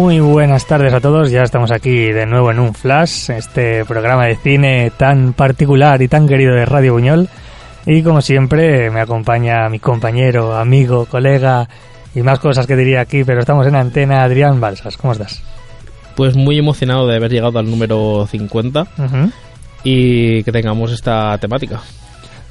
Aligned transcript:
Muy 0.00 0.18
buenas 0.18 0.64
tardes 0.66 0.94
a 0.94 1.00
todos, 1.02 1.30
ya 1.30 1.42
estamos 1.42 1.70
aquí 1.70 2.10
de 2.10 2.24
nuevo 2.24 2.50
en 2.50 2.58
un 2.58 2.72
flash, 2.72 3.28
este 3.32 3.84
programa 3.84 4.24
de 4.24 4.36
cine 4.36 4.90
tan 4.96 5.34
particular 5.34 6.00
y 6.00 6.08
tan 6.08 6.26
querido 6.26 6.54
de 6.54 6.64
Radio 6.64 6.94
Buñol. 6.94 7.28
Y 7.84 8.02
como 8.02 8.22
siempre 8.22 8.90
me 8.90 9.02
acompaña 9.02 9.68
mi 9.68 9.78
compañero, 9.78 10.56
amigo, 10.56 11.04
colega 11.04 11.68
y 12.14 12.22
más 12.22 12.38
cosas 12.38 12.66
que 12.66 12.76
diría 12.76 13.02
aquí, 13.02 13.24
pero 13.24 13.40
estamos 13.40 13.66
en 13.66 13.76
antena, 13.76 14.22
Adrián 14.22 14.58
Balsas, 14.58 14.96
¿cómo 14.96 15.12
estás? 15.12 15.42
Pues 16.16 16.34
muy 16.34 16.58
emocionado 16.58 17.06
de 17.06 17.16
haber 17.16 17.30
llegado 17.30 17.58
al 17.58 17.70
número 17.70 18.26
50 18.26 18.80
Ujú. 18.80 19.30
y 19.84 20.42
que 20.44 20.50
tengamos 20.50 20.92
esta 20.92 21.36
temática 21.36 21.82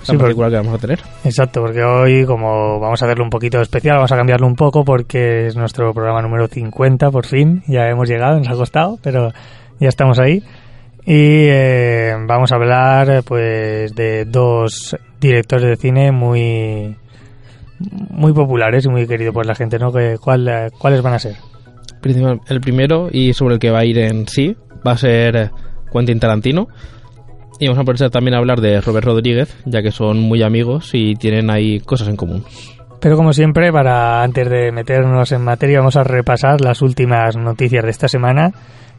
Sí, 0.04 0.18
particular 0.18 0.50
que 0.50 0.58
vamos 0.58 0.74
a 0.74 0.78
tener. 0.78 1.00
Exacto, 1.26 1.62
porque 1.62 1.84
hoy 1.84 2.26
como 2.26 2.80
vamos 2.80 3.02
a 3.02 3.06
hacerlo 3.06 3.24
un 3.24 3.30
poquito 3.30 3.60
especial, 3.62 3.98
vamos 3.98 4.12
a 4.12 4.16
cambiarlo 4.18 4.48
un 4.48 4.56
poco 4.56 4.84
porque 4.86 5.48
es 5.48 5.56
nuestro 5.56 5.94
programa 5.94 6.22
número 6.22 6.48
50 6.48 7.12
por 7.12 7.26
fin, 7.26 7.64
ya 7.68 7.88
hemos 7.90 8.08
llegado, 8.10 8.38
nos 8.38 8.48
ha 8.50 8.54
costado, 8.54 8.98
pero 9.04 9.32
ya 9.80 9.90
estamos 9.90 10.20
ahí. 10.20 10.44
Y 11.06 11.48
eh, 11.50 12.14
vamos 12.28 12.52
a 12.52 12.56
hablar 12.56 13.24
pues 13.24 13.94
de 13.96 14.26
dos 14.26 14.96
directores 15.20 15.66
de 15.66 15.76
cine 15.76 16.12
muy 16.12 16.96
muy 18.10 18.34
populares 18.34 18.86
y 18.86 18.90
muy 18.90 19.08
queridos 19.08 19.34
por 19.34 19.46
la 19.46 19.56
gente, 19.56 19.80
¿no? 19.80 19.92
Que- 19.92 20.18
¿Cuál, 20.22 20.72
¿Cuáles 20.78 21.02
van 21.02 21.14
a 21.14 21.20
ser? 21.20 21.36
El 22.48 22.62
primero 22.62 23.10
y 23.12 23.34
sobre 23.34 23.56
el 23.56 23.60
que 23.60 23.72
va 23.72 23.80
a 23.80 23.86
ir 23.86 23.98
en 24.00 24.28
sí 24.28 24.56
va 24.86 24.92
a 24.94 24.98
ser 24.98 25.52
Quentin 25.92 26.20
Tarantino. 26.20 26.68
Y 27.60 27.68
vamos 27.68 27.80
a 27.80 27.82
aprovechar 27.82 28.10
también 28.10 28.36
a 28.36 28.38
hablar 28.38 28.62
de 28.62 28.80
Robert 28.80 29.06
Rodríguez, 29.06 29.56
ya 29.66 29.82
que 29.82 29.92
son 29.92 30.20
muy 30.20 30.42
amigos 30.44 30.92
y 30.94 31.16
tienen 31.16 31.50
ahí 31.50 31.80
cosas 31.82 32.08
en 32.08 32.16
común. 32.16 32.46
Pero 33.02 33.16
como 33.16 33.34
siempre, 33.34 33.72
para 33.72 34.24
antes 34.24 34.50
de 34.50 34.72
meternos 34.72 35.32
en 35.32 35.44
materia, 35.44 35.80
vamos 35.80 35.96
a 35.96 36.04
repasar 36.04 36.62
las 36.62 36.82
últimas 36.82 37.36
noticias 37.36 37.84
de 37.84 37.92
esta 37.92 38.08
semana 38.08 38.52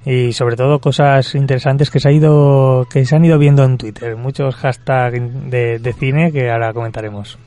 y 0.05 0.33
sobre 0.33 0.57
todo 0.57 0.79
cosas 0.79 1.35
interesantes 1.35 1.91
que 1.91 2.01
se 2.01 2.09
ha 2.09 2.13
ido 2.13 2.87
que 2.91 3.05
se 3.05 3.17
han 3.17 3.25
ido 3.25 3.39
viendo 3.39 3.65
en 3.65 3.77
Twitter, 3.77 4.17
muchos 4.17 4.55
hashtags 4.57 5.51
de, 5.51 5.79
de 5.79 5.93
cine 5.93 6.33
que 6.33 6.51
ahora 6.51 6.73
comentaremos. 6.73 7.39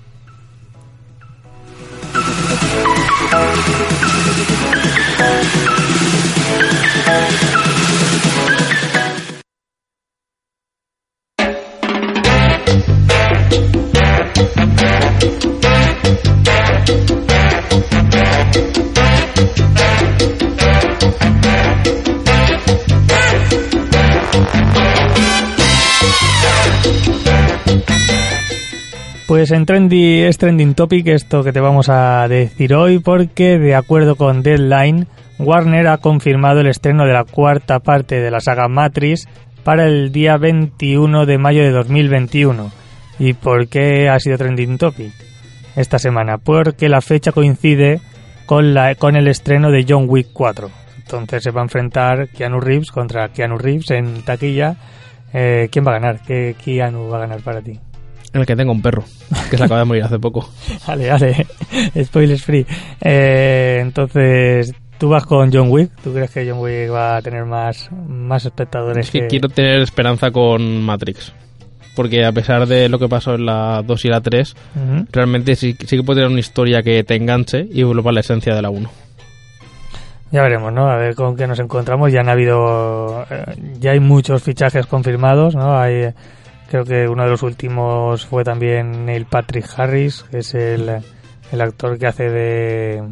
Pues 29.34 29.50
en 29.50 29.66
Trendy 29.66 30.22
es 30.22 30.38
trending 30.38 30.76
topic 30.76 31.08
esto 31.08 31.44
que 31.44 31.52
te 31.52 31.60
vamos 31.60 31.90
a 31.90 32.28
decir 32.28 32.76
hoy 32.76 33.00
porque 33.00 33.58
de 33.58 33.74
acuerdo 33.74 34.16
con 34.16 34.44
Deadline, 34.44 35.08
Warner 35.40 35.88
ha 35.88 35.98
confirmado 35.98 36.60
el 36.60 36.68
estreno 36.68 37.04
de 37.04 37.14
la 37.14 37.24
cuarta 37.24 37.80
parte 37.80 38.22
de 38.22 38.30
la 38.30 38.42
saga 38.42 38.68
Matrix 38.68 39.28
para 39.64 39.88
el 39.88 40.12
día 40.12 40.38
21 40.38 41.26
de 41.26 41.40
mayo 41.40 41.64
de 41.64 41.72
2021. 41.72 42.72
¿Y 43.18 43.34
por 43.34 43.70
qué 43.70 44.08
ha 44.08 44.20
sido 44.20 44.38
trending 44.38 44.78
topic 44.78 45.12
esta 45.76 45.98
semana? 45.98 46.38
Porque 46.38 46.88
la 46.88 47.02
fecha 47.02 47.32
coincide 47.32 48.02
con, 48.46 48.76
la, 48.76 48.94
con 48.94 49.16
el 49.16 49.28
estreno 49.28 49.72
de 49.72 49.84
John 49.90 50.06
Wick 50.08 50.28
4. 50.32 50.70
Entonces 50.98 51.42
se 51.42 51.50
va 51.50 51.62
a 51.62 51.64
enfrentar 51.64 52.28
Keanu 52.28 52.60
Reeves 52.60 52.92
contra 52.92 53.30
Keanu 53.30 53.58
Reeves 53.58 53.90
en 53.90 54.22
taquilla. 54.22 54.76
Eh, 55.34 55.70
¿Quién 55.72 55.88
va 55.88 55.90
a 55.96 56.00
ganar? 56.00 56.22
¿Qué 56.22 56.56
Keanu 56.64 57.10
va 57.10 57.18
a 57.18 57.22
ganar 57.22 57.42
para 57.42 57.64
ti? 57.64 57.80
En 58.34 58.42
el 58.42 58.48
que 58.48 58.56
tengo 58.56 58.72
un 58.72 58.82
perro, 58.82 59.04
que 59.52 59.58
se 59.58 59.64
acaba 59.64 59.80
de 59.82 59.86
morir 59.86 60.04
hace 60.04 60.18
poco. 60.20 60.50
Vale, 60.88 61.10
vale. 61.10 61.46
Spoilers 62.04 62.44
free. 62.44 62.66
Eh, 63.00 63.78
entonces, 63.82 64.74
tú 64.98 65.10
vas 65.10 65.26
con 65.26 65.52
John 65.54 65.70
Wick. 65.70 65.92
¿Tú 66.04 66.12
crees 66.14 66.32
que 66.32 66.50
John 66.50 66.60
Wick 66.60 66.92
va 66.92 67.18
a 67.18 67.22
tener 67.22 67.46
más, 67.46 67.90
más 68.08 68.44
espectadores 68.46 69.06
Es 69.06 69.12
que 69.12 69.28
quiero 69.28 69.50
tener 69.50 69.82
esperanza 69.82 70.32
con 70.32 70.82
Matrix. 70.82 71.32
Porque 71.96 72.26
a 72.26 72.32
pesar 72.32 72.66
de 72.66 72.90
lo 72.90 72.98
que 72.98 73.08
pasó 73.08 73.36
en 73.36 73.46
la 73.46 73.84
2 73.86 74.06
y 74.06 74.08
la 74.08 74.20
3, 74.22 74.56
Ujú. 74.76 75.06
realmente 75.12 75.56
sí, 75.56 75.76
sí 75.86 75.98
que 75.98 76.02
puede 76.04 76.22
tener 76.22 76.32
una 76.32 76.40
historia 76.40 76.82
que 76.82 77.04
te 77.04 77.16
enganche 77.16 77.68
y 77.72 77.84
vuelva 77.84 78.10
a 78.10 78.14
la 78.14 78.22
esencia 78.22 78.56
de 78.56 78.64
la 78.64 78.72
1. 78.72 78.90
Ya 80.32 80.42
veremos, 80.42 80.74
¿no? 80.74 80.90
A 80.90 80.96
ver 80.96 81.14
con 81.14 81.38
qué 81.38 81.46
nos 81.46 81.60
encontramos. 81.60 82.12
Ya 82.12 82.22
han 82.22 82.30
habido... 82.30 83.24
eh, 83.30 83.46
ya 83.80 83.92
hay 83.92 84.00
muchos 84.00 84.42
fichajes 84.42 84.88
confirmados, 84.88 85.54
¿no? 85.56 85.78
Hay... 85.80 86.12
Creo 86.74 86.86
que 86.86 87.08
uno 87.08 87.24
de 87.24 87.30
los 87.30 87.44
últimos 87.44 88.26
fue 88.26 88.44
también 88.44 89.06
Neil 89.06 89.26
Patrick 89.26 89.64
Harris, 89.78 90.26
que 90.32 90.40
es 90.40 90.56
el, 90.56 90.90
el 91.52 91.62
actor 91.62 92.00
que 92.00 92.08
hace 92.08 92.32
de... 92.32 93.04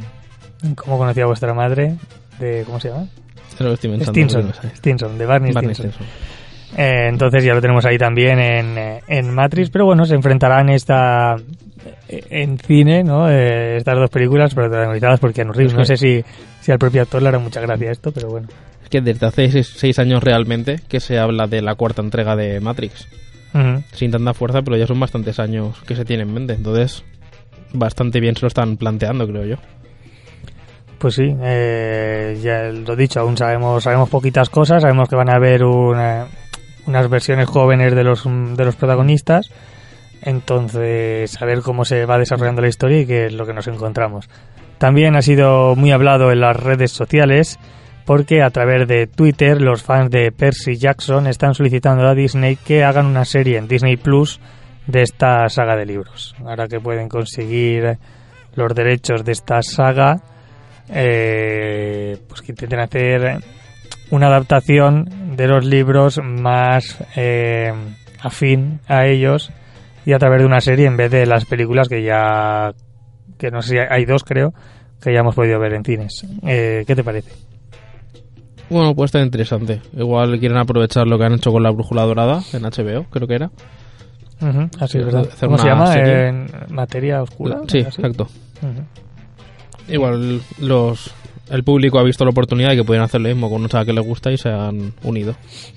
¿Cómo 0.76 0.98
conocía 0.98 1.28
vuestra 1.28 1.54
madre? 1.54 1.96
De, 2.40 2.64
¿Cómo 2.66 2.80
se 2.80 2.90
llama? 2.90 3.06
Stinson. 3.52 4.52
Stinson, 4.78 5.16
de 5.16 5.26
Barney, 5.28 5.52
Barney 5.52 5.76
Stinson. 5.76 5.92
Stinson. 5.92 6.82
Eh, 6.84 7.10
entonces 7.10 7.44
ya 7.44 7.54
lo 7.54 7.62
tenemos 7.62 7.86
ahí 7.86 8.00
también 8.00 8.40
en, 8.40 9.00
en 9.08 9.32
Matrix, 9.32 9.70
pero 9.70 9.86
bueno, 9.86 10.06
se 10.06 10.16
enfrentarán 10.16 10.70
esta 10.70 11.36
en 12.08 12.58
cine, 12.58 13.04
¿no? 13.04 13.30
Eh, 13.30 13.78
estas 13.78 13.96
dos 13.96 14.10
películas 14.10 14.56
protagonizadas 14.56 15.20
por 15.20 15.34
Keanu 15.34 15.54
Reeves. 15.54 15.76
No 15.76 15.86
sé 15.86 15.98
si, 15.98 16.26
si 16.62 16.72
al 16.72 16.80
propio 16.80 17.04
actor 17.04 17.22
le 17.22 17.28
hará 17.28 17.38
mucha 17.38 17.62
gracia 17.62 17.92
esto, 17.92 18.12
pero 18.12 18.28
bueno. 18.28 18.48
Es 18.84 18.90
que 18.90 19.02
desde 19.02 19.28
hace 19.28 19.52
seis, 19.52 19.72
seis 19.76 20.00
años 20.00 20.24
realmente 20.24 20.80
que 20.88 21.00
se 21.00 21.20
habla 21.20 21.46
de 21.46 21.62
la 21.62 21.76
cuarta 21.76 22.02
entrega 22.02 22.36
de 22.36 22.60
Matrix. 22.60 23.08
Sin 23.94 24.12
tanta 24.12 24.34
fuerza, 24.34 24.62
pero 24.62 24.78
ya 24.78 24.88
son 24.88 25.00
bastantes 25.00 25.40
años 25.40 25.78
que 25.88 25.96
se 25.96 26.06
tiene 26.06 26.24
en 26.24 26.34
mente. 26.34 26.54
Entonces, 26.54 27.04
bastante 27.74 28.20
bien 28.20 28.36
se 28.36 28.42
lo 28.42 28.48
están 28.48 28.78
planteando, 28.78 29.28
creo 29.28 29.46
yo. 29.46 29.56
Pues 31.00 31.16
sí, 31.16 31.36
eh, 31.42 32.40
ya 32.44 32.64
lo 32.66 32.96
dicho, 32.96 33.20
aún 33.20 33.36
sabemos 33.36 33.84
sabemos 33.84 34.08
poquitas 34.10 34.50
cosas, 34.50 34.84
sabemos 34.84 35.10
que 35.10 35.16
van 35.16 35.30
a 35.30 35.36
haber 35.36 35.64
una- 35.64 36.28
unas 36.86 37.10
versiones 37.10 37.48
jóvenes 37.50 37.96
de 37.96 38.04
los 38.04 38.24
de 38.24 38.66
los 38.66 38.76
protagonistas, 38.76 39.50
entonces 40.22 41.42
a 41.42 41.46
ver 41.46 41.62
cómo 41.62 41.86
se 41.86 42.06
va 42.06 42.18
desarrollando 42.20 42.62
la 42.62 42.68
historia 42.68 43.02
y 43.02 43.06
qué 43.08 43.26
es 43.26 43.34
lo 43.34 43.46
que 43.48 43.54
nos 43.54 43.68
encontramos. 43.68 44.30
También 44.78 45.16
ha 45.16 45.22
sido 45.22 45.76
muy 45.76 45.92
hablado 45.92 46.32
en 46.32 46.42
las 46.42 46.56
redes 46.56 46.92
sociales 46.92 47.60
porque 48.12 48.42
a 48.44 48.50
través 48.50 48.90
de 48.90 49.08
Twitter 49.08 49.62
los 49.62 49.84
fans 49.84 50.12
de 50.12 50.34
Percy 50.34 50.76
Jackson 50.76 51.28
están 51.28 51.54
solicitando 51.54 52.06
a 52.06 52.14
Disney 52.14 52.58
que 52.58 52.84
hagan 52.84 53.06
una 53.06 53.24
serie 53.24 53.58
en 53.58 53.70
Disney 53.70 53.96
Plus 53.96 54.42
de 54.86 55.02
esta 55.02 55.48
saga 55.48 55.78
de 55.78 55.86
libros. 55.86 56.36
Ahora 56.46 56.68
que 56.68 56.82
pueden 56.82 57.08
conseguir 57.08 57.98
los 58.56 58.76
derechos 58.76 59.24
de 59.24 59.32
esta 59.32 59.62
saga, 59.62 60.20
eh, 60.90 62.18
pues 62.28 62.42
que 62.42 62.52
intenten 62.52 62.82
hacer 62.82 63.40
una 64.09 64.28
adaptación 64.28 65.38
de 65.38 65.47
los 65.47 65.66
libros 65.66 66.20
más 66.22 66.97
eh, 67.16 67.72
afín 68.22 68.82
a 68.90 69.06
ellos 69.06 69.53
y 70.06 70.12
a 70.12 70.20
través 70.20 70.41
de 70.41 70.47
una 70.47 70.59
serie 70.59 70.85
en 70.85 70.97
vez 70.97 71.12
de 71.12 71.26
las 71.26 71.46
películas 71.46 71.88
que 71.88 72.03
ya 72.03 72.74
que 73.38 73.52
no 73.52 73.62
sé 73.62 73.70
si 73.70 73.78
hay 73.78 74.03
dos 74.03 74.26
creo 74.26 74.53
que 75.02 75.14
ya 75.14 75.22
hemos 75.22 75.34
podido 75.34 75.62
ver 75.62 75.76
en 75.76 75.85
cines 75.85 76.28
Eh, 76.46 76.84
¿qué 76.85 76.94
te 76.94 77.06
parece? 77.06 77.51
Bueno, 78.72 78.96
puede 78.96 79.06
estar 79.08 79.22
interesante. 79.22 79.82
Igual 79.96 80.40
quieren 80.40 80.58
aprovechar 80.58 81.06
lo 81.06 81.18
que 81.18 81.26
han 81.26 81.34
hecho 81.34 81.52
con 81.52 81.62
la 81.62 81.72
brújula 81.72 82.03
dorada 82.03 82.41
en 82.53 82.64
HBO, 82.64 83.06
creo 83.09 83.28
que 83.28 83.35
era. 83.35 83.52
Así 84.79 84.94
Sí, 84.94 84.97
es 85.00 85.06
verdad 85.06 85.28
hacer 85.32 85.47
¿cómo 85.50 85.58
se 85.59 85.68
llama? 85.68 85.88
serie. 85.88 86.28
En 86.29 86.47
materia 86.70 87.22
oscura 87.22 87.59
Sí, 87.68 87.79
exacto. 87.79 88.28
Igual 89.88 90.41
los 90.59 91.14
el 91.50 91.64
público 91.66 92.00
ha 92.00 92.03
visto 92.03 92.23
la 92.23 92.32
oportunidad 92.32 92.70
de 92.70 92.78
que 92.78 92.84
pueden 92.85 93.03
hacer 93.03 93.20
lo 93.20 93.28
mismo 93.28 93.50
con 93.50 93.59
una 93.59 93.68
saga 93.68 93.84
que 93.84 93.91
les 93.94 94.06
gusta 94.06 94.32
y 94.32 94.38
se 94.38 94.47
han 94.50 94.94
unido. 95.03 95.35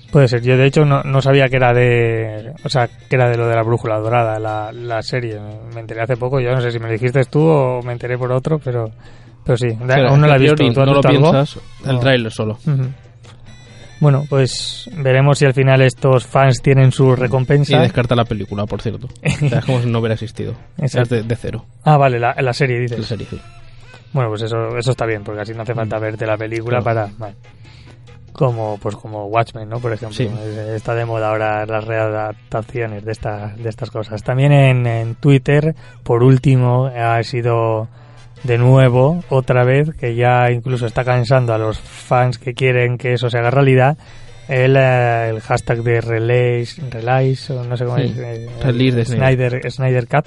Puede 0.09 0.29
ser. 0.29 0.41
Yo 0.41 0.55
de 0.55 0.65
hecho 0.67 0.85
no, 0.85 1.03
no 1.03 1.21
sabía 1.21 1.49
que 1.49 1.57
era 1.57 1.73
de, 1.73 2.53
o 2.63 2.69
sea, 2.69 2.87
que 2.87 3.15
era 3.17 3.29
de 3.29 3.35
lo 3.35 3.45
de 3.45 3.55
la 3.55 3.61
brújula 3.61 3.99
dorada, 3.99 4.39
la, 4.39 4.71
la 4.71 5.01
serie. 5.01 5.37
Me 5.73 5.81
enteré 5.81 6.01
hace 6.01 6.15
poco. 6.15 6.39
Yo 6.39 6.53
no 6.55 6.61
sé 6.61 6.71
si 6.71 6.79
me 6.79 6.85
lo 6.85 6.93
dijiste 6.93 7.25
tú 7.25 7.41
o 7.41 7.81
me 7.83 7.91
enteré 7.91 8.17
por 8.17 8.31
otro, 8.31 8.57
pero, 8.57 8.89
pero 9.45 9.57
sí. 9.57 9.67
Pero 9.87 10.09
aún 10.09 10.21
no 10.21 10.27
la 10.27 10.35
he 10.35 10.39
visto. 10.39 10.55
priori 10.55 10.73
¿Tú 10.73 10.81
has 10.81 10.87
no 10.87 10.93
lo 10.93 10.99
algo? 11.07 11.31
piensas, 11.31 11.59
el 11.85 11.93
No. 11.93 11.99
tráiler 11.99 12.31
solo. 12.31 12.57
Bueno, 14.01 14.25
pues 14.29 14.89
veremos 14.97 15.37
si 15.39 15.45
al 15.45 15.53
final 15.53 15.81
estos 15.81 16.25
fans 16.25 16.61
tienen 16.61 16.91
su 16.91 17.11
Y 17.13 17.15
recompensa. 17.15 17.79
descarta 17.79 18.13
la 18.15 18.25
película, 18.25 18.65
por 18.65 18.81
cierto. 18.81 19.07
O 19.45 19.49
sea, 19.49 19.59
es 19.59 19.65
como 19.65 19.79
si 19.81 19.87
no 19.89 19.99
hubiera 19.99 20.13
existido. 20.15 20.53
Exacto. 20.77 21.15
Es 21.15 21.21
de, 21.21 21.27
de 21.27 21.35
cero, 21.35 21.65
Ah, 21.83 21.97
vale, 21.97 22.19
la, 22.19 22.35
la 22.37 22.53
serie 22.53 22.79
dices. 22.79 22.99
la 22.99 23.05
serie. 23.05 23.25
sí. 23.29 23.39
Bueno, 24.11 24.29
pues 24.29 24.43
eso, 24.43 24.77
eso 24.77 24.91
está 24.91 25.05
bien, 25.05 25.23
porque 25.23 25.41
así 25.41 25.53
no 25.53 25.61
hace 25.63 25.73
falta 25.73 25.97
verte 25.99 26.25
la 26.25 26.37
película 26.37 26.81
para. 26.81 27.09
vale. 27.17 27.35
Como, 28.31 28.77
pues 28.81 28.95
como 28.97 29.27
Watchmen, 29.27 29.69
¿no? 29.69 29.79
Por 29.79 29.93
ejemplo. 29.93 30.15
Sí. 30.17 30.29
Está 30.75 30.93
de 30.93 31.05
moda 31.05 31.29
ahora 31.29 31.65
las 31.65 31.85
readaptaciones 31.85 33.05
de, 33.05 33.11
esta, 33.13 33.53
de 33.55 33.69
estas 33.69 33.89
cosas. 33.91 34.21
También 34.23 34.51
en, 34.51 34.85
en 34.85 35.15
Twitter, 35.15 35.73
por 36.03 36.21
último, 36.21 36.87
ha 36.87 37.23
sido 37.23 37.87
de 38.45 38.57
nuevo, 38.57 39.23
otra 39.29 39.63
vez, 39.63 39.89
que 39.99 40.15
ya 40.15 40.51
incluso 40.51 40.85
está 40.85 41.03
cansando 41.03 41.53
a 41.53 41.57
los 41.57 41.79
fans 41.79 42.37
que 42.37 42.53
quieren 42.53 42.97
que 42.97 43.13
eso 43.13 43.29
se 43.29 43.39
haga 43.39 43.49
realidad, 43.49 43.97
el, 44.47 44.75
eh, 44.77 45.29
el 45.29 45.41
hashtag 45.41 45.81
de 45.81 46.01
Relays, 46.01 46.79
Relays, 46.91 47.49
o 47.49 47.63
no 47.63 47.75
sé 47.75 47.85
cómo 47.85 47.97
Sí, 47.97 48.03
es, 48.03 48.17
eh, 48.17 48.47
Release 48.63 48.97
de 48.97 49.05
Snyder, 49.05 49.71
Snyder 49.71 50.07
Cut, 50.07 50.25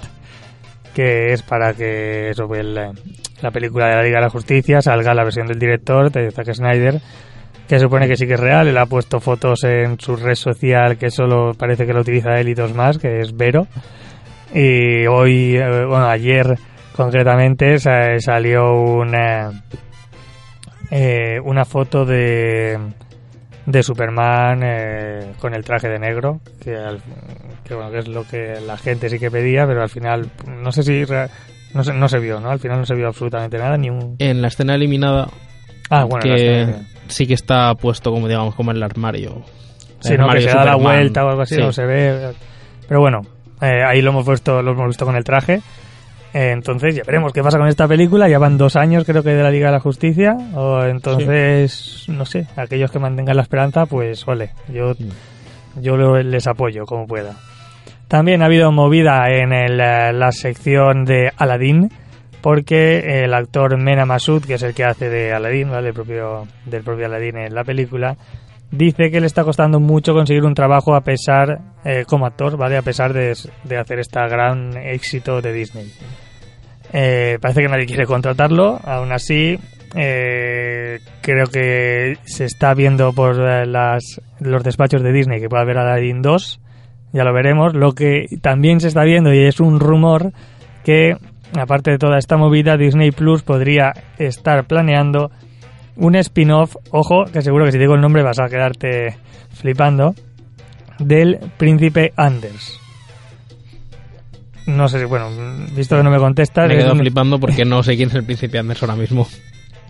que 0.93 1.31
es 1.31 1.41
para 1.43 1.73
que 1.73 2.29
eso, 2.29 2.53
el, 2.53 2.73
la 2.73 3.51
película 3.51 3.87
de 3.87 3.95
la 3.95 4.03
Liga 4.03 4.17
de 4.17 4.25
la 4.25 4.29
Justicia 4.29 4.81
salga 4.81 5.13
la 5.13 5.23
versión 5.23 5.47
del 5.47 5.59
director, 5.59 6.11
de 6.11 6.31
Zack 6.31 6.53
Snyder, 6.53 6.99
que 7.69 7.79
supone 7.79 8.07
que 8.07 8.17
sí 8.17 8.27
que 8.27 8.33
es 8.33 8.39
real. 8.39 8.67
Él 8.67 8.77
ha 8.77 8.85
puesto 8.85 9.21
fotos 9.21 9.63
en 9.63 9.97
su 9.99 10.17
red 10.17 10.35
social 10.35 10.97
que 10.97 11.09
solo 11.09 11.53
parece 11.53 11.85
que 11.85 11.93
lo 11.93 12.01
utiliza 12.01 12.39
él 12.39 12.49
y 12.49 12.53
dos 12.53 12.73
más, 12.73 12.97
que 12.97 13.19
es 13.19 13.35
Vero. 13.35 13.67
Y 14.53 15.05
hoy, 15.05 15.55
eh, 15.55 15.85
bueno, 15.85 16.07
ayer 16.07 16.57
concretamente 17.03 17.79
sa- 17.79 18.19
salió 18.19 18.73
una, 18.73 19.51
eh, 20.91 21.39
una 21.43 21.63
foto 21.65 22.03
de, 22.05 22.77
de 23.65 23.83
Superman 23.83 24.61
eh, 24.63 25.31
con 25.39 25.53
el 25.53 25.63
traje 25.63 25.87
de 25.87 25.97
negro, 25.97 26.41
que, 26.61 26.75
al- 26.75 27.01
que, 27.63 27.73
bueno, 27.73 27.89
que 27.91 27.99
es 27.99 28.07
lo 28.09 28.25
que 28.27 28.59
la 28.65 28.77
gente 28.77 29.09
sí 29.09 29.17
que 29.17 29.31
pedía, 29.31 29.65
pero 29.65 29.81
al 29.81 29.89
final 29.89 30.29
no 30.45 30.71
sé 30.71 30.83
si... 30.83 31.03
No 31.73 31.83
se, 31.83 31.93
no 31.93 32.09
se 32.09 32.17
vio, 32.17 32.39
¿no? 32.39 32.49
Al 32.49 32.59
final 32.59 32.79
no 32.79 32.85
se 32.85 32.95
vio 32.95 33.07
absolutamente 33.07 33.59
nada, 33.59 33.77
ni 33.77 33.91
un... 33.91 34.15
En 34.17 34.41
la 34.41 34.47
escena 34.47 34.73
eliminada, 34.73 35.29
Ah, 35.91 36.03
bueno, 36.03 36.23
que 36.23 36.33
escena- 36.65 36.87
sí 37.07 37.27
que 37.27 37.35
está 37.35 37.75
puesto 37.75 38.11
como 38.11 38.27
digamos 38.27 38.55
como 38.55 38.71
en 38.71 38.77
el 38.77 38.83
armario. 38.83 39.43
Sí, 40.01 40.13
El 40.13 40.19
no, 40.19 40.29
que 40.33 40.41
se 40.41 40.47
da 40.49 40.65
la 40.65 40.75
vuelta 40.75 41.23
o 41.23 41.29
algo 41.29 41.43
así, 41.43 41.55
Sí. 41.55 41.61
no 41.61 41.71
se 41.71 41.85
ve. 41.85 42.31
Pero 42.87 42.99
bueno, 43.01 43.21
eh, 43.61 43.83
ahí 43.87 44.01
lo 44.01 44.09
hemos 44.09 44.25
puesto, 44.25 44.61
lo 44.63 44.71
hemos 44.71 44.87
visto 44.87 45.05
con 45.05 45.15
el 45.15 45.23
traje. 45.23 45.61
Eh, 46.33 46.51
entonces 46.51 46.95
ya 46.95 47.03
veremos 47.05 47.33
qué 47.33 47.41
pasa 47.41 47.57
con 47.57 47.67
esta 47.67 47.87
película. 47.87 48.29
Ya 48.29 48.39
van 48.39 48.57
dos 48.57 48.75
años, 48.75 49.03
creo 49.05 49.23
que, 49.23 49.31
de 49.31 49.43
la 49.43 49.51
Liga 49.51 49.67
de 49.67 49.73
la 49.73 49.79
Justicia. 49.79 50.35
O 50.55 50.83
entonces, 50.83 52.05
no 52.07 52.25
sé, 52.25 52.47
aquellos 52.55 52.91
que 52.91 52.99
mantengan 52.99 53.35
la 53.35 53.43
esperanza, 53.43 53.85
pues 53.85 54.27
ole, 54.27 54.51
yo, 54.71 54.93
yo 55.81 55.97
les 56.17 56.47
apoyo 56.47 56.85
como 56.85 57.07
pueda. 57.07 57.35
También 58.07 58.41
ha 58.41 58.45
habido 58.45 58.71
movida 58.71 59.29
en 59.29 59.53
el, 59.53 59.79
eh, 59.79 60.13
la 60.13 60.31
sección 60.31 61.05
de 61.05 61.31
Aladdin, 61.37 61.89
porque 62.41 63.23
el 63.23 63.33
actor 63.33 63.77
Mena 63.77 64.05
Masud, 64.05 64.43
que 64.43 64.55
es 64.55 64.63
el 64.63 64.73
que 64.73 64.83
hace 64.83 65.09
de 65.09 65.33
Aladdin, 65.33 65.69
¿vale? 65.69 65.89
El 65.89 65.93
propio, 65.93 66.47
del 66.65 66.83
propio 66.83 67.05
Aladdin 67.05 67.37
en 67.37 67.53
la 67.53 67.63
película, 67.63 68.15
dice 68.71 69.11
que 69.11 69.19
le 69.19 69.27
está 69.27 69.43
costando 69.43 69.79
mucho 69.79 70.13
conseguir 70.13 70.43
un 70.43 70.53
trabajo 70.53 70.95
a 70.95 71.01
pesar, 71.01 71.59
eh, 71.83 72.05
como 72.07 72.25
actor, 72.25 72.57
¿vale? 72.57 72.77
A 72.77 72.81
pesar 72.81 73.13
de, 73.13 73.35
de 73.63 73.77
hacer 73.77 73.99
este 73.99 74.19
gran 74.27 74.77
éxito 74.77 75.41
de 75.41 75.53
Disney. 75.53 75.91
Eh, 76.91 77.37
parece 77.41 77.61
que 77.61 77.67
nadie 77.67 77.85
quiere 77.85 78.05
contratarlo, 78.05 78.79
aún 78.83 79.11
así 79.11 79.59
eh, 79.95 80.99
creo 81.21 81.47
que 81.47 82.17
se 82.23 82.45
está 82.45 82.73
viendo 82.73 83.13
por 83.13 83.39
eh, 83.39 83.65
las, 83.65 84.21
los 84.39 84.63
despachos 84.63 85.01
de 85.01 85.11
Disney 85.11 85.39
que 85.39 85.49
puede 85.49 85.63
haber 85.63 85.77
Aladdin 85.77 86.21
2, 86.21 86.59
ya 87.13 87.23
lo 87.23 87.33
veremos. 87.33 87.73
Lo 87.73 87.93
que 87.93 88.25
también 88.41 88.79
se 88.79 88.87
está 88.87 89.03
viendo 89.03 89.33
y 89.33 89.39
es 89.39 89.59
un 89.59 89.79
rumor 89.79 90.31
que, 90.83 91.15
aparte 91.59 91.91
de 91.91 91.97
toda 91.97 92.17
esta 92.17 92.37
movida, 92.37 92.77
Disney 92.77 93.11
Plus 93.11 93.41
podría 93.41 93.93
estar 94.17 94.65
planeando 94.65 95.31
un 95.99 96.15
spin-off, 96.15 96.75
ojo, 96.91 97.25
que 97.25 97.41
seguro 97.41 97.65
que 97.65 97.71
si 97.71 97.77
digo 97.77 97.95
el 97.95 98.01
nombre 98.01 98.23
vas 98.23 98.39
a 98.39 98.47
quedarte 98.49 99.15
flipando, 99.53 100.15
del 100.99 101.39
príncipe 101.57 102.11
Anders. 102.15 102.79
No 104.65 104.87
sé 104.87 104.99
si, 104.99 105.05
bueno, 105.05 105.29
visto 105.75 105.97
que 105.97 106.03
no 106.03 106.11
me 106.11 106.17
contestas, 106.19 106.67
Me 106.67 106.75
quedado 106.77 106.93
un- 106.93 106.99
flipando 106.99 107.39
porque 107.39 107.65
no 107.65 107.81
sé 107.81 107.95
quién 107.95 108.09
es 108.09 108.15
el 108.15 108.23
príncipe 108.25 108.59
Anders 108.59 108.81
ahora 108.83 108.95
mismo. 108.95 109.27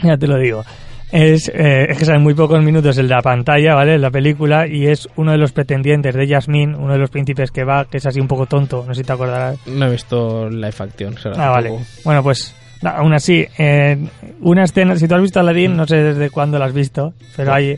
ya 0.02 0.18
te 0.18 0.28
lo 0.28 0.38
digo. 0.38 0.64
Es, 1.12 1.50
eh, 1.50 1.88
es 1.90 1.98
que 1.98 2.06
salen 2.06 2.22
muy 2.22 2.36
pocos 2.36 2.62
minutos 2.64 2.98
en 3.00 3.10
la 3.10 3.20
pantalla, 3.24 3.74
¿vale? 3.74 3.96
En 3.96 4.02
la 4.02 4.12
película, 4.12 4.68
y 4.68 4.86
es 4.86 5.10
uno 5.16 5.32
de 5.32 5.40
los 5.40 5.52
pretendientes 5.52 6.14
de 6.14 6.28
Jasmine, 6.28 6.78
uno 6.78 6.94
de 6.94 7.00
los 7.00 7.10
príncipes 7.10 7.50
que 7.50 7.64
va, 7.64 7.86
que 7.86 7.98
es 7.98 8.06
así 8.06 8.20
un 8.20 8.28
poco 8.28 8.46
tonto, 8.46 8.86
no 8.88 8.94
sé 8.94 9.02
si 9.02 9.08
te 9.08 9.14
acordarás. 9.14 9.58
No 9.66 9.88
he 9.88 9.92
visto 9.92 10.48
live 10.50 10.74
action. 10.78 11.18
será 11.18 11.48
Ah, 11.48 11.50
vale. 11.50 11.72
Bueno, 12.06 12.22
pues 12.22 12.56
na- 12.82 12.92
aún 12.92 13.14
así, 13.14 13.46
eh, 13.58 13.98
una 14.42 14.64
escena, 14.64 14.96
si 14.96 15.08
tú 15.08 15.16
has 15.16 15.22
visto 15.22 15.40
Aladdin, 15.40 15.76
no 15.76 15.86
sé 15.88 15.98
desde 15.98 16.30
cuándo 16.30 16.58
la 16.60 16.66
has 16.66 16.74
visto, 16.74 17.14
pero 17.36 17.54
hay, 17.54 17.78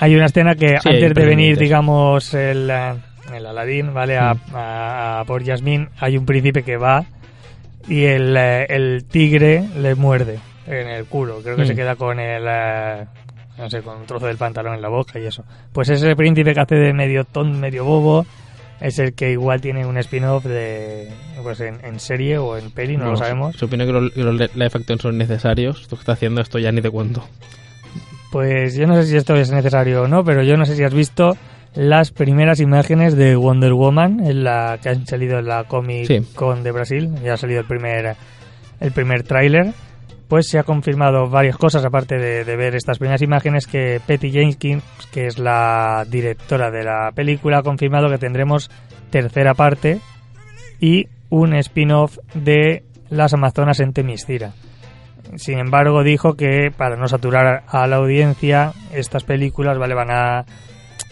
hay 0.00 0.14
una 0.16 0.26
escena 0.26 0.54
que 0.54 0.78
Sí, 0.80 0.88
antes 0.88 1.14
de 1.14 1.24
venir, 1.24 1.58
digamos, 1.58 2.34
el, 2.34 2.68
eh, 2.70 2.94
el 3.34 3.46
Aladdin, 3.46 3.92
¿vale? 3.94 4.16
A, 4.18 4.34
a- 4.54 5.20
a 5.20 5.24
por 5.24 5.42
Yasmín, 5.42 5.88
hay 5.98 6.16
un 6.18 6.26
príncipe 6.26 6.62
que 6.62 6.76
va 6.76 7.04
y 7.88 8.04
el, 8.04 8.36
eh, 8.36 8.66
el 8.68 9.04
tigre 9.04 9.64
le 9.78 9.94
muerde 9.94 10.38
en 10.66 10.88
el 10.88 11.04
culo. 11.06 11.40
Creo 11.42 11.56
que 11.56 11.62
Mm. 11.62 11.66
se 11.66 11.74
queda 11.76 11.94
con 11.96 12.18
el... 12.18 12.44
no 13.58 13.70
sé, 13.70 13.80
con 13.82 13.96
un 13.98 14.06
trozo 14.06 14.26
del 14.26 14.36
pantalón 14.36 14.74
en 14.74 14.82
la 14.82 14.88
boca 14.88 15.18
y 15.18 15.26
eso. 15.26 15.44
Pues 15.72 15.88
ese 15.88 16.14
príncipe 16.16 16.52
que 16.52 16.60
hace 16.60 16.74
de 16.74 16.92
medio 16.92 17.24
ton, 17.24 17.58
medio 17.58 17.84
bobo, 17.84 18.26
es 18.80 18.98
el 18.98 19.14
que 19.14 19.32
igual 19.32 19.60
tiene 19.60 19.86
un 19.86 19.96
spin-off 19.98 20.44
de 20.44 21.08
pues 21.42 21.60
en, 21.60 21.78
en 21.84 22.00
serie 22.00 22.38
o 22.38 22.56
en 22.56 22.70
peli, 22.70 22.96
no, 22.96 23.12
lo 23.12 23.16
sabemos. 23.16 23.56
Se 23.56 23.64
opina 23.64 23.86
que 23.86 23.92
los, 23.92 24.12
que 24.12 24.22
los 24.22 24.34
live 24.34 24.70
action 24.72 24.98
son 24.98 25.18
necesarios. 25.18 25.82
Esto 25.82 25.96
que 25.96 26.00
está 26.00 26.12
haciendo 26.12 26.40
esto 26.40 26.58
ya 26.58 26.72
ni 26.72 26.82
te 26.82 26.90
cuento. 26.90 27.24
Pues 28.32 28.74
yo 28.74 28.86
no 28.86 28.96
sé 28.96 29.06
si 29.06 29.16
esto 29.16 29.34
es 29.36 29.50
necesario 29.50 30.02
o 30.02 30.08
no, 30.08 30.24
pero 30.24 30.42
yo 30.42 30.56
no 30.56 30.64
sé 30.66 30.76
si 30.76 30.82
has 30.82 30.92
visto 30.92 31.36
las 31.74 32.10
primeras 32.10 32.60
imágenes 32.60 33.16
de 33.16 33.36
Wonder 33.36 33.72
Woman 33.72 34.20
en 34.20 34.44
la 34.44 34.78
que 34.82 34.88
han 34.88 35.06
salido 35.06 35.38
en 35.38 35.46
la 35.46 35.64
Comic 35.64 36.06
Sí. 36.06 36.20
Con 36.34 36.62
de 36.62 36.72
Brasil. 36.72 37.10
Ya 37.22 37.34
ha 37.34 37.36
salido 37.36 37.60
el 37.60 37.66
primer 37.66 38.16
el 38.80 38.92
primer 38.92 39.22
tráiler. 39.22 39.72
Pues 40.28 40.48
se 40.48 40.58
ha 40.58 40.64
confirmado 40.64 41.28
varias 41.28 41.56
cosas 41.56 41.84
aparte 41.84 42.16
de, 42.18 42.44
de 42.44 42.56
ver 42.56 42.74
estas 42.74 42.98
primeras 42.98 43.22
imágenes 43.22 43.66
que 43.66 44.00
Patty 44.06 44.32
Jenkins, 44.32 44.82
que 45.12 45.26
es 45.26 45.38
la 45.38 46.04
directora 46.08 46.70
de 46.70 46.82
la 46.82 47.12
película, 47.14 47.58
ha 47.58 47.62
confirmado 47.62 48.10
que 48.10 48.18
tendremos 48.18 48.70
tercera 49.10 49.54
parte 49.54 50.00
y 50.80 51.06
un 51.30 51.54
spin-off 51.54 52.18
de 52.34 52.84
las 53.08 53.34
Amazonas 53.34 53.80
en 53.80 53.92
Temiscira. 53.92 54.52
Sin 55.36 55.58
embargo, 55.58 56.02
dijo 56.02 56.34
que 56.34 56.70
para 56.76 56.96
no 56.96 57.08
saturar 57.08 57.64
a 57.66 57.86
la 57.86 57.96
audiencia, 57.96 58.72
estas 58.92 59.24
películas 59.24 59.78
vale 59.78 59.94
van 59.94 60.10
a 60.10 60.44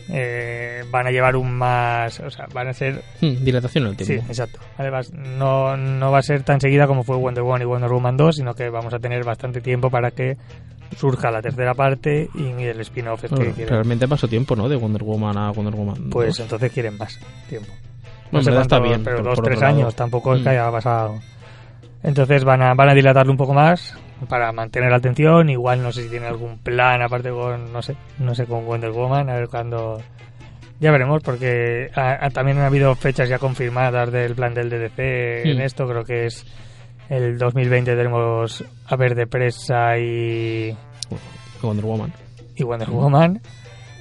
eh, 0.08 0.82
van 0.90 1.06
a 1.06 1.10
llevar 1.10 1.36
un 1.36 1.54
más, 1.56 2.20
o 2.20 2.30
sea, 2.30 2.46
van 2.52 2.68
a 2.68 2.72
ser 2.72 3.02
Hmm, 3.20 3.42
dilatación 3.44 3.84
en 3.84 3.90
el 3.90 3.96
sí, 3.98 4.04
tiempo. 4.04 4.26
exacto. 4.28 4.58
Vale, 4.76 4.90
vas- 4.90 5.12
no 5.12 5.76
no 5.76 6.10
va 6.12 6.18
a 6.18 6.22
ser 6.22 6.42
tan 6.42 6.60
seguida 6.60 6.86
como 6.86 7.02
fue 7.04 7.16
Wonder 7.16 7.42
Woman 7.42 7.62
y 7.62 7.64
Wonder 7.64 7.90
Woman 7.90 8.16
2, 8.16 8.36
sino 8.36 8.54
que 8.54 8.68
vamos 8.68 8.92
a 8.94 8.98
tener 8.98 9.24
bastante 9.24 9.60
tiempo 9.60 9.90
para 9.90 10.10
que 10.10 10.36
surja 10.96 11.30
la 11.30 11.40
tercera 11.42 11.74
parte 11.74 12.28
y 12.34 12.44
el 12.62 12.80
spin-off 12.80 13.24
Bueno, 13.30 13.52
quieren. 13.54 13.68
realmente 13.74 14.06
pasó 14.06 14.28
tiempo, 14.28 14.54
¿no? 14.54 14.68
De 14.68 14.76
Wonder 14.76 15.02
Woman 15.02 15.36
a 15.38 15.50
Wonder 15.50 15.74
Woman. 15.74 16.10
Pues 16.10 16.28
2. 16.28 16.40
entonces 16.40 16.70
quieren 16.72 16.96
más 16.98 17.18
tiempo. 17.48 17.72
No, 18.30 18.40
en 18.40 18.44
verdad 18.44 18.62
está 18.62 18.76
cuánto, 18.78 18.88
bien, 18.90 19.04
Pero 19.04 19.16
por- 19.18 19.24
dos, 19.36 19.40
tres 19.42 19.62
años, 19.62 19.94
tampoco 19.94 20.34
es 20.34 20.42
que 20.42 20.48
Mm. 20.48 20.52
haya 20.52 20.70
pasado. 20.70 21.20
Entonces 22.02 22.44
van 22.44 22.62
a, 22.62 22.74
van 22.74 22.90
a 22.90 22.94
dilatarlo 22.94 23.32
un 23.32 23.38
poco 23.38 23.54
más 23.54 23.96
para 24.28 24.52
mantener 24.52 24.90
la 24.90 24.96
atención. 24.96 25.48
Igual 25.50 25.82
no 25.82 25.92
sé 25.92 26.04
si 26.04 26.08
tiene 26.10 26.26
algún 26.26 26.58
plan 26.58 27.02
aparte 27.02 27.30
con, 27.30 27.72
no 27.72 27.82
sé, 27.82 27.96
no 28.18 28.34
sé, 28.34 28.46
con 28.46 28.64
Wonder 28.66 28.90
Woman, 28.90 29.28
a 29.30 29.34
ver 29.34 29.48
cuándo... 29.48 30.00
Ya 30.80 30.90
veremos, 30.90 31.22
porque 31.22 31.88
ha- 31.94 32.26
ha- 32.26 32.30
también 32.30 32.58
han 32.58 32.64
habido 32.64 32.94
fechas 32.96 33.28
ya 33.28 33.38
confirmadas 33.38 34.10
del 34.10 34.34
plan 34.34 34.54
del 34.54 34.68
DDC 34.70 34.98
en 35.44 35.58
Mm. 35.58 35.60
esto. 35.62 35.86
Creo 35.86 36.04
que 36.04 36.26
es 36.26 36.44
el 37.08 37.38
2020 37.38 37.94
tenemos 37.94 38.64
a 38.86 38.96
ver 38.96 39.14
de 39.14 39.26
presa 39.26 39.96
y, 39.98 40.76
Wonder 41.62 41.84
Woman. 41.84 42.12
y 42.56 42.62
Wonder 42.64 42.90
Woman. 42.90 43.40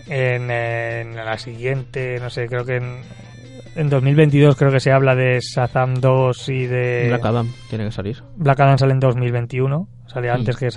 En, 0.08 0.50
en 0.52 1.16
la 1.16 1.38
siguiente, 1.38 2.18
no 2.20 2.30
sé, 2.30 2.48
creo 2.48 2.66
que 2.66 2.76
en, 2.78 3.02
en 3.76 3.90
2022 3.90 4.56
creo 4.58 4.72
que 4.72 4.80
se 4.82 4.92
habla 4.92 5.16
de 5.16 5.40
Shazam 5.40 5.94
2 5.94 6.50
y 6.50 6.66
de... 6.66 7.06
Black 7.08 7.26
Adam 7.26 7.48
tiene 7.70 7.86
que 7.86 7.92
salir. 7.92 8.22
Black 8.36 8.60
Adam 8.60 8.78
sale 8.78 8.92
en 8.94 9.00
2021, 9.00 9.88
sale 10.14 10.30
Mm. 10.30 10.36
antes 10.36 10.56
que. 10.58 10.70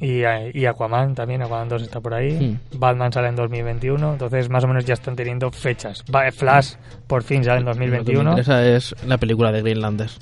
Y, 0.00 0.22
eh, 0.24 0.50
y 0.54 0.64
Aquaman 0.64 1.14
también, 1.14 1.42
Aquaman 1.42 1.68
2 1.68 1.82
está 1.82 2.00
por 2.00 2.14
ahí. 2.14 2.58
Mm. 2.72 2.78
Batman 2.78 3.12
sale 3.12 3.28
en 3.28 3.36
2021, 3.36 4.12
entonces 4.12 4.48
más 4.48 4.64
o 4.64 4.68
menos 4.68 4.84
ya 4.86 4.94
están 4.94 5.14
teniendo 5.16 5.50
fechas. 5.50 6.02
Va- 6.14 6.30
Flash 6.32 6.74
por 7.06 7.22
fin 7.22 7.44
sale 7.44 7.58
en 7.60 7.66
Lo 7.66 7.72
que 7.72 7.78
me 7.80 7.86
2021 7.86 8.30
interesa 8.30 8.66
es 8.66 8.94
la 9.06 9.18
película 9.18 9.52
de 9.52 9.60
Greenlanders. 9.62 10.18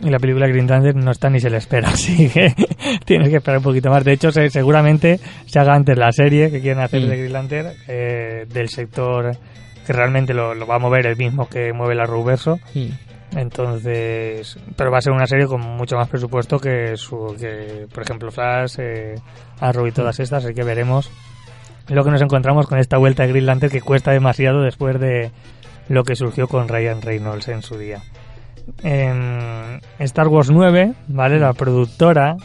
y 0.00 0.10
la 0.10 0.18
película 0.18 0.46
Green 0.46 0.66
Lantern 0.66 1.00
no 1.02 1.10
está 1.10 1.30
ni 1.30 1.40
se 1.40 1.48
le 1.48 1.56
espera, 1.56 1.88
así 1.94 2.28
que 2.28 2.52
tienes 3.06 3.30
que 3.30 3.36
esperar 3.36 3.58
un 3.58 3.64
poquito 3.64 3.88
más. 3.90 4.04
De 4.04 4.12
hecho, 4.12 4.30
se- 4.32 4.50
seguramente 4.50 5.18
se 5.46 5.58
haga 5.58 5.74
antes 5.74 5.96
la 5.96 6.12
serie 6.12 6.50
que 6.50 6.60
quieren 6.60 6.82
hacer 6.82 7.02
Mm. 7.02 7.08
de 7.08 7.16
Green 7.16 7.32
Lantern 7.32 7.68
eh, 7.88 8.44
del 8.52 8.68
sector 8.68 9.36
que 9.86 9.92
realmente 9.92 10.34
lo, 10.34 10.52
lo 10.54 10.66
va 10.66 10.74
a 10.74 10.78
mover 10.80 11.06
el 11.06 11.16
mismo 11.16 11.48
que 11.48 11.72
mueve 11.72 11.94
la 11.94 12.04
Ruverso. 12.06 12.58
Hmm. 12.74 12.88
Entonces, 13.36 14.58
pero 14.76 14.90
va 14.90 14.98
a 14.98 15.02
ser 15.02 15.12
una 15.12 15.26
serie 15.26 15.46
con 15.46 15.60
mucho 15.60 15.96
más 15.96 16.08
presupuesto 16.08 16.58
que, 16.58 16.96
su, 16.96 17.36
que 17.38 17.86
por 17.92 18.02
ejemplo, 18.02 18.30
Flash, 18.30 18.76
eh, 18.78 19.14
Arrow 19.60 19.86
y 19.86 19.92
todas 19.92 20.18
estas, 20.20 20.44
así 20.44 20.54
que 20.54 20.64
veremos 20.64 21.10
lo 21.88 22.02
que 22.02 22.10
nos 22.10 22.22
encontramos 22.22 22.66
con 22.66 22.78
esta 22.78 22.96
vuelta 22.96 23.22
de 23.22 23.28
Green 23.28 23.46
Lantern 23.46 23.70
que 23.70 23.82
cuesta 23.82 24.10
demasiado 24.10 24.62
después 24.62 24.98
de 24.98 25.30
lo 25.88 26.02
que 26.02 26.16
surgió 26.16 26.48
con 26.48 26.66
Ryan 26.66 27.02
Reynolds 27.02 27.48
en 27.48 27.62
su 27.62 27.78
día. 27.78 28.00
en 28.82 29.80
Star 29.98 30.28
Wars 30.28 30.50
9, 30.50 30.94
¿vale? 31.08 31.38
La 31.38 31.52
productora 31.52 32.36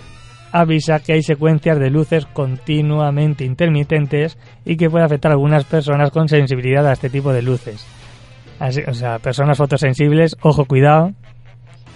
avisa 0.52 1.00
que 1.00 1.14
hay 1.14 1.24
secuencias 1.24 1.80
de 1.80 1.90
luces 1.90 2.26
continuamente 2.26 3.46
intermitentes 3.46 4.38
y 4.66 4.76
que 4.76 4.90
puede 4.90 5.06
afectar 5.06 5.32
a 5.32 5.36
algunas 5.36 5.64
personas 5.64 6.12
con 6.12 6.28
sensibilidad 6.28 6.86
a 6.86 6.92
este 6.92 7.10
tipo 7.10 7.32
de 7.32 7.42
luces. 7.42 7.88
O 8.88 8.94
sea, 8.94 9.18
personas 9.20 9.58
fotosensibles, 9.58 10.38
ojo, 10.42 10.66
cuidado 10.66 11.14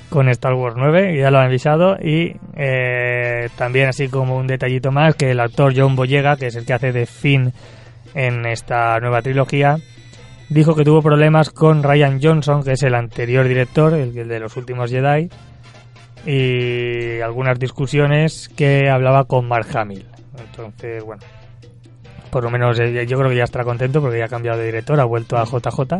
con 0.10 0.30
Star 0.30 0.54
Wars 0.54 0.76
9, 0.78 1.18
ya 1.18 1.30
lo 1.30 1.40
han 1.40 1.48
avisado. 1.48 1.98
Y 2.02 2.36
eh, 2.56 3.50
también, 3.56 3.88
así 3.88 4.08
como 4.08 4.38
un 4.38 4.48
detallito 4.48 4.92
más, 4.92 5.16
que 5.16 5.32
el 5.32 5.40
actor 5.40 5.74
John 5.76 5.96
Boyega, 5.96 6.38
que 6.38 6.48
es 6.48 6.56
el 6.56 6.66
que 6.66 6.74
hace 6.74 6.92
de 6.92 7.06
Finn 7.06 7.54
en 8.14 8.46
esta 8.46 9.00
nueva 9.00 9.22
trilogía, 9.22 9.78
dijo 10.50 10.76
que 10.76 10.84
tuvo 10.84 11.02
problemas 11.02 11.50
con 11.50 11.84
Ryan 11.84 12.20
Johnson, 12.22 12.64
que 12.64 12.72
es 12.72 12.84
el 12.84 12.96
anterior 12.96 13.48
director, 13.48 13.94
el 13.94 14.14
de 14.14 14.40
los 14.40 14.58
últimos 14.58 14.90
Jedi, 14.90 15.30
y 16.26 17.20
algunas 17.22 17.60
discusiones 17.60 18.50
que 18.50 18.90
hablaba 18.90 19.26
con 19.26 19.48
Mark 19.48 19.68
Hamill. 19.76 20.06
Entonces, 20.40 21.04
bueno, 21.04 21.22
por 22.32 22.44
lo 22.44 22.50
menos 22.50 22.80
eh, 22.80 23.06
yo 23.06 23.18
creo 23.18 23.30
que 23.30 23.38
ya 23.38 23.44
estará 23.44 23.64
contento 23.64 24.02
porque 24.02 24.20
ya 24.20 24.26
ha 24.26 24.30
cambiado 24.30 24.60
de 24.60 24.66
director, 24.66 25.00
ha 25.00 25.06
vuelto 25.06 25.38
a 25.38 25.46
JJ. 25.46 26.00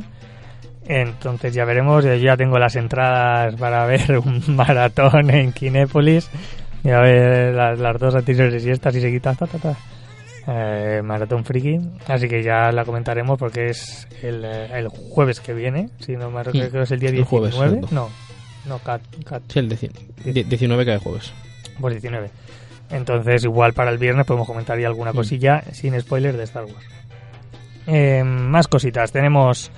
Entonces 0.88 1.54
ya 1.54 1.66
veremos, 1.66 2.06
eh, 2.06 2.20
yo 2.20 2.26
ya 2.26 2.38
tengo 2.38 2.60
las 2.60 2.76
entradas 2.76 3.56
para 3.56 3.86
ver 3.86 4.20
un 4.26 4.44
maratón 4.56 5.30
en 5.30 5.52
Kinépolis 5.52 6.30
y 6.84 6.90
a 6.90 7.00
ver 7.00 7.54
las, 7.54 8.00
dos 8.00 8.16
anteriores 8.16 8.66
y 8.66 8.70
estas 8.70 8.96
y 8.96 9.02
se 9.02 9.12
quita 9.12 9.34
ta, 9.34 9.48
ta, 9.48 9.58
ta. 9.58 9.78
Eh, 10.48 11.02
maratón 11.04 11.44
friki 11.44 11.80
así 12.08 12.28
que 12.28 12.44
ya 12.44 12.72
la 12.72 12.86
comentaremos 12.86 13.40
porque 13.40 13.70
es 13.70 14.08
el, 14.22 14.46
el 14.46 14.90
jueves 14.90 15.40
que 15.40 15.56
viene 15.56 15.90
si 15.98 16.16
no 16.16 16.30
me 16.30 16.44
creo 16.44 16.70
que 16.70 16.82
es 16.84 16.92
el 16.92 17.00
día 17.00 17.10
19 17.10 17.52
jueves, 17.52 17.92
no 17.92 18.12
no 18.68 18.80
cat, 18.80 19.02
cat. 19.26 19.44
Sí, 19.48 19.60
el 19.60 19.70
19 19.70 20.86
cae 20.86 20.98
jueves. 20.98 21.32
Pues 21.80 21.94
19. 22.02 22.30
Entonces, 22.92 23.44
igual 23.44 23.74
para 23.74 23.92
el 23.92 23.98
viernes 23.98 24.26
podemos 24.26 24.48
comentar 24.48 24.80
ya 24.80 24.88
alguna 24.88 25.14
cosilla 25.14 25.64
sin 25.72 26.00
spoilers 26.00 26.38
de 26.38 26.44
Star 26.44 26.66
Wars. 26.66 26.86
Eh, 27.88 28.24
más 28.24 28.68
cositas. 28.68 29.12
Tenemos 29.12 29.72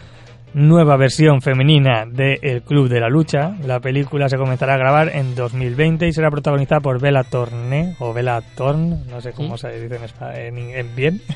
nueva 0.54 0.98
versión 0.98 1.42
femenina 1.42 2.06
de 2.06 2.40
El 2.42 2.64
Club 2.64 2.90
de 2.90 3.00
la 3.00 3.10
Lucha. 3.10 3.56
La 3.64 3.80
película 3.80 4.30
se 4.30 4.38
comenzará 4.38 4.76
a 4.76 4.78
grabar 4.78 5.10
en 5.16 5.36
2020 5.36 6.08
y 6.08 6.14
será 6.14 6.30
protagonizada 6.30 6.82
por 6.82 7.00
Bella 7.00 7.24
Thorne 7.24 7.96
o 8.00 8.14
Bella 8.14 8.42
Thorne, 8.56 9.04
no 9.10 9.22
sé 9.22 9.34
cómo 9.34 9.58
se 9.58 9.70
dice 9.80 10.00
en, 10.36 10.58
en, 10.58 10.70
en 10.76 10.96
bien. 10.96 11.22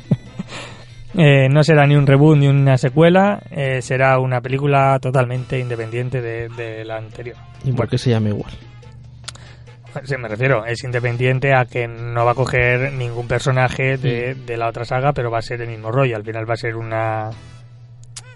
Eh, 1.17 1.49
no 1.49 1.61
será 1.63 1.85
ni 1.85 1.95
un 1.95 2.07
reboot 2.07 2.37
ni 2.37 2.47
una 2.47 2.77
secuela, 2.77 3.41
eh, 3.51 3.81
será 3.81 4.17
una 4.19 4.39
película 4.39 4.97
totalmente 5.01 5.59
independiente 5.59 6.21
de, 6.21 6.85
la 6.85 6.97
anterior. 6.97 7.35
¿Y 7.65 7.73
por 7.73 7.89
qué 7.89 7.97
se 7.97 8.11
llama 8.11 8.29
igual? 8.29 8.53
Sí, 10.05 10.15
me 10.15 10.29
refiero, 10.29 10.65
es 10.65 10.85
independiente 10.85 11.53
a 11.53 11.65
que 11.65 11.85
no 11.85 12.23
va 12.23 12.31
a 12.31 12.35
coger 12.35 12.93
ningún 12.93 13.27
personaje 13.27 13.97
de, 13.97 14.35
mm. 14.35 14.57
la 14.57 14.69
otra 14.69 14.85
saga, 14.85 15.11
pero 15.11 15.29
va 15.29 15.39
a 15.39 15.41
ser 15.41 15.61
el 15.61 15.67
mismo 15.67 15.91
rollo. 15.91 16.15
Al 16.15 16.23
final 16.23 16.49
va 16.49 16.53
a 16.53 16.57
ser 16.57 16.77
una 16.77 17.29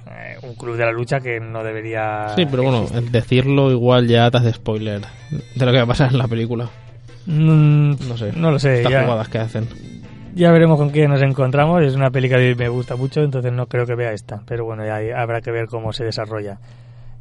eh, 0.08 0.38
un 0.44 0.56
club 0.56 0.76
de 0.76 0.86
la 0.86 0.92
lucha 0.92 1.20
que 1.20 1.40
no 1.40 1.64
debería. 1.64 2.30
Sí, 2.36 2.46
pero 2.46 2.64
bueno, 2.64 2.86
decirlo 3.12 3.72
igual 3.72 4.08
ya 4.08 4.30
te 4.30 4.38
hace 4.38 4.54
spoiler 4.54 5.02
de 5.32 5.66
lo 5.66 5.72
que 5.72 5.78
va 5.78 5.84
a 5.84 5.88
pasar 5.88 6.12
en 6.12 6.18
la 6.18 6.28
película. 6.28 6.70
Mm, 7.26 7.94
no 8.08 8.18
sé. 8.18 8.32
No 8.36 8.52
lo 8.52 8.60
sé. 8.60 8.84
Estas 8.84 9.04
jugadas 9.04 9.30
que 9.30 9.40
hacen. 9.40 9.68
Ya 10.36 10.52
veremos 10.52 10.78
con 10.78 10.90
quién 10.90 11.10
nos 11.10 11.22
encontramos. 11.22 11.82
Es 11.82 11.96
una 11.96 12.12
película 12.12 12.40
que 12.40 12.56
me 12.56 12.70
gusta 12.70 12.96
mucho, 12.96 13.24
entonces 13.24 13.52
no 13.52 13.68
creo 13.68 13.86
que 13.86 13.96
vea 13.96 14.12
esta. 14.12 14.42
Pero 14.46 14.66
bueno, 14.66 14.86
ya 14.86 14.98
habrá 15.20 15.42
que 15.42 15.50
ver 15.50 15.68
cómo 15.68 15.94
se 15.94 16.04
desarrolla. 16.04 16.60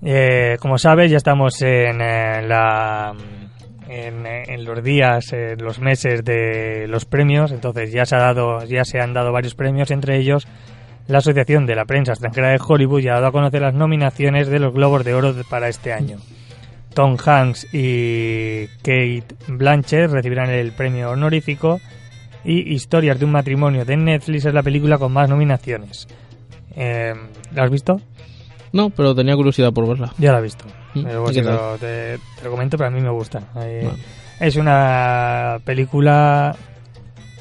Eh, 0.03 0.57
como 0.61 0.77
sabes, 0.77 1.11
ya 1.11 1.17
estamos 1.17 1.63
en 1.63 2.01
eh, 2.01 2.43
la 2.47 3.15
en, 3.89 4.65
los 4.65 4.83
días, 4.83 5.33
en 5.33 5.59
los 5.63 5.79
meses 5.79 6.25
de 6.25 6.87
los 6.89 7.05
premios. 7.05 7.53
Entonces 7.53 7.93
ya 7.93 8.05
se 8.05 8.17
ha 8.17 8.19
dado, 8.19 8.65
ya 8.65 8.85
se 8.85 9.01
han 9.01 9.15
dado 9.15 9.33
varios 9.33 9.55
premios, 9.55 9.91
entre 9.91 10.19
ellos 10.19 10.47
la 11.07 11.19
Asociación 11.19 11.67
de 11.67 11.75
la 11.75 11.85
Prensa 11.85 12.13
Extranjera 12.13 12.51
de 12.51 12.61
Hollywood 12.67 13.01
ya 13.01 13.13
ha 13.13 13.15
dado 13.17 13.27
a 13.27 13.33
conocer 13.33 13.63
las 13.63 13.75
nominaciones 13.75 14.49
de 14.49 14.59
los 14.59 14.73
Globos 14.73 15.05
de 15.05 15.15
Oro 15.15 15.35
para 15.49 15.69
este 15.69 15.93
año. 15.93 16.19
Tom 16.95 17.17
Hanks 17.23 17.67
y 17.73 18.67
Kate 18.79 19.27
Blanchett 19.49 20.11
recibirán 20.11 20.51
el 20.51 20.73
premio 20.73 21.11
honorífico 21.11 21.81
y 22.45 22.75
Historias 22.75 23.19
de 23.19 23.25
un 23.25 23.33
matrimonio 23.33 23.85
de 23.85 23.97
Netflix 23.97 24.45
es 24.45 24.55
la 24.55 24.63
película 24.63 24.99
con 24.99 25.13
más 25.13 25.29
nominaciones. 25.29 26.07
Eh, 26.77 27.15
¿La 27.55 27.65
has 27.65 27.71
visto? 27.71 28.01
No, 28.73 28.91
pero 28.91 29.15
tenía 29.15 29.35
curiosidad 29.35 29.73
por 29.73 29.89
verla. 29.89 30.13
Ya 30.19 30.33
la 30.33 30.39
he 30.39 30.43
visto. 30.43 30.65
Mm, 30.95 31.05
te, 31.81 32.19
lo 32.43 32.51
comento, 32.51 32.77
pero 32.77 32.89
a 32.89 32.91
mí 32.91 33.01
me 33.01 33.11
gusta. 33.11 33.43
Es 34.41 34.57
una 34.57 35.59
película... 35.65 36.55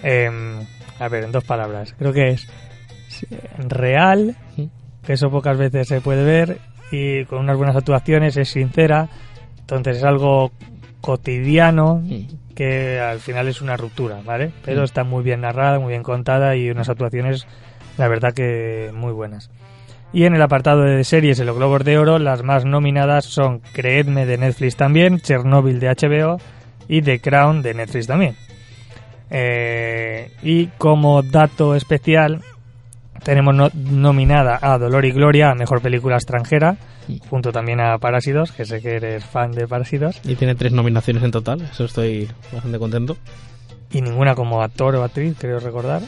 Em, 0.03 0.59
a 0.99 1.07
ver, 1.07 1.23
en 1.23 1.31
dos 1.31 1.43
palabras. 1.43 1.95
Creo 1.97 2.13
que 2.13 2.29
es 2.29 2.47
real, 3.57 4.35
que 5.05 5.13
eso 5.13 5.29
pocas 5.29 5.57
veces 5.57 5.87
se 5.87 6.01
puede 6.01 6.23
ver, 6.23 6.59
y 6.91 7.25
con 7.25 7.39
unas 7.39 7.57
buenas 7.57 7.75
actuaciones, 7.75 8.37
es 8.37 8.49
sincera. 8.49 9.09
Entonces 9.59 9.97
es 9.97 10.03
algo 10.03 10.51
cotidiano 11.01 12.01
que 12.55 12.99
al 12.99 13.19
final 13.19 13.47
es 13.47 13.61
una 13.61 13.77
ruptura, 13.77 14.21
¿vale? 14.23 14.51
Pero 14.63 14.81
mm. 14.81 14.85
está 14.85 15.03
muy 15.03 15.23
bien 15.23 15.41
narrada, 15.41 15.79
muy 15.79 15.89
bien 15.89 16.03
contada 16.03 16.55
y 16.55 16.69
unas 16.69 16.89
actuaciones, 16.89 17.47
la 17.97 18.07
verdad 18.07 18.33
que 18.33 18.91
muy 18.93 19.11
buenas. 19.11 19.49
Y 20.13 20.25
en 20.25 20.35
el 20.35 20.41
apartado 20.41 20.83
de 20.83 21.03
series 21.03 21.39
en 21.39 21.47
los 21.47 21.57
Globos 21.57 21.83
de 21.83 21.97
Oro, 21.97 22.19
las 22.19 22.43
más 22.43 22.65
nominadas 22.65 23.25
son 23.25 23.61
Creedme 23.73 24.27
de 24.27 24.37
Netflix 24.37 24.75
también, 24.75 25.19
Chernobyl 25.19 25.79
de 25.79 25.89
HBO 25.89 26.39
y 26.87 27.01
The 27.01 27.19
Crown 27.19 27.63
de 27.63 27.73
Netflix 27.73 28.07
también. 28.07 28.35
Eh, 29.31 30.31
y 30.43 30.67
como 30.77 31.23
dato 31.23 31.75
especial, 31.75 32.41
tenemos 33.23 33.73
nominada 33.73 34.59
a 34.61 34.77
Dolor 34.77 35.05
y 35.05 35.11
Gloria 35.11 35.51
a 35.51 35.55
Mejor 35.55 35.81
Película 35.81 36.15
Extranjera, 36.15 36.77
junto 37.29 37.51
también 37.51 37.79
a 37.79 37.97
Parásitos, 37.97 38.51
que 38.51 38.65
sé 38.65 38.81
que 38.81 38.95
eres 38.95 39.25
fan 39.25 39.51
de 39.51 39.67
Parásitos. 39.67 40.19
Y 40.23 40.35
tiene 40.35 40.55
tres 40.55 40.71
nominaciones 40.71 41.23
en 41.23 41.31
total, 41.31 41.61
eso 41.61 41.85
estoy 41.85 42.29
bastante 42.51 42.79
contento. 42.79 43.17
Y 43.91 44.01
ninguna 44.01 44.35
como 44.35 44.61
actor 44.61 44.95
o 44.95 45.03
actriz, 45.03 45.35
creo 45.39 45.59
recordar. 45.59 46.01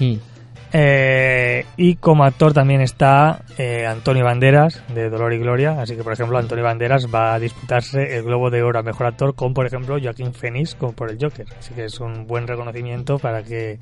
Eh, 0.78 1.66
y 1.78 1.96
como 1.96 2.26
actor 2.26 2.52
también 2.52 2.82
está 2.82 3.44
eh, 3.58 3.86
Antonio 3.86 4.26
Banderas, 4.26 4.84
de 4.94 5.10
Dolor 5.10 5.34
y 5.34 5.38
Gloria. 5.38 5.80
Así 5.80 5.96
que, 5.96 6.04
por 6.04 6.12
ejemplo, 6.12 6.38
Antonio 6.38 6.66
Banderas 6.66 7.08
va 7.14 7.34
a 7.34 7.40
disputarse 7.40 8.18
el 8.18 8.24
Globo 8.24 8.50
de 8.50 8.64
Oro 8.64 8.80
a 8.80 8.84
Mejor 8.84 9.08
Actor 9.08 9.36
con, 9.36 9.54
por 9.54 9.66
ejemplo, 9.66 9.98
Joaquín 10.02 10.34
Phoenix 10.34 10.76
como 10.76 10.92
por 10.94 11.12
el 11.12 11.18
Joker. 11.22 11.46
Así 11.58 11.74
que 11.74 11.86
es 11.86 12.00
un 12.00 12.28
buen 12.28 12.48
reconocimiento 12.48 13.20
para 13.20 13.44
que 13.44 13.80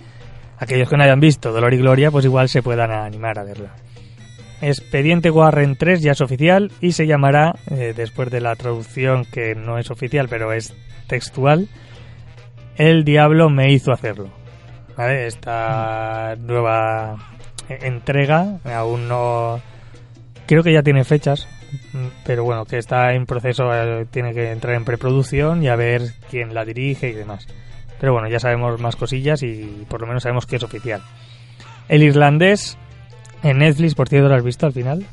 aquellos 0.58 0.90
que 0.90 0.98
no 0.98 1.04
hayan 1.04 1.20
visto 1.20 1.52
Dolor 1.52 1.74
y 1.74 1.78
Gloria, 1.78 2.12
pues 2.12 2.26
igual 2.26 2.50
se 2.50 2.62
puedan 2.64 2.92
animar 2.92 3.40
a 3.40 3.44
verla. 3.44 3.74
Expediente 4.62 5.30
Warren 5.30 5.76
3 5.76 6.02
ya 6.02 6.14
es 6.14 6.22
oficial 6.22 6.72
y 6.80 6.94
se 6.94 7.06
llamará, 7.06 7.56
eh, 7.70 7.94
después 7.96 8.30
de 8.32 8.40
la 8.40 8.56
traducción 8.56 9.26
que 9.26 9.56
no 9.56 9.78
es 9.78 9.92
oficial 9.92 10.28
pero 10.30 10.54
es 10.54 10.74
textual, 11.08 11.68
El 12.78 13.04
Diablo 13.04 13.50
me 13.50 13.72
hizo 13.72 13.92
hacerlo. 13.92 14.30
Esta 14.98 16.36
nueva 16.38 17.18
entrega 17.68 18.60
aún 18.66 19.08
no... 19.08 19.60
Creo 20.46 20.64
que 20.64 20.74
ya 20.74 20.84
tiene 20.84 21.04
fechas, 21.04 21.48
pero 22.26 22.44
bueno, 22.44 22.66
que 22.66 22.78
está 22.78 23.14
en 23.14 23.26
proceso, 23.26 23.74
eh, 23.74 24.06
tiene 24.12 24.34
que 24.34 24.52
entrar 24.52 24.76
en 24.76 24.86
preproducción 24.86 25.64
y 25.64 25.70
a 25.70 25.76
ver 25.76 26.02
quién 26.30 26.54
la 26.54 26.66
dirige 26.66 27.10
y 27.10 27.14
demás. 27.14 27.48
Pero 28.04 28.12
bueno, 28.12 28.28
ya 28.28 28.38
sabemos 28.38 28.82
más 28.82 28.98
cosillas 28.98 29.44
y 29.44 29.86
por 29.88 30.02
lo 30.02 30.08
menos 30.08 30.24
sabemos 30.24 30.46
que 30.46 30.58
es 30.58 30.64
oficial. 30.64 31.02
El 31.88 32.04
irlandés 32.04 32.78
en 33.44 33.60
Netflix, 33.60 33.96
por 33.96 34.10
cierto, 34.10 34.28
¿lo 34.28 34.36
has 34.36 34.44
visto 34.44 34.66
al 34.66 34.74
final? 34.74 35.06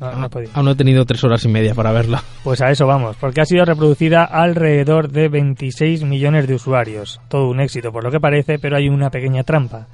No, 0.00 0.10
no 0.10 0.26
he 0.26 0.48
Aún 0.52 0.64
no 0.64 0.72
he 0.72 0.74
tenido 0.74 1.04
tres 1.04 1.22
horas 1.22 1.44
y 1.44 1.48
media 1.48 1.72
para 1.76 1.92
verla. 1.92 2.20
Pues 2.42 2.60
a 2.60 2.72
eso 2.72 2.84
vamos, 2.84 3.14
porque 3.20 3.42
ha 3.42 3.44
sido 3.44 3.64
reproducida 3.64 4.24
alrededor 4.24 5.08
de 5.12 5.28
26 5.28 6.02
millones 6.02 6.48
de 6.48 6.56
usuarios. 6.56 7.20
Todo 7.28 7.48
un 7.48 7.60
éxito 7.60 7.92
por 7.92 8.02
lo 8.02 8.10
que 8.10 8.18
parece, 8.18 8.58
pero 8.58 8.76
hay 8.76 8.88
una 8.88 9.10
pequeña 9.10 9.44
trampa. 9.44 9.86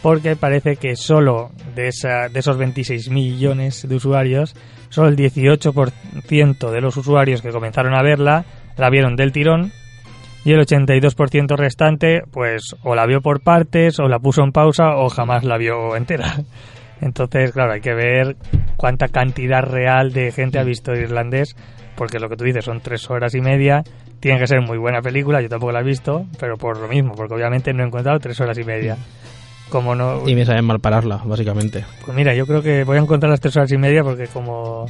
Porque 0.00 0.36
parece 0.36 0.76
que 0.76 0.96
solo 0.96 1.50
de, 1.76 1.88
esa, 1.88 2.30
de 2.30 2.40
esos 2.40 2.56
26 2.56 3.10
millones 3.10 3.86
de 3.86 3.94
usuarios, 3.94 4.56
solo 4.88 5.08
el 5.08 5.16
18% 5.18 6.70
de 6.70 6.80
los 6.80 6.96
usuarios 6.96 7.42
que 7.42 7.50
comenzaron 7.50 7.92
a 7.92 8.02
verla 8.02 8.46
la 8.78 8.88
vieron 8.88 9.16
del 9.16 9.32
tirón 9.32 9.72
y 10.44 10.52
el 10.52 10.60
82% 10.60 11.56
restante 11.56 12.22
pues 12.30 12.74
o 12.82 12.94
la 12.94 13.06
vio 13.06 13.20
por 13.20 13.42
partes 13.42 13.98
o 13.98 14.08
la 14.08 14.18
puso 14.18 14.42
en 14.42 14.52
pausa 14.52 14.96
o 14.96 15.08
jamás 15.08 15.44
la 15.44 15.58
vio 15.58 15.96
entera. 15.96 16.36
Entonces, 17.00 17.52
claro, 17.52 17.72
hay 17.72 17.80
que 17.80 17.94
ver 17.94 18.36
cuánta 18.76 19.08
cantidad 19.08 19.62
real 19.62 20.12
de 20.12 20.32
gente 20.32 20.58
ha 20.58 20.64
visto 20.64 20.92
irlandés, 20.92 21.56
porque 21.96 22.18
lo 22.18 22.28
que 22.28 22.36
tú 22.36 22.44
dices 22.44 22.64
son 22.64 22.80
tres 22.80 23.08
horas 23.10 23.34
y 23.34 23.40
media, 23.40 23.82
tiene 24.20 24.38
que 24.38 24.46
ser 24.46 24.60
muy 24.60 24.76
buena 24.76 25.00
película, 25.00 25.40
yo 25.40 25.48
tampoco 25.48 25.72
la 25.72 25.80
he 25.80 25.84
visto, 25.84 26.26
pero 26.38 26.58
por 26.58 26.78
lo 26.78 26.88
mismo, 26.88 27.14
porque 27.14 27.32
obviamente 27.32 27.72
no 27.72 27.82
he 27.82 27.86
encontrado 27.86 28.18
tres 28.18 28.38
horas 28.40 28.58
y 28.58 28.64
media. 28.64 28.98
Como 29.70 29.94
no... 29.94 30.28
Y 30.28 30.34
me 30.34 30.44
saben 30.44 30.66
mal 30.66 30.80
pararla, 30.80 31.22
básicamente. 31.24 31.86
Pues 32.04 32.14
mira, 32.14 32.34
yo 32.34 32.44
creo 32.44 32.60
que 32.60 32.84
voy 32.84 32.98
a 32.98 33.00
encontrar 33.00 33.30
las 33.30 33.40
tres 33.40 33.56
horas 33.56 33.72
y 33.72 33.78
media 33.78 34.02
porque 34.02 34.26
como 34.26 34.84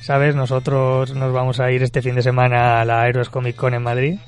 ¿sabes? 0.00 0.34
Nosotros 0.34 1.14
nos 1.14 1.32
vamos 1.32 1.60
a 1.60 1.70
ir 1.70 1.82
este 1.82 2.02
fin 2.02 2.14
de 2.14 2.22
semana 2.22 2.80
a 2.80 2.84
la 2.84 3.06
Heroes 3.06 3.28
Comic 3.28 3.56
Con 3.56 3.74
en 3.74 3.82
Madrid. 3.82 4.18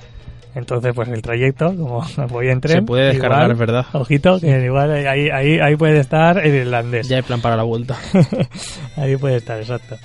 Entonces, 0.54 0.92
pues 0.94 1.08
el 1.08 1.22
trayecto, 1.22 1.74
como 1.76 2.04
voy 2.28 2.48
en 2.48 2.60
tren. 2.60 2.78
Se 2.78 2.82
puede 2.82 3.06
descargar, 3.08 3.38
igual, 3.38 3.52
es 3.52 3.58
verdad. 3.58 3.86
Ojito, 3.92 4.38
que 4.38 4.64
igual 4.64 4.90
ahí, 4.90 5.28
ahí, 5.30 5.58
ahí 5.58 5.76
puede 5.76 5.98
estar 5.98 6.38
el 6.38 6.54
irlandés. 6.54 7.08
Ya 7.08 7.16
hay 7.16 7.22
plan 7.22 7.40
para 7.40 7.56
la 7.56 7.62
vuelta. 7.62 7.96
ahí 8.96 9.16
puede 9.16 9.36
estar, 9.36 9.58
exacto. 9.58 9.96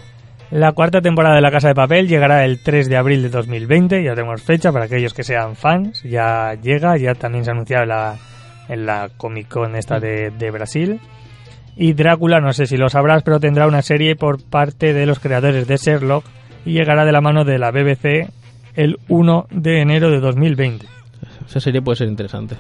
La 0.50 0.72
cuarta 0.72 1.02
temporada 1.02 1.36
de 1.36 1.42
La 1.42 1.52
Casa 1.52 1.68
de 1.68 1.76
Papel 1.76 2.08
llegará 2.08 2.46
el 2.46 2.64
3 2.64 2.88
de 2.88 2.96
abril 2.96 3.22
de 3.22 3.30
2020, 3.30 4.02
ya 4.02 4.16
tenemos 4.16 4.42
fecha 4.42 4.72
para 4.72 4.86
aquellos 4.86 5.14
que 5.14 5.24
sean 5.24 5.58
fans, 5.58 6.02
ya 6.04 6.54
llega, 6.54 6.96
ya 6.96 7.14
también 7.16 7.44
se 7.44 7.52
ha 7.52 7.54
anunciado 7.54 7.86
la, 7.86 8.16
en 8.70 8.86
la 8.86 9.10
Comic 9.18 9.50
Con 9.50 9.76
esta 9.76 10.00
de, 10.00 10.32
de 10.32 10.52
Brasil. 10.52 11.02
Y 11.76 11.94
Drácula, 11.94 12.40
no 12.40 12.54
sé 12.54 12.66
si 12.66 12.78
lo 12.78 12.88
sabrás, 12.90 13.24
pero 13.24 13.42
tendrá 13.42 13.68
una 13.68 13.82
serie 13.82 14.16
por 14.16 14.42
parte 14.42 14.94
de 14.94 15.06
los 15.06 15.20
creadores 15.20 15.68
de 15.68 15.76
Sherlock 15.76 16.24
y 16.66 16.72
llegará 16.72 17.04
de 17.04 17.12
la 17.12 17.22
mano 17.22 17.44
de 17.44 17.60
la 17.60 17.72
BBC 17.72 18.32
el 18.78 19.00
1 19.10 19.48
de 19.52 19.82
enero 19.82 20.10
de 20.10 20.20
2020. 20.20 20.86
Esa 21.48 21.60
serie 21.60 21.82
puede 21.82 21.98
ser 21.98 22.08
interesante. 22.08 22.56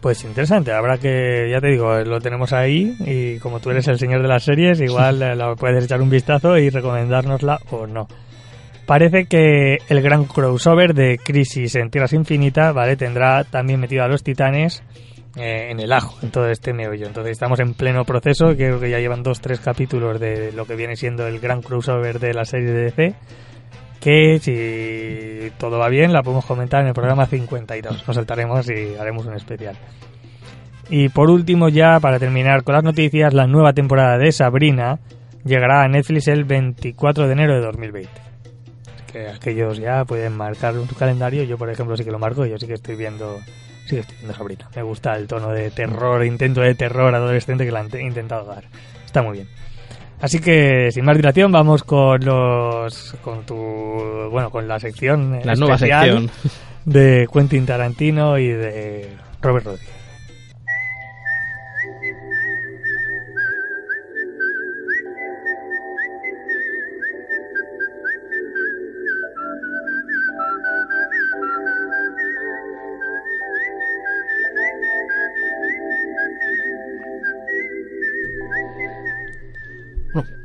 Pues 0.00 0.24
interesante, 0.24 0.72
habrá 0.72 0.98
que, 0.98 1.48
ya 1.50 1.60
te 1.60 1.68
digo, 1.68 1.98
lo 2.00 2.20
tenemos 2.20 2.52
ahí 2.52 2.94
y 3.00 3.38
como 3.38 3.60
tú 3.60 3.70
eres 3.70 3.86
el 3.88 3.98
señor 3.98 4.22
de 4.22 4.28
las 4.28 4.42
series, 4.42 4.80
igual 4.80 5.22
eh, 5.22 5.34
la 5.36 5.54
puedes 5.54 5.84
echar 5.84 6.02
un 6.02 6.10
vistazo 6.10 6.58
y 6.58 6.68
recomendárnosla 6.68 7.58
o 7.70 7.86
no. 7.86 8.08
Parece 8.86 9.26
que 9.26 9.78
el 9.88 10.02
gran 10.02 10.24
crossover 10.24 10.92
de 10.92 11.18
Crisis 11.18 11.74
en 11.76 11.90
Tierras 11.90 12.12
Infinitas, 12.12 12.74
¿vale? 12.74 12.96
Tendrá 12.96 13.44
también 13.44 13.80
metido 13.80 14.04
a 14.04 14.08
los 14.08 14.22
titanes 14.22 14.82
eh, 15.36 15.68
en 15.70 15.80
el 15.80 15.90
ajo, 15.92 16.18
en 16.22 16.30
todo 16.30 16.50
este 16.50 16.74
meollo. 16.74 17.06
Entonces 17.06 17.32
estamos 17.32 17.60
en 17.60 17.72
pleno 17.72 18.04
proceso, 18.04 18.54
creo 18.56 18.78
que 18.78 18.90
ya 18.90 18.98
llevan 18.98 19.22
dos, 19.22 19.40
tres 19.40 19.60
capítulos 19.60 20.20
de 20.20 20.52
lo 20.52 20.66
que 20.66 20.76
viene 20.76 20.96
siendo 20.96 21.26
el 21.26 21.40
gran 21.40 21.62
crossover 21.62 22.18
de 22.18 22.34
la 22.34 22.44
serie 22.44 22.72
de 22.72 22.82
DC 22.84 23.14
que 24.04 24.38
si 24.38 25.50
todo 25.56 25.78
va 25.78 25.88
bien 25.88 26.12
la 26.12 26.22
podemos 26.22 26.44
comentar 26.44 26.82
en 26.82 26.88
el 26.88 26.92
programa 26.92 27.24
52. 27.24 28.06
Nos 28.06 28.14
saltaremos 28.14 28.68
y 28.68 28.96
haremos 28.96 29.24
un 29.24 29.32
especial. 29.32 29.76
Y 30.90 31.08
por 31.08 31.30
último 31.30 31.70
ya, 31.70 31.98
para 32.00 32.18
terminar 32.18 32.64
con 32.64 32.74
las 32.74 32.84
noticias, 32.84 33.32
la 33.32 33.46
nueva 33.46 33.72
temporada 33.72 34.18
de 34.18 34.30
Sabrina 34.30 34.98
llegará 35.42 35.82
a 35.82 35.88
Netflix 35.88 36.28
el 36.28 36.44
24 36.44 37.26
de 37.26 37.32
enero 37.32 37.54
de 37.54 37.62
2020. 37.62 38.10
Que 39.10 39.28
aquellos 39.28 39.78
ya 39.78 40.04
pueden 40.04 40.36
marcar 40.36 40.74
su 40.74 40.94
calendario. 40.94 41.42
Yo, 41.44 41.56
por 41.56 41.70
ejemplo, 41.70 41.96
sí 41.96 42.04
que 42.04 42.10
lo 42.10 42.18
marco. 42.18 42.44
Yo 42.44 42.58
sí 42.58 42.66
que 42.66 42.74
estoy 42.74 42.96
viendo, 42.96 43.38
sí 43.86 43.94
que 43.94 44.00
estoy 44.00 44.18
viendo 44.18 44.34
Sabrina. 44.34 44.68
Me 44.76 44.82
gusta 44.82 45.16
el 45.16 45.26
tono 45.26 45.48
de 45.48 45.70
terror, 45.70 46.22
intento 46.26 46.60
de 46.60 46.74
terror 46.74 47.14
adolescente 47.14 47.64
que 47.64 47.72
le 47.72 47.78
han 47.78 47.88
intentado 47.98 48.44
dar. 48.44 48.64
Está 49.06 49.22
muy 49.22 49.38
bien. 49.38 49.48
Así 50.24 50.38
que 50.38 50.90
sin 50.90 51.04
más 51.04 51.18
dilación 51.18 51.52
vamos 51.52 51.84
con 51.84 52.24
los 52.24 53.14
con 53.20 53.44
tu 53.44 53.54
bueno 54.30 54.48
con 54.48 54.66
la 54.66 54.80
sección 54.80 55.38
la 55.44 55.54
nueva 55.54 55.76
sección 55.76 56.30
de 56.86 57.28
Quentin 57.30 57.66
Tarantino 57.66 58.38
y 58.38 58.48
de 58.48 59.10
Robert 59.42 59.66
Rodríguez. 59.66 60.03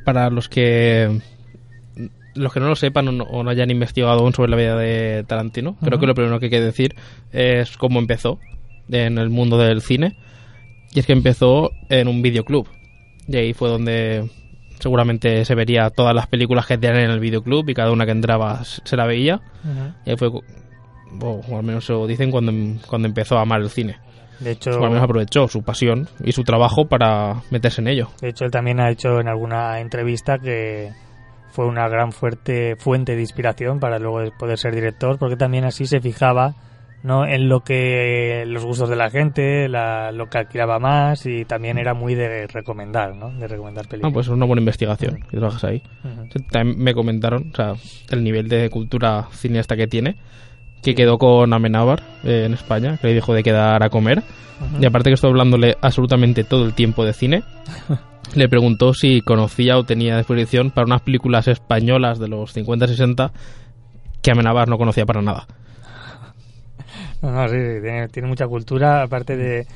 Para 0.10 0.32
los 0.32 0.50
que 0.50 1.22
los 2.34 2.52
que 2.52 2.60
no 2.60 2.67
lo 2.67 2.76
sepan 2.76 3.08
o 3.10 3.12
no, 3.12 3.24
o 3.26 3.43
no 3.43 3.52
hayan 3.52 3.69
investigado 3.69 4.22
aún 4.22 4.34
sobre 4.34 4.50
la 4.50 4.58
vida 4.58 4.76
de 4.76 5.24
Tarantino, 5.28 5.78
creo 5.84 6.00
que 6.00 6.08
lo 6.08 6.15
primero 6.15 6.39
que 6.39 6.48
hay 6.48 6.50
que 6.50 6.62
decir 6.62 6.95
es 7.32 7.78
cómo 7.78 8.00
empezó 8.00 8.39
en 8.89 9.19
el 9.19 9.30
mundo 9.30 9.60
del 9.60 9.84
cine. 9.84 10.17
Y 10.95 11.00
es 11.00 11.06
que 11.06 11.13
empezó 11.13 11.69
en 11.89 12.08
un 12.08 12.24
videoclub. 12.24 12.67
Y 13.28 13.38
ahí 13.38 13.54
fue 13.54 13.69
donde 13.69 14.28
seguramente 14.80 15.45
se 15.45 15.54
vería 15.54 15.91
todas 15.91 16.15
las 16.15 16.26
películas 16.26 16.65
que 16.65 16.80
tenían 16.80 17.04
en 17.04 17.12
el 17.12 17.19
videoclub 17.19 17.69
y 17.69 17.76
cada 17.76 17.91
una 17.91 18.08
que 18.08 18.12
entraba 18.12 18.63
se 18.63 18.98
la 18.98 19.06
veía. 19.06 19.41
Y 20.08 20.10
ahí 20.10 20.17
fue, 20.17 20.30
o 20.30 21.56
al 21.56 21.63
menos 21.63 21.86
se 21.86 21.93
lo 21.93 22.08
dicen 22.08 22.32
cuando, 22.32 22.52
cuando 22.88 23.08
empezó 23.08 23.38
a 23.38 23.41
amar 23.41 23.62
el 23.62 23.69
cine. 23.69 23.98
De 24.39 24.52
hecho, 24.52 24.71
aprovechó 24.86 25.47
su 25.47 25.63
pasión 25.63 26.08
y 26.23 26.32
su 26.32 26.43
trabajo 26.43 26.88
para 26.88 27.41
meterse 27.52 27.82
en 27.82 27.88
ello. 27.89 28.10
de 28.21 28.30
hecho 28.30 28.45
él 28.45 28.52
también 28.52 28.80
ha 28.80 28.89
hecho 28.89 29.19
en 29.19 29.28
alguna 29.28 29.80
entrevista 29.80 30.39
que 30.39 30.91
fue 31.52 31.65
una 31.65 31.88
gran 31.89 32.12
fuerte 32.12 32.75
fuente 32.78 33.15
de 33.15 33.21
inspiración 33.21 33.80
para 33.80 33.97
luego 33.99 34.19
poder 34.38 34.58
ser 34.58 34.73
director, 34.75 35.17
porque 35.17 35.36
también 35.36 35.65
así 35.65 35.86
se 35.86 35.99
fijaba 35.99 36.56
no 37.02 37.25
en 37.25 37.47
lo 37.47 37.62
que 37.62 38.43
los 38.45 38.65
gustos 38.65 38.89
de 38.89 38.97
la 38.97 39.10
gente, 39.10 39.69
la- 39.69 40.12
lo 40.12 40.28
que 40.30 40.38
alquilaba 40.38 40.80
más 40.80 41.25
y 41.25 41.45
también 41.45 41.78
era 41.78 41.93
muy 41.93 42.13
de 42.13 42.45
recomendar, 42.47 43.15
¿no? 43.15 43.32
De 43.32 43.47
recomendar 43.47 43.86
Ah, 43.86 43.89
películas. 43.89 44.13
pues 44.13 44.28
es 44.28 44.34
una 44.34 44.45
buena 44.45 44.60
investigación 44.62 45.19
que 45.30 45.38
trabajas 45.38 45.63
ahí. 45.63 45.82
También 46.52 46.78
me 46.78 46.93
comentaron, 46.93 47.52
o 47.54 47.56
sea, 47.56 47.73
el 48.12 48.23
nivel 48.23 48.49
de 48.49 48.69
cultura 48.69 49.28
cineasta 49.32 49.75
que 49.78 49.88
tiene, 49.88 50.17
que 50.82 50.96
quedó 50.96 51.18
con 51.18 51.54
Amenábar 51.54 52.02
eh, 52.24 52.44
en 52.46 52.54
España, 52.54 52.98
que 52.98 53.08
le 53.08 53.13
dijo 53.13 53.34
de 53.34 53.44
quedar 53.44 53.84
a 53.84 53.89
comer. 53.89 54.24
Y 54.80 54.86
aparte 54.86 55.10
que 55.10 55.13
estuvo 55.13 55.32
hablándole 55.32 55.78
absolutamente 55.82 56.44
todo 56.44 56.65
el 56.65 56.74
tiempo 56.74 57.06
de 57.06 57.13
cine, 57.13 57.44
le 58.36 58.50
preguntó 58.50 58.94
si 58.94 59.22
conocía 59.22 59.78
o 59.78 59.86
tenía 59.86 60.18
disposición 60.18 60.72
para 60.72 60.86
unas 60.86 61.02
películas 61.02 61.48
españolas 61.48 62.20
de 62.20 62.28
los 62.28 62.56
50-60 62.56 63.32
que 64.22 64.32
Amenábar 64.32 64.68
no 64.68 64.78
conocía 64.78 65.06
para 65.06 65.22
nada. 65.22 65.48
No, 67.22 67.32
no, 67.32 67.50
sí, 67.50 67.58
sí, 67.58 67.82
tiene, 67.82 68.08
tiene 68.08 68.30
mucha 68.30 68.48
cultura, 68.48 69.04
aparte 69.04 69.36
de... 69.36 69.68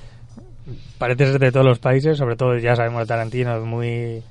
Parece 0.98 1.26
ser 1.26 1.40
de 1.40 1.52
todos 1.52 1.66
los 1.66 1.78
países, 1.78 2.18
sobre 2.18 2.38
todo 2.38 2.58
ya 2.58 2.74
sabemos 2.74 3.02
de 3.02 3.06
Tarantino, 3.06 3.58
es 3.58 3.66
muy 3.66 4.24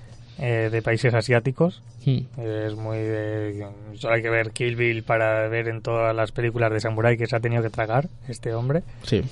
eh, 0.44 0.68
de 0.72 0.83
países 0.83 1.14
asiáticos. 1.14 1.83
Hmm. 2.05 2.18
Es 2.40 2.74
muy 2.74 2.98
de... 2.98 3.64
Solo 3.94 4.14
hay 4.14 4.22
que 4.22 4.31
ver 4.31 4.50
Kill 4.50 4.74
Bill 4.74 5.05
para 5.05 5.46
ver 5.48 5.68
en 5.68 5.81
todas 5.83 6.14
las 6.16 6.33
películas 6.33 6.72
de 6.72 6.81
Samurai 6.81 7.16
que 7.16 7.26
se 7.26 7.37
ha 7.37 7.40
tenido 7.40 7.62
que 7.62 7.70
tragar 7.70 8.09
este 8.28 8.52
hombre. 8.52 8.83
Sí, 9.05 9.22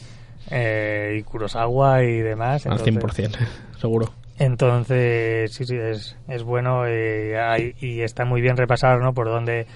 Eh, 0.50 1.16
y 1.18 1.22
Kurosawa 1.22 2.02
y 2.04 2.18
demás. 2.20 2.64
al 2.66 2.78
entonces- 2.78 3.30
100%, 3.30 3.38
seguro. 3.80 4.12
Entonces, 4.38 5.52
sí, 5.52 5.64
sí, 5.64 5.76
es, 5.76 6.16
es 6.28 6.42
bueno 6.42 6.86
eh, 6.86 7.38
hay- 7.38 7.74
y 7.80 8.00
está 8.02 8.24
muy 8.24 8.40
bien 8.40 8.56
repasar, 8.56 9.00
¿no? 9.00 9.12
Por 9.12 9.26
dónde, 9.28 9.66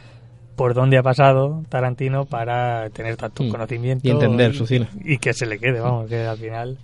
por 0.56 0.72
dónde 0.74 0.98
ha 0.98 1.02
pasado 1.02 1.62
Tarantino 1.68 2.26
para 2.26 2.88
tener 2.90 3.16
tanto 3.16 3.42
Mm. 3.42 3.50
conocimiento. 3.50 4.06
Y 4.08 4.10
entender 4.10 4.54
su 4.54 4.66
cine. 4.66 4.88
Y 5.04 5.18
que 5.18 5.32
se 5.34 5.46
le 5.46 5.58
quede, 5.58 5.80
vamos, 5.80 6.08
que 6.08 6.24
al 6.24 6.38
final 6.38 6.78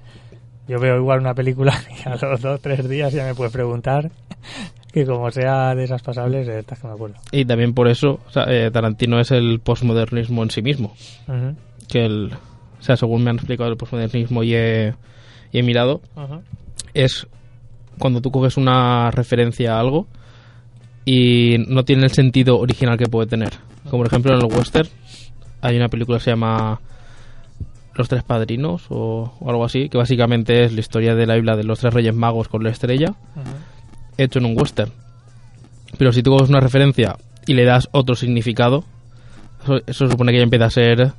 yo 0.69 0.79
veo 0.79 0.97
igual 0.97 1.21
una 1.21 1.35
película 1.35 1.73
y 2.05 2.09
a 2.09 2.17
los 2.17 2.41
dos, 2.41 2.61
tres 2.61 2.89
días 2.89 3.13
ya 3.13 3.25
me 3.25 3.35
puedes 3.35 3.53
preguntar 3.53 4.11
que 4.93 5.07
como 5.07 5.31
sea 5.31 5.75
de 5.75 5.85
esas 5.85 6.03
pasables, 6.03 6.49
estás 6.49 6.81
que 6.81 6.87
me 6.87 6.95
acuerdo. 6.95 7.17
Y 7.33 7.45
también 7.45 7.75
por 7.75 7.89
eso 7.89 8.21
o 8.27 8.31
sea, 8.31 8.45
eh, 8.49 8.71
Tarantino 8.71 9.21
es 9.21 9.31
el 9.31 9.61
posmodernismo 9.61 10.43
en 10.43 10.51
sí 10.51 10.63
mismo. 10.63 10.95
Que 11.89 12.05
el, 12.05 12.33
o 12.33 12.83
sea, 12.83 12.97
según 12.97 13.23
me 13.23 13.31
han 13.31 13.37
explicado 13.37 13.71
el 13.71 13.77
posmodernismo 13.77 14.43
y 14.43 14.55
he, 14.55 14.95
y 15.53 15.59
he 15.59 15.63
mirado, 15.63 16.01
es 16.95 17.27
cuando 17.99 18.21
tú 18.21 18.31
coges 18.31 18.57
una 18.57 19.11
referencia 19.11 19.77
a 19.77 19.81
algo 19.81 20.07
y 21.05 21.59
no 21.69 21.85
tiene 21.85 22.05
el 22.05 22.13
sentido 22.13 22.59
original 22.59 22.97
que 22.97 23.07
puede 23.07 23.29
tener. 23.29 23.51
Como 23.85 24.03
por 24.03 24.07
ejemplo 24.07 24.35
en 24.35 24.41
el 24.41 24.53
western 24.53 24.89
hay 25.61 25.77
una 25.77 25.89
película 25.89 26.19
que 26.19 26.25
se 26.25 26.31
llama 26.31 26.81
Los 27.95 28.09
Tres 28.09 28.23
Padrinos 28.23 28.87
o, 28.89 29.33
o 29.39 29.51
algo 29.51 29.65
así, 29.65 29.89
que 29.89 29.99
básicamente 29.99 30.65
es 30.65 30.73
la 30.73 30.81
historia 30.81 31.15
de 31.15 31.27
la 31.27 31.35
Biblia 31.35 31.57
de 31.57 31.65
los 31.65 31.81
tres 31.81 31.93
reyes 31.93 32.15
magos 32.15 32.49
con 32.49 32.63
la 32.63 32.71
estrella. 32.71 33.15
Hecho 34.25 34.39
en 34.39 34.47
un 34.47 34.59
western. 34.59 34.91
Pero 35.99 36.13
si 36.13 36.23
tú 36.23 36.31
coges 36.31 36.49
una 36.49 36.61
referencia 36.61 37.17
y 37.47 37.55
le 37.55 37.65
das 37.65 37.89
otro 37.93 38.15
significado, 38.15 38.85
eso, 39.63 39.81
eso 39.87 40.11
supone 40.11 40.33
que 40.33 40.39
ya 40.39 40.45
empieza 40.45 40.67
a 40.67 40.71
ser 40.71 41.13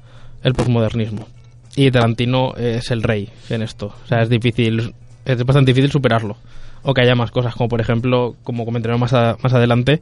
el 0.43 0.53
posmodernismo. 0.53 1.27
Y 1.75 1.89
Tarantino 1.91 2.53
es 2.55 2.91
el 2.91 3.03
rey 3.03 3.29
en 3.49 3.61
esto. 3.61 3.93
O 4.03 4.07
sea, 4.07 4.21
es 4.21 4.29
difícil, 4.29 4.93
es 5.25 5.43
bastante 5.45 5.71
difícil 5.71 5.91
superarlo. 5.91 6.37
O 6.83 6.93
que 6.93 7.01
haya 7.01 7.15
más 7.15 7.31
cosas, 7.31 7.53
como 7.55 7.69
por 7.69 7.79
ejemplo, 7.81 8.35
como 8.43 8.65
comentaremos 8.65 8.99
más, 8.99 9.13
a- 9.13 9.37
más 9.43 9.53
adelante, 9.53 10.01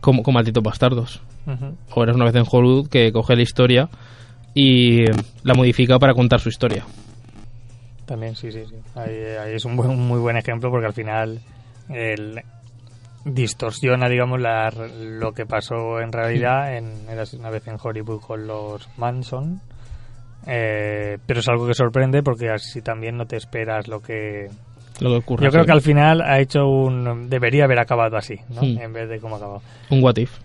como, 0.00 0.22
como 0.22 0.34
Malditos 0.36 0.62
Bastardos. 0.62 1.20
O 1.94 2.02
eres 2.02 2.14
una 2.16 2.24
vez 2.26 2.34
en 2.34 2.44
Hollywood 2.50 2.88
que 2.88 3.10
coge 3.12 3.36
la 3.36 3.42
historia 3.42 3.88
y 4.54 5.04
la 5.42 5.54
modifica 5.54 5.98
para 5.98 6.14
contar 6.14 6.40
su 6.40 6.48
historia. 6.48 6.84
También, 8.06 8.36
sí, 8.36 8.52
sí, 8.52 8.60
sí. 8.68 8.74
Ahí, 8.94 9.14
ahí 9.40 9.54
es 9.54 9.64
un, 9.64 9.76
buen- 9.76 9.90
un 9.90 10.06
muy 10.06 10.18
buen 10.20 10.36
ejemplo 10.36 10.70
porque 10.70 10.86
al 10.86 10.92
final 10.92 11.40
el, 11.88 12.40
distorsiona, 13.24 14.08
digamos, 14.08 14.40
la, 14.40 14.70
lo 14.70 15.32
que 15.32 15.46
pasó 15.46 16.00
en 16.00 16.12
realidad 16.12 16.76
en 16.76 17.08
Érase 17.08 17.36
una 17.36 17.50
vez 17.50 17.66
en 17.68 17.76
Hollywood 17.82 18.20
con 18.20 18.46
los 18.46 18.88
Manson. 18.98 19.60
Eh, 20.46 21.16
pero 21.26 21.40
es 21.40 21.48
algo 21.48 21.66
que 21.66 21.74
sorprende 21.74 22.22
porque 22.22 22.50
así 22.50 22.82
también 22.82 23.16
no 23.16 23.24
te 23.26 23.36
esperas 23.36 23.88
lo 23.88 24.00
que 24.00 24.48
Lo 25.00 25.08
que 25.10 25.16
ocurre. 25.16 25.44
Yo 25.46 25.50
creo 25.50 25.64
que 25.64 25.72
al 25.72 25.80
final 25.80 26.20
ha 26.20 26.38
hecho 26.38 26.66
un... 26.68 27.30
Debería 27.30 27.64
haber 27.64 27.78
acabado 27.78 28.18
así, 28.18 28.38
¿no? 28.50 28.62
En 28.62 28.92
vez 28.92 29.08
de 29.08 29.20
cómo 29.20 29.36
ha 29.36 29.38
acabado. 29.38 29.62
Un 29.88 30.02
what 30.02 30.16
if, 30.18 30.36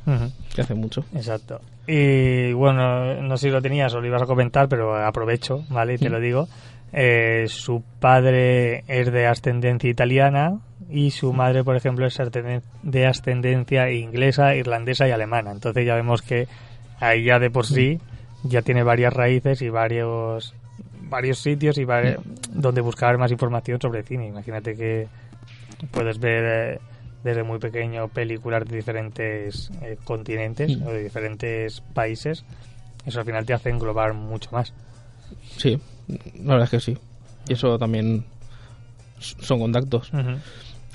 que 0.56 0.62
hace 0.62 0.74
mucho. 0.74 1.04
Exacto. 1.14 1.60
Y 1.86 2.54
bueno, 2.54 3.22
no 3.22 3.36
sé 3.36 3.48
si 3.48 3.52
lo 3.52 3.62
tenías 3.62 3.94
o 3.94 4.00
lo 4.00 4.08
ibas 4.08 4.22
a 4.22 4.26
comentar, 4.26 4.70
pero 4.70 4.96
aprovecho, 4.96 5.64
¿vale? 5.70 5.96
Y 5.96 5.98
te 5.98 6.08
Mm. 6.10 6.12
lo 6.14 6.20
digo. 6.22 6.48
Eh, 6.94 7.46
su 7.48 7.84
padre 8.00 8.84
es 8.88 9.12
de 9.12 9.28
ascendencia 9.28 9.90
italiana 9.90 10.60
y 10.90 11.12
su 11.12 11.34
madre, 11.34 11.64
por 11.64 11.76
ejemplo, 11.76 12.06
es 12.06 12.20
de 12.84 13.06
ascendencia 13.06 13.92
inglesa, 13.92 14.56
irlandesa 14.56 15.08
y 15.08 15.12
alemana. 15.12 15.52
Entonces 15.52 15.86
ya 15.86 15.96
vemos 15.96 16.22
que 16.22 16.48
ahí 17.00 17.24
ya 17.24 17.40
de 17.40 17.52
por 17.52 17.66
sí 17.66 18.00
ya 18.44 18.62
tiene 18.62 18.84
varias 18.84 19.14
raíces 19.14 19.62
y 19.62 19.70
varios 19.70 20.54
varios 21.02 21.40
sitios 21.40 21.78
y 21.78 21.86
donde 22.52 22.82
buscar 22.82 23.18
más 23.18 23.32
información 23.32 23.80
sobre 23.82 24.04
cine. 24.04 24.28
Imagínate 24.28 24.76
que 24.76 25.08
puedes 25.92 26.20
ver 26.20 26.44
eh, 26.46 26.80
desde 27.24 27.44
muy 27.44 27.60
pequeño 27.60 28.08
películas 28.08 28.66
de 28.66 28.76
diferentes 28.76 29.72
eh, 29.82 29.98
continentes 30.04 30.78
o 30.86 30.92
de 30.92 31.04
diferentes 31.04 31.82
países. 31.94 32.46
Eso 33.06 33.20
al 33.20 33.26
final 33.26 33.46
te 33.46 33.54
hace 33.54 33.70
englobar 33.70 34.14
mucho 34.14 34.52
más. 34.52 34.74
Sí, 35.58 35.80
la 36.08 36.54
verdad 36.54 36.64
es 36.66 36.70
que 36.70 36.80
sí. 36.80 36.98
Y 37.48 37.54
eso 37.54 37.78
también 37.80 38.26
son 39.20 39.60
contactos. 39.60 40.12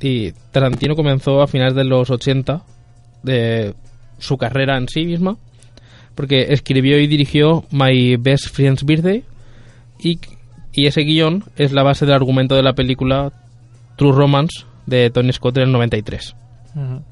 Y 0.04 0.32
Tarantino 0.52 0.96
comenzó 0.96 1.40
a 1.40 1.46
finales 1.46 1.74
de 1.74 1.84
los 1.84 2.10
80 2.10 2.60
de 3.22 3.74
su 4.18 4.36
carrera 4.36 4.76
en 4.76 4.86
sí 4.86 5.06
misma, 5.06 5.38
porque 6.14 6.52
escribió 6.52 6.98
y 7.00 7.06
dirigió 7.06 7.64
My 7.70 8.16
Best 8.16 8.50
Friend's 8.50 8.84
Birthday 8.84 9.24
y, 9.98 10.18
y 10.74 10.88
ese 10.88 11.04
guion 11.04 11.44
es 11.56 11.72
la 11.72 11.82
base 11.82 12.04
del 12.04 12.16
argumento 12.16 12.54
de 12.54 12.62
la 12.62 12.74
película 12.74 13.32
True 13.96 14.12
Romance 14.12 14.66
de 14.84 15.08
Tony 15.08 15.32
Scott 15.32 15.56
en 15.56 15.62
el 15.62 15.72
93. 15.72 16.36
Ujú. 16.74 17.02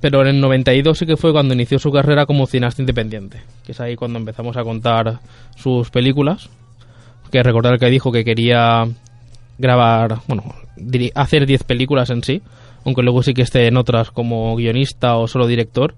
Pero 0.00 0.22
en 0.22 0.28
el 0.28 0.40
92 0.40 0.96
sí 0.96 1.04
que 1.04 1.16
fue 1.16 1.32
cuando 1.32 1.52
inició 1.52 1.80
su 1.80 1.90
carrera 1.90 2.26
como 2.26 2.46
cineasta 2.46 2.80
independiente, 2.80 3.42
que 3.64 3.72
es 3.72 3.80
ahí 3.80 3.96
cuando 3.96 4.20
empezamos 4.20 4.56
a 4.56 4.62
contar 4.62 5.18
sus 5.56 5.90
películas. 5.90 6.48
Que 7.32 7.42
recordar 7.42 7.80
que 7.80 7.90
dijo 7.90 8.12
que 8.12 8.24
quería 8.24 8.86
grabar, 9.58 10.20
bueno, 10.28 10.44
hacer 11.14 11.46
10 11.46 11.64
películas 11.64 12.10
en 12.10 12.22
sí, 12.22 12.42
aunque 12.84 13.02
luego 13.02 13.22
sí 13.22 13.34
que 13.34 13.42
esté 13.42 13.66
en 13.66 13.76
otras 13.76 14.10
como 14.10 14.54
guionista 14.56 15.16
o 15.16 15.26
solo 15.28 15.46
director, 15.46 15.94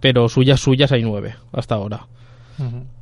pero 0.00 0.28
suyas, 0.28 0.60
suyas 0.60 0.92
hay 0.92 1.02
9 1.02 1.34
hasta 1.52 1.74
ahora. 1.76 2.06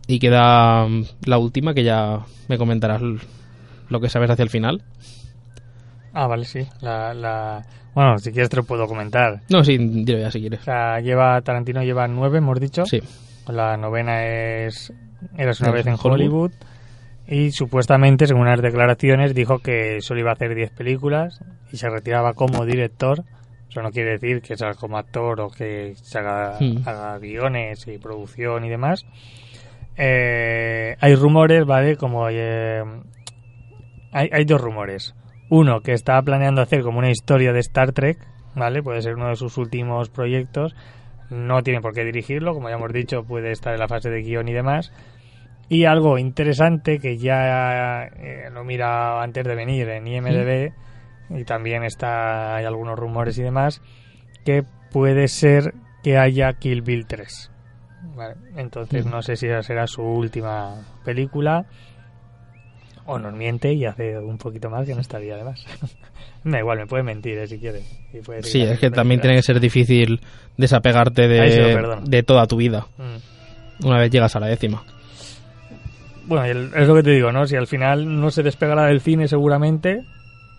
Y 0.07 0.19
queda 0.19 0.87
mm, 0.87 1.05
la 1.25 1.39
última, 1.39 1.73
que 1.75 1.83
ya 1.85 2.21
me 2.49 2.59
comentarás 2.59 3.01
lo 3.89 4.01
que 4.01 4.09
sabes 4.09 4.31
hacia 4.31 4.43
el 4.43 4.51
final. 4.51 4.83
Ah, 6.13 6.27
vale, 6.27 6.45
sí. 6.45 6.61
La, 6.81 7.13
la... 7.15 7.65
Bueno, 7.95 8.19
si 8.19 8.31
quieres 8.33 8.51
te 8.51 8.57
lo 8.57 8.65
puedo 8.65 8.87
comentar. 8.87 9.41
No, 9.51 9.65
sí, 9.65 9.77
dilo 9.79 10.19
ya 10.19 10.31
si 10.31 10.39
O 10.39 10.41
quieres. 10.43 10.61
sea, 10.61 11.01
lleva 11.01 11.41
Tarantino 11.41 11.83
lleva 11.83 12.07
nueve, 12.09 12.39
hemos 12.39 12.61
dicho. 12.61 12.85
Sí, 12.87 13.01
La 13.49 13.77
novena 13.77 14.25
es 14.27 14.93
Eras 15.37 15.61
una 15.61 15.71
vez 15.71 15.87
en 15.87 15.95
en 15.95 15.99
Hollywood. 16.03 16.13
Hollywood. 16.13 16.53
Y 17.29 17.51
supuestamente, 17.51 18.27
según 18.27 18.43
unas 18.43 18.63
declaraciones, 18.63 19.35
dijo 19.35 19.59
que 19.59 20.01
solo 20.01 20.21
iba 20.21 20.31
a 20.31 20.35
hacer 20.35 20.55
10 20.55 20.71
películas 20.71 21.41
y 21.73 21.77
se 21.77 21.91
retiraba 21.91 22.35
como 22.35 22.65
director. 22.65 23.25
Eso 23.69 23.83
no 23.83 23.91
quiere 23.91 24.13
decir 24.13 24.41
que 24.43 24.57
sea 24.57 24.75
como 24.75 24.97
actor 24.97 25.41
o 25.41 25.51
que 25.51 25.95
se 25.97 26.19
haga, 26.19 26.57
Hmm. 26.61 26.83
haga 26.87 27.19
guiones 27.19 27.87
y 27.89 27.99
producción 27.99 28.65
y 28.65 28.69
demás. 28.69 29.05
Eh, 29.97 30.97
hay 31.01 31.15
rumores, 31.15 31.65
¿vale? 31.65 31.97
Como 31.97 32.29
eh, 32.31 32.83
hay, 34.13 34.31
hay 34.33 34.45
dos 34.45 34.61
rumores. 34.61 35.15
Uno, 35.49 35.81
que 35.81 35.93
está 35.93 36.21
planeando 36.23 36.61
hacer 36.61 36.83
como 36.83 36.99
una 36.99 37.11
historia 37.11 37.53
de 37.53 37.61
Star 37.61 37.93
Trek, 37.93 38.19
¿vale? 38.55 38.83
Puede 38.83 39.03
ser 39.03 39.15
uno 39.15 39.29
de 39.29 39.37
sus 39.37 39.59
últimos 39.59 40.11
proyectos. 40.11 40.75
No 41.31 41.63
tiene 41.63 41.81
por 41.81 41.93
qué 41.93 42.05
dirigirlo, 42.05 42.55
como 42.55 42.69
ya 42.69 42.77
hemos 42.77 42.93
dicho, 42.93 43.25
puede 43.25 43.51
estar 43.51 43.73
en 43.75 43.81
la 43.81 43.89
fase 43.89 44.11
de 44.11 44.23
guion 44.23 44.49
y 44.49 44.53
demás. 44.53 44.93
Y 45.69 45.85
algo 45.85 46.17
interesante 46.19 46.99
que 47.01 47.19
ya 47.19 48.05
eh, 48.05 48.49
lo 48.53 48.63
mira 48.65 49.21
antes 49.23 49.45
de 49.45 49.55
venir 49.55 49.89
en 49.89 50.07
IMDB 50.07 50.73
y 51.31 51.45
también 51.45 51.83
está 51.83 52.55
hay 52.55 52.65
algunos 52.65 52.97
rumores 52.99 53.37
y 53.39 53.43
demás 53.43 53.83
que 54.45 54.63
puede 54.93 55.27
ser 55.27 55.75
que 56.05 56.19
haya 56.19 56.53
Kill 56.53 56.83
Bill 56.83 57.07
3. 57.07 57.51
Vale, 58.15 58.35
Entonces 58.57 59.07
no 59.07 59.23
sé 59.23 59.35
si 59.37 59.47
esa 59.49 59.63
será 59.65 59.87
su 59.89 60.03
última 60.03 60.77
película 61.05 61.67
o 63.05 63.19
nos 63.19 63.33
miente 63.35 63.73
y 63.73 63.85
hace 63.85 64.19
un 64.19 64.39
poquito 64.39 64.71
más 64.71 64.87
que 64.87 64.95
no 64.95 65.01
estaría 65.01 65.35
además. 65.35 65.65
me 66.45 66.53
da 66.53 66.59
igual, 66.61 66.79
me 66.79 66.87
puede 66.87 67.03
mentir 67.03 67.39
eh, 67.39 67.47
si 67.49 67.59
quiere. 67.59 67.83
Puede 68.25 68.43
sí, 68.45 68.63
es 68.63 68.79
que 68.79 68.91
también 68.91 69.21
tiene 69.21 69.37
que 69.37 69.43
ser 69.43 69.59
difícil 69.61 70.21
desapegarte 70.57 71.27
de, 71.29 71.99
de 72.05 72.23
toda 72.23 72.47
tu 72.47 72.57
vida 72.57 72.87
Mm. 72.99 73.87
una 73.87 73.99
vez 73.99 74.11
llegas 74.11 74.35
a 74.37 74.41
la 74.41 74.47
décima. 74.47 74.85
Bueno, 76.27 76.45
el- 76.45 76.71
es 76.75 76.87
lo 76.89 76.95
que 76.95 77.03
te 77.03 77.11
digo, 77.13 77.33
¿no? 77.33 77.47
Si 77.47 77.57
al 77.57 77.67
final 77.67 78.21
no 78.21 78.31
se 78.31 78.43
despegará 78.43 78.87
del 78.87 79.01
cine 79.01 79.29
seguramente, 79.29 80.03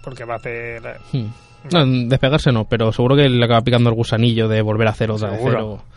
porque 0.04 0.24
va 0.26 0.36
a 0.36 0.38
hacer... 0.38 0.82
Hmm. 1.12 1.26
No, 1.74 1.86
despegarse 2.08 2.52
no, 2.52 2.66
pero 2.66 2.94
seguro 2.94 3.16
que 3.18 3.28
le 3.28 3.44
acaba 3.44 3.62
picando 3.62 3.90
el 3.90 3.96
gusanillo 3.96 4.48
de 4.48 4.62
volver 4.62 4.88
a 4.88 4.92
hacer 4.92 5.12
otra 5.12 5.32
vez. 5.32 5.42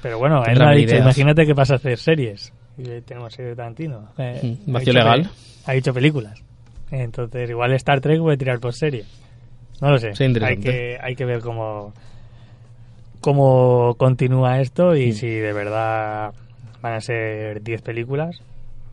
Pero 0.02 0.18
bueno, 0.18 0.42
él 0.44 0.60
ha 0.60 0.72
dicho, 0.72 0.96
imagínate 0.96 1.46
que 1.46 1.52
vas 1.52 1.70
a 1.70 1.74
hacer 1.76 1.96
series. 1.98 2.52
Y 2.76 2.82
tenemos 3.02 3.32
serie 3.34 3.50
de 3.50 3.56
Tarantino. 3.56 4.08
Eh, 4.18 4.56
Mm, 4.66 4.70
ha 4.70 4.72
vacío 4.72 4.92
legal. 4.94 5.22
pe- 5.22 5.70
Ha 5.70 5.74
dicho 5.74 5.92
películas. 5.94 6.42
Entonces, 6.90 7.48
igual 7.50 7.72
Star 7.74 8.00
Trek 8.00 8.18
puede 8.20 8.36
tirar 8.38 8.58
por 8.58 8.72
serie. 8.74 9.04
No 9.80 9.90
lo 9.90 9.98
sé. 9.98 10.14
Sí, 10.16 10.24
hay, 10.42 10.56
que, 10.56 10.98
hay 11.00 11.14
que 11.14 11.24
ver 11.24 11.40
cómo, 11.40 11.92
cómo 13.20 13.94
continúa 13.96 14.60
esto 14.60 14.96
y 14.96 15.10
Mm. 15.10 15.12
si 15.12 15.28
de 15.28 15.52
verdad 15.52 16.32
van 16.82 16.94
a 16.94 17.00
ser 17.00 17.62
10 17.62 17.82
películas. 17.82 18.42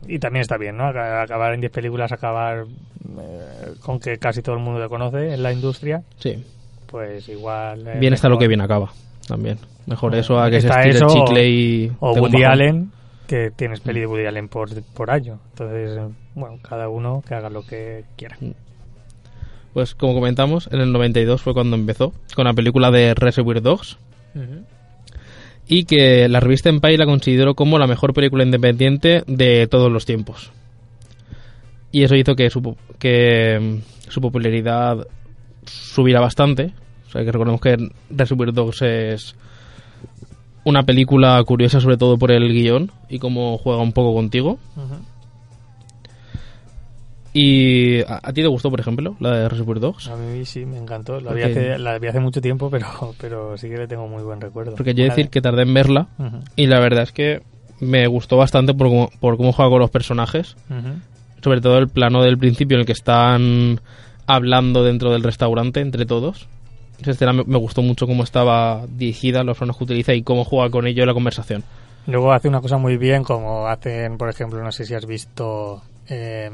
Y 0.06 0.18
también 0.18 0.42
está 0.42 0.56
bien, 0.56 0.76
¿no? 0.76 0.84
Ac- 0.84 1.22
Acabar 1.24 1.52
en 1.54 1.60
10 1.60 1.72
películas, 1.72 2.12
acabar 2.12 2.64
eh, 2.66 3.72
con 3.80 3.98
que 3.98 4.18
casi 4.18 4.42
todo 4.42 4.54
el 4.56 4.62
mundo 4.62 4.80
lo 4.80 4.88
conoce 4.88 5.34
en 5.34 5.42
la 5.42 5.52
industria, 5.52 6.02
Sí. 6.18 6.44
pues 6.86 7.28
igual... 7.28 7.86
eh, 7.86 7.98
Bien 7.98 8.14
está 8.14 8.28
lo 8.28 8.38
que 8.38 8.48
bien 8.48 8.60
acaba. 8.60 8.92
También. 9.26 9.58
Mejor 9.86 10.10
Bueno, 10.10 10.20
eso 10.22 10.40
a 10.40 10.50
que 10.50 10.60
se 10.60 10.68
estire 10.68 10.90
eso 10.90 11.06
o- 11.06 11.10
chicle 11.26 11.48
y. 11.48 11.92
O 12.00 12.12
Woody. 12.14 12.44
Allen, 12.44 12.92
que 13.26 13.50
tienes 13.50 13.80
peli 13.80 14.00
de 14.00 14.06
Woody 14.06 14.26
Allen 14.26 14.48
por, 14.48 14.70
por 14.94 15.10
año. 15.10 15.38
Entonces, 15.50 15.98
bueno, 16.34 16.58
cada 16.62 16.88
uno 16.88 17.22
que 17.26 17.34
haga 17.34 17.50
lo 17.50 17.62
que 17.66 18.04
quiera. 18.16 18.36
Pues 19.74 19.94
como 19.94 20.14
comentamos, 20.14 20.68
en 20.72 20.80
el 20.80 20.92
92 20.92 21.42
fue 21.42 21.52
cuando 21.54 21.76
empezó 21.76 22.12
con 22.34 22.44
la 22.46 22.54
película 22.54 22.90
de 22.90 23.14
Reservoir 23.14 23.60
Dogs. 23.60 23.98
Y 25.68 25.84
que 25.84 26.28
la 26.28 26.40
revista 26.40 26.70
Empire 26.70 26.96
la 26.96 27.06
consideró 27.06 27.54
como 27.54 27.78
la 27.78 27.86
mejor 27.86 28.14
película 28.14 28.44
independiente 28.44 29.22
de 29.26 29.66
todos 29.66 29.92
los 29.92 30.06
tiempos. 30.06 30.50
Y 31.92 32.02
eso 32.02 32.14
hizo 32.16 32.34
que 32.34 32.50
su, 32.50 32.76
que 32.98 33.58
mm, 33.60 34.10
su 34.10 34.20
popularidad 34.20 35.06
subiera 35.64 36.20
bastante. 36.20 36.72
O 37.06 37.10
sea, 37.10 37.24
que 37.24 37.32
recordemos 37.32 37.60
que 37.60 37.76
Reservoir 38.10 38.52
Dogs 38.52 38.82
es 38.82 39.36
una 40.64 40.82
película 40.82 41.42
curiosa 41.44 41.80
sobre 41.80 41.96
todo 41.96 42.18
por 42.18 42.30
el 42.30 42.52
guion 42.52 42.90
y 43.08 43.18
cómo 43.18 43.56
juega 43.58 43.80
un 43.80 43.92
poco 43.92 44.14
contigo. 44.14 44.58
¿Y 47.32 48.00
a, 48.02 48.20
a 48.22 48.32
ti 48.32 48.42
te 48.42 48.46
gustó, 48.48 48.70
por 48.70 48.80
ejemplo, 48.80 49.16
la 49.20 49.36
de 49.36 49.48
Reservoir 49.48 49.80
Dogs? 49.80 50.08
A 50.08 50.16
mí 50.16 50.44
sí, 50.44 50.64
me 50.64 50.78
encantó. 50.78 51.20
La 51.20 51.32
vi, 51.34 51.42
hace, 51.42 51.78
la 51.78 51.98
vi 51.98 52.08
hace 52.08 52.20
mucho 52.20 52.40
tiempo, 52.40 52.70
pero, 52.70 52.86
pero 53.20 53.56
sí 53.58 53.68
que 53.68 53.76
le 53.76 53.86
tengo 53.86 54.08
muy 54.08 54.22
buen 54.22 54.40
recuerdo. 54.40 54.76
Porque 54.76 54.94
yo 54.94 55.04
he 55.04 55.08
decir 55.08 55.28
que 55.28 55.40
tardé 55.40 55.62
en 55.62 55.74
verla 55.74 56.08
de- 56.18 56.24
Ujú, 56.26 56.40
y 56.56 56.66
la 56.66 56.80
verdad 56.80 57.02
es 57.02 57.12
que 57.12 57.42
me 57.80 58.06
gustó 58.06 58.36
bastante 58.36 58.74
por 58.74 58.88
cómo, 58.88 59.10
por 59.20 59.36
cómo 59.36 59.52
juega 59.52 59.70
con 59.70 59.80
los 59.80 59.90
personajes. 59.90 60.56
ujú. 60.70 60.94
Sobre 61.42 61.60
todo 61.60 61.78
el 61.78 61.88
plano 61.88 62.22
del 62.22 62.36
principio 62.38 62.74
en 62.76 62.80
el 62.80 62.86
que 62.86 62.92
están 62.92 63.80
hablando 64.26 64.82
dentro 64.82 65.12
del 65.12 65.22
restaurante 65.22 65.80
entre 65.80 66.04
todos. 66.04 66.48
Esa 67.00 67.12
escena 67.12 67.32
me, 67.32 67.44
me 67.44 67.58
gustó 67.58 67.80
mucho 67.80 68.08
cómo 68.08 68.24
estaba 68.24 68.84
dirigida, 68.88 69.44
los 69.44 69.56
planos 69.56 69.76
que 69.76 69.84
utiliza 69.84 70.14
y 70.14 70.22
cómo 70.22 70.44
juega 70.44 70.68
con 70.70 70.86
ello 70.88 71.06
la 71.06 71.14
conversación. 71.14 71.62
Luego 72.08 72.32
hace 72.32 72.48
una 72.48 72.60
cosa 72.60 72.76
muy 72.78 72.96
bien, 72.96 73.22
como 73.22 73.68
hacen, 73.68 74.18
por 74.18 74.28
ejemplo, 74.30 74.60
no 74.64 74.72
sé 74.72 74.84
si 74.84 74.94
has 74.94 75.06
visto... 75.06 75.82
Eh, 76.08 76.50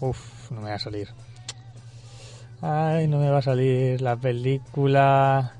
uf, 0.00 0.50
no 0.50 0.60
me 0.62 0.70
va 0.70 0.76
a 0.76 0.78
salir. 0.78 1.08
Ay, 2.62 3.08
no 3.08 3.18
me 3.18 3.30
va 3.30 3.38
a 3.38 3.42
salir 3.42 4.00
la 4.02 4.16
película 4.16 5.52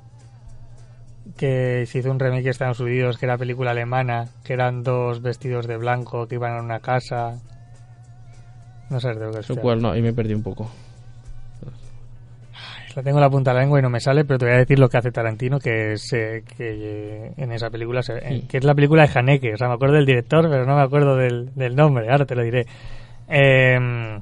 que 1.37 1.87
se 1.87 1.99
hizo 1.99 2.11
un 2.11 2.19
remake 2.19 2.43
en 2.45 2.49
Estados 2.49 2.81
Unidos, 2.81 3.17
que 3.19 3.27
era 3.27 3.39
película 3.39 3.71
alemana, 3.71 4.29
que 4.45 4.53
eran 4.53 4.83
dos 4.83 5.23
vestidos 5.23 5.67
de 5.67 5.77
blanco 5.77 6.27
que 6.27 6.35
iban 6.35 6.57
a 6.59 6.63
una 6.63 6.81
casa. 6.81 7.39
No 8.91 9.01
sé 9.01 9.09
de 9.09 9.15
lo 9.15 9.27
que 9.29 9.35
Lo 9.35 9.41
estoy 9.41 9.57
cual 9.59 9.81
no, 9.81 9.97
y 9.97 10.03
me 10.03 10.13
perdí 10.13 10.35
un 10.35 10.43
poco. 10.43 10.71
La 12.97 13.03
tengo 13.05 13.19
en 13.19 13.23
la 13.23 13.31
punta 13.31 13.53
de 13.53 13.55
la 13.55 13.61
lengua 13.61 13.79
y 13.79 13.83
no 13.83 13.89
me 13.91 14.01
sale, 14.01 14.25
pero 14.25 14.39
te 14.39 14.47
voy 14.47 14.55
a 14.55 14.59
decir 14.59 14.79
lo 14.81 14.89
que 14.89 14.97
hace 14.99 15.13
Tarantino, 15.13 15.61
que 15.61 15.93
es 15.93 16.13
eh, 16.13 16.43
que 16.57 17.27
eh, 17.29 17.33
en 17.37 17.53
esa 17.53 17.71
película, 17.71 18.03
se- 18.03 18.19
eh, 18.19 18.45
que 18.49 18.59
es 18.59 18.65
la 18.65 18.75
película 18.75 19.07
de 19.07 19.17
Haneke. 19.17 19.55
O 19.55 19.57
sea, 19.57 19.69
me 19.69 19.75
acuerdo 19.75 19.95
del 19.95 20.07
director, 20.07 20.51
pero 20.51 20.67
no 20.67 20.75
me 20.75 20.83
acuerdo 20.83 21.15
del, 21.17 21.55
del 21.55 21.77
nombre. 21.77 22.11
Ahora 22.11 22.27
te 22.27 22.35
lo 22.35 22.43
diré. 22.43 22.67
Eh, 23.29 24.19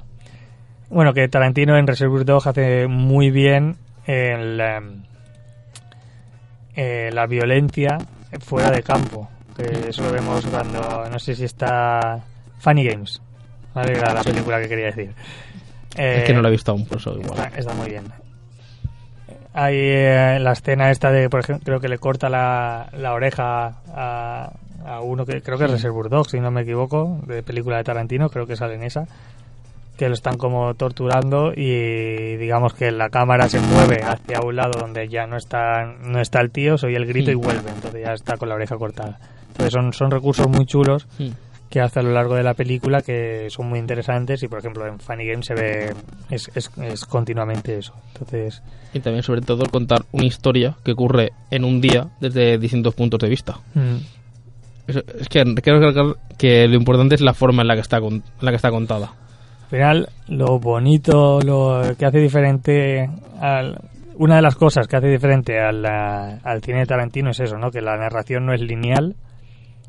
bueno, 0.89 1.13
que 1.13 1.27
Tarantino 1.27 1.77
en 1.77 1.87
Reservoir 1.87 2.25
Dog 2.25 2.47
hace 2.47 2.87
muy 2.87 3.29
bien 3.29 3.77
el, 4.05 4.59
em, 4.59 5.03
eh, 6.75 7.09
la 7.13 7.27
violencia 7.27 7.97
fuera 8.39 8.71
de 8.71 8.81
campo. 8.81 9.29
Que 9.55 9.89
eso 9.89 10.03
lo 10.03 10.11
vemos 10.11 10.45
cuando, 10.45 11.09
no 11.09 11.19
sé 11.19 11.35
si 11.35 11.43
está 11.43 12.21
Funny 12.59 12.85
Games, 12.85 13.21
¿vale? 13.73 13.93
Era 13.93 14.13
la 14.13 14.23
película 14.23 14.59
que 14.61 14.69
quería 14.69 14.85
decir. 14.85 15.13
es 15.97 16.23
que 16.23 16.33
no 16.33 16.41
la 16.41 16.47
he 16.47 16.51
visto 16.51 16.71
aún, 16.71 16.85
por 16.85 16.97
eso 16.97 17.11
igual. 17.11 17.39
Está, 17.39 17.57
está 17.57 17.73
muy 17.73 17.89
bien. 17.89 18.05
Hay 19.53 19.75
eh, 19.75 20.37
la 20.39 20.53
escena 20.53 20.91
esta 20.91 21.11
de, 21.11 21.29
por 21.29 21.41
ejemplo, 21.41 21.65
creo 21.65 21.79
que 21.79 21.89
le 21.89 21.97
corta 21.97 22.29
la, 22.29 22.87
la 22.93 23.13
oreja 23.13 23.81
a, 23.93 24.53
a 24.85 25.01
uno 25.01 25.25
que 25.25 25.41
creo 25.41 25.57
que 25.57 25.65
es 25.65 25.71
Reservoir 25.71 26.09
Dogs, 26.09 26.31
si 26.31 26.39
no 26.39 26.51
me 26.51 26.61
equivoco, 26.61 27.19
de 27.25 27.43
película 27.43 27.77
de 27.77 27.83
Tarantino, 27.83 28.29
creo 28.29 28.47
que 28.47 28.55
sale 28.55 28.75
en 28.75 28.83
esa, 28.83 29.07
que 29.99 30.07
lo 30.07 30.13
están 30.15 30.37
como 30.37 30.73
torturando 30.73 31.51
y 31.55 32.37
digamos 32.37 32.73
que 32.73 32.89
la 32.91 33.09
cámara 33.09 33.47
se 33.49 33.59
mueve 33.59 34.01
hacia 34.01 34.39
un 34.41 34.55
lado 34.55 34.79
donde 34.79 35.07
ya 35.09 35.27
no 35.27 35.35
está 35.37 35.85
no 36.01 36.19
está 36.19 36.39
el 36.41 36.49
tío, 36.49 36.77
soy 36.77 36.95
el 36.95 37.05
grito 37.05 37.29
y 37.31 37.35
vuelve, 37.35 37.69
entonces 37.69 38.01
ya 38.03 38.13
está 38.13 38.37
con 38.37 38.49
la 38.49 38.55
oreja 38.55 38.77
cortada. 38.77 39.19
Entonces 39.49 39.73
son, 39.73 39.91
son 39.93 40.09
recursos 40.09 40.47
muy 40.47 40.65
chulos 40.65 41.05
que 41.69 41.81
hace 41.81 41.99
a 41.99 42.03
lo 42.03 42.13
largo 42.13 42.33
de 42.35 42.41
la 42.43 42.55
película 42.55 43.01
que 43.03 43.47
son 43.51 43.67
muy 43.69 43.77
interesantes 43.77 44.41
y 44.41 44.47
por 44.47 44.57
ejemplo 44.59 44.87
en 44.87 44.99
Funny 44.99 45.27
Game 45.27 45.43
se 45.43 45.53
ve 45.53 45.93
es, 46.31 46.49
es, 46.55 46.71
es 46.81 47.05
continuamente 47.05 47.77
eso 47.77 47.93
entonces 48.13 48.63
Y 48.93 49.01
también, 49.01 49.21
sobre 49.21 49.41
todo, 49.41 49.65
contar 49.67 50.01
una 50.13 50.25
historia 50.25 50.75
que 50.83 50.93
ocurre 50.93 51.33
en 51.51 51.63
un 51.65 51.79
día 51.81 52.07
desde 52.21 52.57
distintos 52.57 52.95
puntos 52.95 53.19
de 53.19 53.29
vista. 53.29 53.59
mm, 53.75 53.97
Es, 54.87 55.29
que 55.29 55.43
quiero 55.61 55.79
recalcar 55.79 56.15
que 56.39 56.67
lo 56.67 56.75
importante 56.75 57.13
es 57.15 57.21
la 57.21 57.35
forma 57.35 57.61
en 57.61 57.67
la 57.67 57.75
que 57.75 57.81
está, 57.81 57.99
con- 58.01 58.13
en 58.15 58.23
la 58.41 58.49
que 58.51 58.55
está 58.55 58.71
contada. 58.71 59.11
Al 59.69 59.77
final 59.77 60.09
lo 60.27 60.59
bonito 60.59 61.39
lo 61.41 61.81
que 61.97 62.05
hace 62.05 62.19
diferente 62.19 63.09
al 63.39 63.77
una 64.15 64.35
de 64.37 64.41
las 64.41 64.55
cosas 64.55 64.87
que 64.87 64.97
hace 64.97 65.07
diferente 65.07 65.59
al, 65.59 65.85
al 65.85 66.61
cine 66.61 66.79
de 66.79 66.85
Tarantino 66.87 67.29
es 67.29 67.39
eso 67.39 67.57
no 67.57 67.69
que 67.71 67.81
la 67.81 67.95
narración 67.95 68.45
no 68.45 68.53
es 68.53 68.61
lineal 68.61 69.15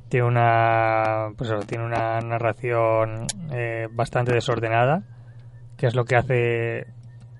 tiene 0.09 0.27
una 0.27 1.29
pues 1.37 1.51
tiene 1.67 1.85
una 1.85 2.21
narración 2.21 3.27
eh, 3.53 3.89
bastante 3.93 4.33
desordenada 4.35 5.03
que 5.77 5.87
es 5.87 5.95
lo 5.95 6.05
que 6.05 6.17
hace 6.17 6.87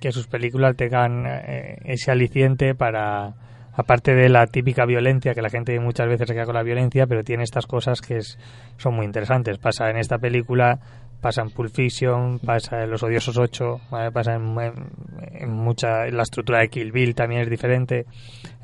que 0.01 0.11
sus 0.13 0.27
películas 0.27 0.75
tengan 0.77 1.27
eh, 1.27 1.77
ese 1.85 2.11
aliciente 2.11 2.75
para 2.75 3.35
aparte 3.75 4.15
de 4.15 4.29
la 4.31 4.47
típica 4.47 4.85
violencia 4.87 5.35
que 5.35 5.43
la 5.43 5.51
gente 5.51 5.79
muchas 5.79 6.09
veces 6.09 6.27
se 6.27 6.35
queda 6.35 6.47
con 6.47 6.55
la 6.55 6.63
violencia 6.63 7.07
pero 7.07 7.23
tiene 7.23 7.43
estas 7.45 7.67
cosas 7.67 8.01
que 8.01 8.17
es- 8.17 8.39
son 8.79 8.95
muy 8.97 9.05
interesantes. 9.07 9.59
Pasa 9.59 9.91
en 9.91 9.97
esta 9.99 10.19
película 10.19 10.79
pasa 11.21 11.43
en 11.43 11.51
Pulp 11.51 11.73
Fiction 11.73 12.39
pasa 12.39 12.83
en 12.83 12.91
Los 12.91 13.03
Odiosos 13.03 13.37
8 13.37 13.81
¿vale? 13.91 14.11
pasa 14.13 14.35
en, 14.35 15.51
mucha 15.51 16.07
la 16.07 16.23
estructura 16.23 16.61
de 16.61 16.69
Kill 16.69 16.93
Bill 16.93 17.15
también 17.15 17.43
es 17.43 17.51
diferente 17.51 18.07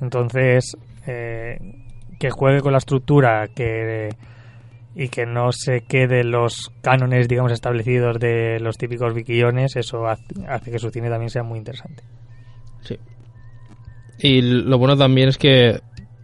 entonces 0.00 0.76
eh, 1.06 1.58
que 2.18 2.30
juegue 2.30 2.60
con 2.60 2.72
la 2.72 2.78
estructura 2.78 3.48
que 3.54 4.08
y 4.94 5.08
que 5.08 5.26
no 5.26 5.52
se 5.52 5.82
quede 5.82 6.24
los 6.24 6.72
cánones 6.80 7.28
digamos 7.28 7.52
establecidos 7.52 8.18
de 8.18 8.58
los 8.60 8.78
típicos 8.78 9.14
biquillones 9.14 9.76
eso 9.76 10.06
hace 10.06 10.70
que 10.70 10.78
su 10.78 10.90
cine 10.90 11.10
también 11.10 11.30
sea 11.30 11.42
muy 11.42 11.58
interesante 11.58 12.02
Sí. 12.86 12.98
Y 14.18 14.40
lo 14.42 14.78
bueno 14.78 14.96
también 14.96 15.28
es 15.28 15.38
que, 15.38 15.80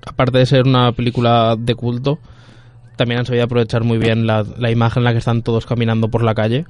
aparte 0.07 0.39
de 0.39 0.47
ser 0.47 0.67
una 0.67 0.93
película 0.93 1.57
de 1.59 1.75
culto, 1.75 2.19
también 2.97 3.21
han 3.21 3.27
sabido 3.27 3.45
aprovechar 3.45 3.85
muy 3.85 3.99
bien 3.99 4.27
la, 4.27 4.45
la 4.59 4.71
imagen 4.71 5.01
en 5.01 5.05
la 5.05 5.13
que 5.13 5.19
están 5.19 5.43
todos 5.43 5.67
caminando 5.67 6.09
por 6.09 6.23
la 6.23 6.35
calle. 6.35 6.65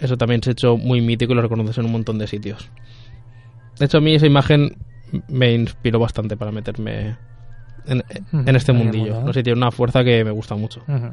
Eso 0.00 0.16
también 0.16 0.42
se 0.42 0.50
ha 0.50 0.52
hecho 0.52 0.76
muy 0.76 1.00
mítico 1.00 1.32
y 1.32 1.36
lo 1.36 1.42
reconoces 1.42 1.78
en 1.78 1.86
un 1.86 1.92
montón 1.92 2.18
de 2.18 2.26
sitios. 2.26 2.70
De 3.78 3.86
hecho, 3.86 3.98
a 3.98 4.00
mí 4.00 4.14
esa 4.14 4.26
imagen 4.26 4.76
me 5.28 5.52
inspiró 5.52 5.98
bastante 5.98 6.36
para 6.36 6.50
meterme 6.50 7.16
en, 7.86 8.02
en 8.32 8.56
este 8.56 8.72
En 8.72 8.78
mundillo. 8.78 9.04
mundo, 9.04 9.20
¿no? 9.20 9.26
No 9.28 9.32
sé, 9.32 9.42
tiene 9.42 9.56
una 9.58 9.70
fuerza 9.70 10.02
que 10.04 10.24
me 10.24 10.30
gusta 10.32 10.54
mucho. 10.56 10.82
Ujú. 10.88 11.12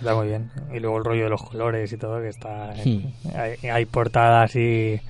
Está 0.00 0.14
muy 0.14 0.28
bien. 0.28 0.50
Y 0.74 0.78
luego 0.80 0.98
el 0.98 1.04
rollo 1.04 1.24
de 1.24 1.30
los 1.30 1.42
colores 1.42 1.92
y 1.92 1.96
todo, 1.96 2.20
que 2.20 2.28
está. 2.28 2.70
Hay, 2.70 3.68
hay 3.68 3.84
portadas 3.86 4.54
y, 4.56 5.00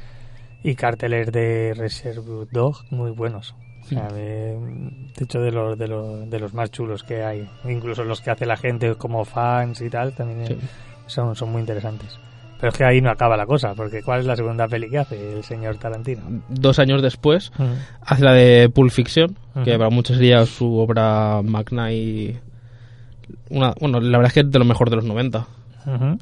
y 0.64 0.74
carteles 0.76 1.30
de 1.30 1.74
Reserve 1.76 2.46
Dog 2.50 2.76
muy 2.90 3.10
buenos. 3.10 3.54
O 3.96 4.00
sea, 4.00 4.08
me- 4.10 4.18
de 4.18 5.24
hecho, 5.24 5.40
de 5.40 5.50
los, 5.52 5.78
de, 5.78 5.88
los, 5.88 6.28
de 6.30 6.38
los 6.38 6.54
más 6.54 6.70
chulos 6.70 7.02
que 7.02 7.22
hay. 7.24 7.48
Incluso 7.68 8.04
los 8.04 8.20
que 8.20 8.30
hace 8.30 8.46
la 8.46 8.56
gente 8.56 8.94
como 8.96 9.24
fans 9.24 9.80
y 9.80 9.90
tal, 9.90 10.12
también 10.12 10.46
Sí. 10.46 10.52
eh, 10.54 10.58
son, 11.06 11.34
son 11.36 11.50
muy 11.50 11.60
interesantes. 11.60 12.18
Pero 12.60 12.72
es 12.72 12.76
que 12.78 12.84
ahí 12.84 13.00
no 13.00 13.10
acaba 13.10 13.36
la 13.36 13.46
cosa, 13.46 13.74
porque 13.74 14.02
¿cuál 14.02 14.20
es 14.20 14.26
la 14.26 14.34
segunda 14.34 14.66
peli 14.66 14.90
que 14.90 14.98
hace 14.98 15.32
el 15.32 15.44
señor 15.44 15.76
Tarantino? 15.76 16.22
Dos 16.48 16.80
años 16.80 17.02
después, 17.02 17.52
hace 18.00 18.24
la 18.24 18.32
de 18.32 18.68
Pulp 18.68 18.90
Fiction, 18.90 19.36
que 19.64 19.78
para 19.78 19.90
muchos 19.90 20.16
sería 20.16 20.44
su 20.44 20.76
obra 20.76 21.40
magna 21.42 21.92
y... 21.92 22.36
Una, 23.50 23.74
bueno, 23.80 24.00
la 24.00 24.18
verdad 24.18 24.28
es 24.28 24.32
que 24.34 24.40
es 24.40 24.50
de 24.50 24.58
lo 24.58 24.64
mejor 24.64 24.90
de 24.90 24.96
los 24.96 25.04
90. 25.04 25.46
Ujú. 25.86 26.18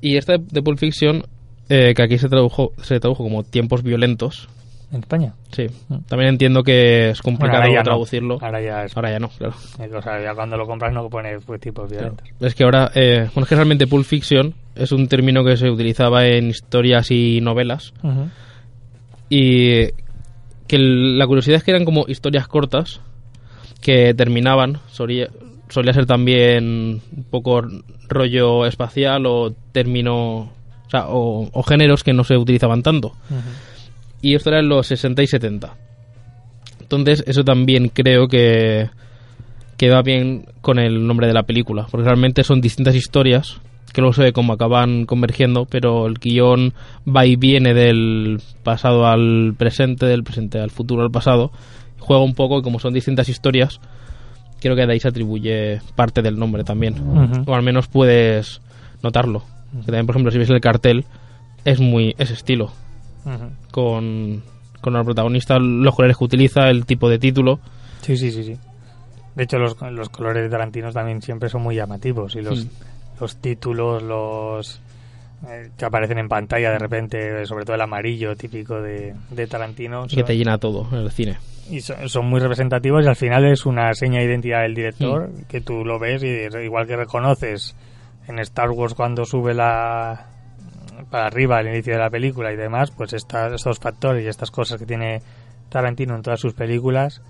Y 0.00 0.16
esta 0.16 0.32
de, 0.38 0.44
de 0.50 0.62
Pulp 0.62 0.78
Fiction, 0.78 1.22
eh, 1.68 1.92
que 1.94 2.02
aquí 2.02 2.18
se 2.18 2.28
tradujo, 2.28 2.72
se 2.82 2.98
tradujo 3.00 3.22
como 3.22 3.42
tiempos 3.44 3.82
violentos, 3.82 4.48
¿En 4.92 4.98
España? 5.00 5.34
sí. 5.52 5.66
También 6.08 6.30
entiendo 6.30 6.62
que 6.64 7.10
es 7.10 7.22
Bueno, 7.22 7.38
complicado 7.38 7.62
ahora 7.62 7.72
ya 7.72 7.78
no. 7.78 7.84
traducirlo. 7.84 8.38
Ahora 8.40 8.60
ya 8.60 8.84
es. 8.84 8.96
Ahora 8.96 9.10
ya 9.12 9.18
no, 9.20 9.28
claro. 9.28 9.54
O 9.96 10.02
sea, 10.02 10.20
ya 10.22 10.34
cuando 10.34 10.56
lo 10.56 10.66
compras 10.66 10.92
no 10.92 11.08
pone 11.08 11.38
pues, 11.40 11.60
tipos 11.60 11.88
violentos. 11.90 12.26
Es 12.40 12.54
que 12.56 12.64
ahora, 12.64 12.90
eh, 12.94 13.28
bueno, 13.34 13.42
es 13.44 13.48
que 13.48 13.54
realmente 13.54 13.86
Pulp 13.86 14.04
Fiction 14.04 14.52
es 14.74 14.90
un 14.90 15.06
término 15.06 15.44
que 15.44 15.56
se 15.56 15.70
utilizaba 15.70 16.26
en 16.26 16.48
historias 16.50 17.10
y 17.12 17.40
novelas. 17.40 17.92
Y 19.28 19.86
que 20.66 20.76
el- 20.76 21.18
la 21.18 21.26
curiosidad 21.26 21.56
es 21.58 21.64
que 21.64 21.70
eran 21.70 21.84
como 21.84 22.04
historias 22.08 22.48
cortas 22.48 23.00
que 23.80 24.12
terminaban. 24.14 24.78
Solía, 24.90 25.28
solía 25.68 25.92
ser 25.92 26.06
también 26.06 27.00
un 27.16 27.24
poco 27.30 27.62
rollo 28.08 28.66
espacial 28.66 29.26
o 29.26 29.52
término. 29.72 30.50
O, 30.86 30.90
sea, 30.90 31.06
o, 31.08 31.48
o 31.52 31.62
géneros 31.62 32.02
que 32.02 32.12
no 32.12 32.24
se 32.24 32.36
utilizaban 32.36 32.82
tanto. 32.82 33.12
Y 34.22 34.34
esto 34.34 34.50
era 34.50 34.60
en 34.60 34.68
los 34.68 34.86
60 34.86 35.22
y 35.22 35.26
70. 35.26 35.74
Entonces, 36.80 37.24
eso 37.26 37.44
también 37.44 37.88
creo 37.88 38.26
que 38.26 38.90
queda 39.76 40.02
bien 40.02 40.44
con 40.60 40.78
el 40.78 41.06
nombre 41.06 41.26
de 41.26 41.32
la 41.32 41.44
película. 41.44 41.86
Porque 41.90 42.04
realmente 42.04 42.44
son 42.44 42.60
distintas 42.60 42.94
historias 42.94 43.60
que 43.92 44.00
luego 44.00 44.12
se 44.12 44.22
ve 44.22 44.32
cómo 44.32 44.52
acaban 44.52 45.04
convergiendo, 45.04 45.66
pero 45.68 46.06
el 46.06 46.14
guion 46.14 46.74
va 47.08 47.26
y 47.26 47.36
viene 47.36 47.74
del 47.74 48.40
pasado 48.62 49.06
al 49.06 49.54
presente, 49.56 50.06
del 50.06 50.22
presente 50.22 50.60
al 50.60 50.70
futuro 50.70 51.02
al 51.02 51.10
pasado. 51.10 51.50
Juega 51.98 52.22
un 52.22 52.34
poco 52.34 52.58
y 52.58 52.62
como 52.62 52.78
son 52.78 52.94
distintas 52.94 53.28
historias, 53.28 53.80
creo 54.60 54.76
que 54.76 54.86
de 54.86 54.92
ahí 54.92 55.00
se 55.00 55.08
atribuye 55.08 55.80
parte 55.96 56.22
del 56.22 56.38
nombre 56.38 56.62
también. 56.62 56.94
O 57.46 57.54
al 57.54 57.62
menos 57.62 57.88
puedes 57.88 58.60
notarlo. 59.02 59.44
Que 59.72 59.86
también, 59.86 60.06
por 60.06 60.14
ejemplo, 60.14 60.30
si 60.30 60.38
ves 60.38 60.50
el 60.50 60.60
cartel, 60.60 61.04
es 61.64 61.80
muy 61.80 62.14
ese 62.18 62.34
estilo 62.34 62.72
Con, 63.70 64.42
con 64.80 64.96
el 64.96 65.04
protagonista, 65.04 65.58
los 65.58 65.94
colores 65.94 66.16
que 66.16 66.24
utiliza, 66.24 66.68
el 66.70 66.86
tipo 66.86 67.08
de 67.08 67.18
título. 67.18 67.60
Sí, 68.02 68.16
sí, 68.16 68.30
sí, 68.30 68.44
sí. 68.44 68.56
De 69.36 69.44
hecho, 69.44 69.58
los, 69.58 69.80
los 69.92 70.08
colores 70.08 70.42
de 70.42 70.48
Tarantino 70.50 70.92
también 70.92 71.22
siempre 71.22 71.48
son 71.48 71.62
muy 71.62 71.76
llamativos 71.76 72.34
y 72.36 72.42
los, 72.42 72.66
Mm. 72.66 72.68
los 73.20 73.36
títulos, 73.36 74.02
los 74.02 74.80
eh, 75.48 75.70
que 75.78 75.84
aparecen 75.84 76.18
en 76.18 76.28
pantalla 76.28 76.70
de 76.72 76.78
repente, 76.78 77.46
sobre 77.46 77.64
todo 77.64 77.74
el 77.76 77.80
amarillo 77.82 78.36
típico 78.36 78.80
de, 78.82 79.14
de 79.30 79.46
Tarantino, 79.46 80.02
que 80.06 80.16
son- 80.16 80.24
te 80.24 80.36
llena 80.36 80.58
todo 80.58 80.86
en 80.92 80.98
el 80.98 81.10
cine. 81.10 81.38
y 81.70 81.80
son, 81.80 82.08
son 82.08 82.26
muy 82.26 82.40
representativos 82.40 83.04
y 83.04 83.08
al 83.08 83.16
final 83.16 83.46
es 83.46 83.64
una 83.64 83.94
seña 83.94 84.18
de 84.18 84.26
identidad 84.26 84.62
del 84.62 84.74
director 84.74 85.30
que 85.48 85.60
tú 85.60 85.84
lo 85.84 85.98
ves 85.98 86.22
y 86.24 86.26
igual 86.64 86.86
que 86.86 86.96
reconoces 86.96 87.74
en 88.26 88.38
Star 88.40 88.70
Wars 88.70 88.94
cuando 88.94 89.24
sube 89.24 89.54
la 89.54 90.26
para 91.10 91.26
arriba 91.26 91.58
al 91.58 91.68
inicio 91.68 91.92
de 91.94 91.98
la 91.98 92.10
película 92.10 92.52
y 92.52 92.56
demás, 92.56 92.90
pues 92.92 93.12
esta- 93.12 93.54
estos 93.54 93.78
factores 93.78 94.24
y 94.24 94.28
estas 94.28 94.50
cosas 94.50 94.78
que 94.78 94.86
tiene 94.86 95.20
Tarantino 95.68 96.14
en 96.16 96.22
todas 96.22 96.40
sus 96.40 96.54
películas, 96.54 97.20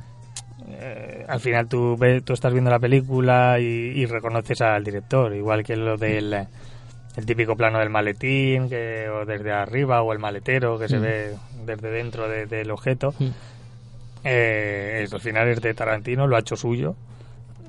eh, 0.69 1.25
al 1.29 1.41
final 1.41 1.67
tú, 1.69 1.97
ves, 1.99 2.23
tú 2.25 2.33
estás 2.35 2.53
viendo 2.53 2.71
la 2.71 2.79
película 2.79 3.59
y, 3.59 3.65
y 3.65 4.07
reconoces 4.07 4.61
al 4.61 4.85
director, 4.85 5.35
igual 5.35 5.65
que 5.65 5.77
lo 5.77 5.97
del 5.97 6.47
el 7.17 7.27
típico 7.27 7.57
plano 7.57 7.81
del 7.81 7.91
maletín 7.91 8.69
que, 8.69 9.09
o 9.09 9.25
desde 9.27 9.51
arriba 9.53 10.01
o 10.03 10.13
el 10.13 10.21
maletero 10.21 10.79
que 10.79 10.89
se 10.89 10.99
Mm. 10.99 11.03
ve 11.03 11.35
desde 11.67 11.91
dentro 11.91 12.29
de- 12.29 12.47
del 12.47 12.71
objeto. 12.71 13.13
Mm. 13.19 13.29
Eh, 14.25 15.01
esto 15.03 15.17
al 15.17 15.23
final 15.23 15.49
es 15.49 15.61
de 15.61 15.75
Tarantino, 15.75 16.27
lo 16.27 16.37
ha 16.37 16.41
hecho 16.41 16.57
suyo. 16.57 16.95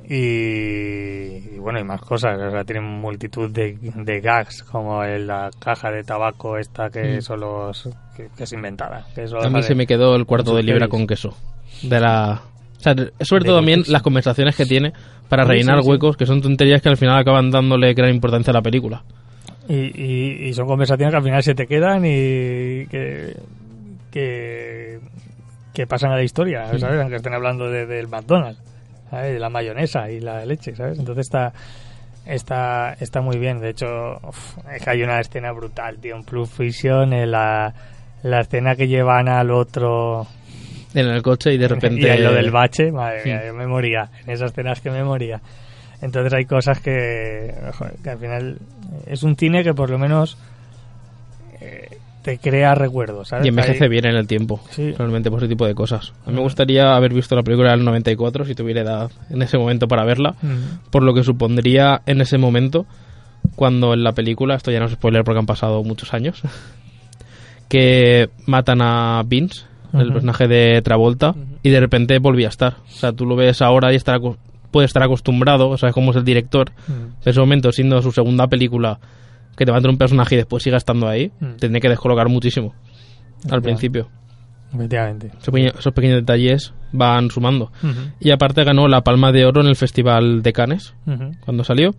Y, 0.09 1.55
y 1.55 1.59
bueno, 1.59 1.79
y 1.79 1.83
más 1.83 2.01
cosas. 2.01 2.37
O 2.39 2.51
sea, 2.51 2.63
tiene 2.63 2.81
multitud 2.81 3.49
de, 3.49 3.77
de 3.81 4.19
gags, 4.21 4.63
como 4.63 5.03
en 5.03 5.27
la 5.27 5.49
caja 5.59 5.91
de 5.91 6.03
tabaco 6.03 6.57
esta 6.57 6.89
que 6.89 7.17
Mm. 7.17 7.21
son 7.21 7.39
los. 7.41 7.89
que, 8.15 8.27
que 8.35 8.43
es 8.43 8.53
inventada. 8.53 9.05
Que 9.15 9.25
A 9.43 9.49
mí 9.49 9.63
se 9.63 9.75
me 9.75 9.87
quedó 9.87 10.15
el 10.15 10.25
cuarto 10.25 10.55
de 10.55 10.63
libra 10.63 10.87
con 10.87 11.07
queso. 11.07 11.35
De 11.83 11.99
la... 11.99 12.41
O 12.77 12.83
sea, 12.83 12.95
sobre 13.21 13.45
todo 13.45 13.57
también 13.57 13.83
las 13.87 14.01
conversaciones 14.01 14.55
que 14.55 14.65
tiene 14.65 14.91
para 15.29 15.43
Sí, 15.43 15.49
rellenar 15.49 15.77
sí, 15.77 15.83
sí. 15.83 15.89
huecos, 15.89 16.17
que 16.17 16.25
son 16.25 16.41
tonterías 16.41 16.81
que 16.81 16.89
al 16.89 16.97
final 16.97 17.17
acaban 17.19 17.51
dándole 17.51 17.93
gran 17.93 18.09
importancia 18.13 18.49
a 18.51 18.55
la 18.55 18.61
película. 18.61 19.03
Y, 19.69 19.75
y- 20.01 20.47
y 20.49 20.53
son 20.53 20.65
conversaciones 20.67 21.11
que 21.13 21.17
al 21.17 21.23
final 21.23 21.43
se 21.43 21.53
te 21.53 21.67
quedan 21.67 22.03
y 22.05 22.87
que, 22.87 23.35
que, 24.11 24.99
que 25.73 25.87
pasan 25.87 26.11
a 26.11 26.15
la 26.15 26.23
historia, 26.23 26.65
¿sabes? 26.79 26.99
Aunque 26.99 27.17
estén 27.17 27.33
hablando 27.35 27.69
de- 27.69 27.85
del 27.85 28.07
McDonald's, 28.07 28.59
la 29.12 29.50
mayonesa 29.50 30.10
y 30.10 30.19
la 30.19 30.45
leche, 30.45 30.76
¿sabes? 30.76 30.97
Entonces 31.00 31.28
está, 31.28 31.54
está, 32.26 32.93
está 33.00 33.21
muy 33.21 33.38
bien. 33.38 33.60
De 33.60 33.69
hecho, 33.69 34.19
uf, 34.24 34.58
es 34.74 34.84
que 34.84 34.89
hay 34.89 35.04
una 35.04 35.19
escena 35.19 35.52
brutal, 35.52 35.97
tío, 35.97 36.15
en 36.15 36.24
Plus 36.24 36.50
Fiction, 36.50 37.13
en 37.13 37.32
la, 37.32 37.74
la 38.24 38.39
escena 38.41 38.76
que 38.76 38.88
llevan 38.88 39.28
al 39.28 39.52
otro 39.52 40.28
En 40.93 41.08
el 41.08 41.21
coche 41.21 41.54
y 41.54 41.58
de 41.58 41.67
repente... 41.69 42.15
y 42.15 42.21
lo 42.21 42.34
del 42.34 42.52
bache, 42.52 42.91
madre 42.91 43.24
Sí. 43.24 43.30
mía, 43.30 43.45
yo 43.45 43.54
me 43.54 43.67
moría. 43.67 44.10
En 44.26 44.32
esas 44.32 44.52
escenas 44.52 44.82
que 44.82 44.89
me 44.91 45.04
moría. 45.04 45.41
Entonces 46.02 46.34
hay 46.34 46.45
cosas 46.45 46.80
que, 46.80 47.54
joder, 47.78 47.93
que 48.04 48.10
al 48.10 48.17
final 48.17 48.58
es 49.06 49.21
un 49.24 49.36
cine 49.36 49.63
que 49.63 49.74
por 49.76 49.89
lo 49.91 50.00
menos 50.00 50.36
eh, 51.60 51.90
te 52.23 52.38
crea 52.38 52.75
recuerdos, 52.75 53.29
¿sabes? 53.29 53.45
Y 53.45 53.49
envejece 53.49 53.86
Hay- 53.86 53.89
bien 53.89 54.05
en 54.05 54.15
el 54.15 54.27
tiempo, 54.27 54.60
Sí. 54.69 54.91
realmente 54.91 55.29
por 55.31 55.39
ese 55.39 55.47
tipo 55.47 55.65
de 55.65 55.73
cosas. 55.75 56.13
A 56.25 56.29
mí 56.29 56.36
me 56.36 56.41
gustaría 56.41 56.95
haber 56.95 57.13
visto 57.13 57.36
la 57.36 57.43
película 57.43 57.71
del 57.71 57.84
94 57.84 58.45
si 58.45 58.53
tuviera 58.55 58.81
edad 58.81 59.12
en 59.29 59.41
ese 59.41 59.57
momento 59.57 59.88
para 59.88 60.05
verla, 60.05 60.36
Mm, 60.41 60.89
por 60.91 61.03
lo 61.03 61.13
que 61.13 61.23
supondría 61.23 62.01
en 62.05 62.21
ese 62.21 62.38
momento 62.38 62.86
cuando 63.55 63.93
en 63.93 64.03
la 64.03 64.12
película, 64.13 64.55
esto 64.55 64.71
ya 64.71 64.79
no 64.79 64.86
es 64.86 64.91
spoiler 64.93 65.23
porque 65.23 65.39
han 65.39 65.45
pasado 65.47 65.84
muchos 65.84 66.13
años, 66.13 66.41
que 67.69 68.29
matan 68.45 68.81
a 68.81 69.23
Vince, 69.25 69.63
el 69.93 70.12
personaje 70.12 70.47
de 70.47 70.81
Travolta, 70.81 71.36
y 71.63 71.69
de 71.69 71.79
repente 71.79 72.19
volvía 72.19 72.47
a 72.47 72.49
estar. 72.49 72.75
O 72.88 72.91
sea, 72.91 73.12
tú 73.13 73.25
lo 73.25 73.36
ves 73.36 73.62
ahora 73.62 73.91
y 73.91 73.95
estar 73.95 74.19
acu- 74.19 74.38
puede 74.71 74.86
estar 74.86 75.03
acostumbrado, 75.03 75.77
sabes 75.77 75.93
cómo 75.93 76.12
es 76.12 76.17
el 76.17 76.23
director, 76.23 76.71
en 76.88 77.13
ese 77.29 77.39
momento 77.39 77.71
siendo 77.71 78.01
su 78.01 78.12
segunda 78.12 78.47
película 78.47 78.99
que 79.55 79.65
te 79.65 79.71
mata 79.71 79.89
un 79.89 79.97
personaje 79.97 80.35
y 80.35 80.37
después 80.37 80.63
siga 80.63 80.77
estando 80.77 81.07
ahí, 81.07 81.31
Mm. 81.39 81.55
tendría 81.59 81.79
que 81.81 81.89
descolocar 81.89 82.29
muchísimo 82.29 82.73
al 83.49 83.61
principio. 83.61 84.09
efectivamente. 84.73 85.27
Esos 85.27 85.45
pequeños, 85.53 85.73
esos 85.79 85.93
pequeños 85.93 86.15
detalles 86.17 86.73
van 86.93 87.29
sumando. 87.29 87.71
Ujú, 87.83 87.93
Y 88.21 88.31
aparte 88.31 88.63
ganó 88.63 88.87
la 88.87 89.01
Palma 89.01 89.31
de 89.33 89.45
Oro 89.45 89.59
en 89.61 89.67
el 89.67 89.75
Festival 89.75 90.41
de 90.43 90.53
Cannes 90.53 90.93
ujú. 91.05 91.31
cuando 91.43 91.63
salió. 91.65 91.93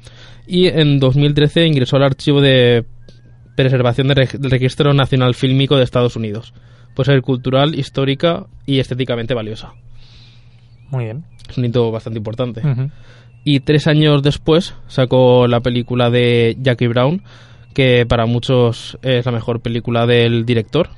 Y 0.46 0.68
en 0.68 0.98
2013 0.98 1.66
ingresó 1.66 1.96
al 1.96 2.04
archivo 2.04 2.40
de 2.40 2.86
preservación 3.56 4.08
del 4.08 4.26
Registro 4.50 4.94
Nacional 4.94 5.34
Fílmico 5.34 5.76
de 5.76 5.84
Estados 5.84 6.16
Unidos. 6.16 6.54
Por 6.94 7.04
ser 7.06 7.20
cultural, 7.20 7.74
histórica 7.78 8.46
y 8.64 8.78
estéticamente 8.78 9.34
valiosa. 9.34 9.72
Muy 10.88 11.04
bien. 11.04 11.24
Es 11.48 11.58
un 11.58 11.64
hito 11.66 11.90
bastante 11.90 12.18
importante. 12.18 12.60
Ujú. 12.66 12.90
Y 13.44 13.60
tres 13.60 13.86
años 13.86 14.22
después 14.22 14.74
sacó 14.86 15.46
la 15.48 15.60
película 15.60 16.10
de 16.10 16.56
Jackie 16.60 16.86
Brown, 16.86 17.22
que 17.74 18.06
para 18.06 18.26
muchos 18.26 18.98
es 19.02 19.26
la 19.26 19.32
mejor 19.32 19.60
película 19.60 20.06
del 20.06 20.44
director. 20.44 20.90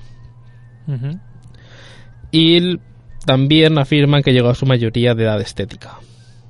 Y 2.30 2.78
también 3.24 3.78
afirman 3.78 4.22
que 4.22 4.32
llegó 4.32 4.50
a 4.50 4.54
su 4.54 4.66
mayoría 4.66 5.14
de 5.14 5.24
edad 5.24 5.40
estética. 5.40 5.98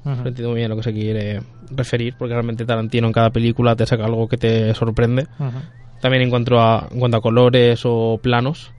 No 0.04 0.26
entiendo 0.26 0.50
muy 0.50 0.58
bien 0.58 0.66
a 0.66 0.74
lo 0.74 0.76
que 0.76 0.82
se 0.82 0.92
quiere 0.92 1.40
referir, 1.70 2.14
porque 2.18 2.34
realmente 2.34 2.66
Tarantino 2.66 3.06
en 3.06 3.12
cada 3.12 3.30
película 3.30 3.74
te 3.74 3.86
saca 3.86 4.04
algo 4.04 4.28
que 4.28 4.36
te 4.36 4.74
sorprende. 4.74 5.28
Ujú. 5.38 5.58
También 6.00 6.24
en 6.24 6.30
cuanto 6.30 6.60
a, 6.60 6.88
en 6.90 6.98
cuanto 6.98 7.16
a 7.16 7.20
colores 7.22 7.82
o 7.84 8.18
planos, 8.22 8.72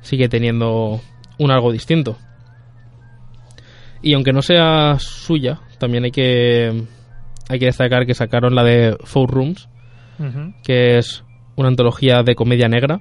sigue 0.00 0.28
teniendo 0.28 1.00
un 1.38 1.50
algo 1.50 1.70
distinto. 1.70 2.16
Y 4.02 4.14
aunque 4.14 4.32
no 4.32 4.42
sea 4.42 4.96
suya, 4.98 5.60
también 5.82 6.04
hay 6.04 6.12
que, 6.12 6.84
hay 7.48 7.58
que 7.58 7.66
destacar 7.66 8.06
que 8.06 8.14
sacaron 8.14 8.54
la 8.54 8.62
de 8.62 8.96
Four 9.02 9.30
Rooms, 9.30 9.68
que 10.62 10.98
es 10.98 11.24
una 11.56 11.68
antología 11.68 12.22
de 12.22 12.36
comedia 12.36 12.68
negra, 12.68 13.00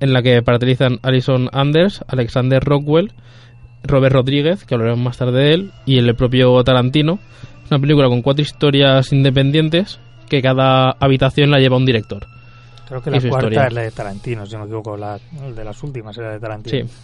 en 0.00 0.12
la 0.12 0.20
que 0.20 0.42
participan 0.42 0.98
Alison 1.02 1.48
Anders, 1.52 2.04
Alexander 2.08 2.60
Rockwell, 2.62 3.12
Robert 3.84 4.12
Rodríguez, 4.12 4.64
que 4.64 4.74
hablaremos 4.74 5.04
más 5.04 5.18
tarde 5.18 5.40
de 5.40 5.54
él, 5.54 5.72
y 5.86 5.98
el 5.98 6.16
propio 6.16 6.62
Tarantino. 6.64 7.20
Es 7.64 7.70
una 7.70 7.80
película 7.80 8.08
con 8.08 8.22
cuatro 8.22 8.42
historias 8.42 9.12
independientes, 9.12 10.00
que 10.28 10.42
cada 10.42 10.90
habitación 10.98 11.52
la 11.52 11.60
lleva 11.60 11.76
un 11.76 11.86
director. 11.86 12.26
Creo 12.88 13.00
que 13.02 13.10
la 13.12 13.20
cuarta 13.20 13.36
historia. 13.36 13.66
es 13.68 13.72
la 13.72 13.82
de 13.82 13.90
Tarantino, 13.92 14.46
si 14.46 14.54
no 14.54 14.58
me 14.60 14.64
equivoco. 14.64 14.96
La, 14.96 15.16
de 15.16 15.64
las 15.64 15.80
últimas 15.84 16.18
era 16.18 16.32
de 16.32 16.40
Tarantino. 16.40 16.88
Sí, 16.88 16.94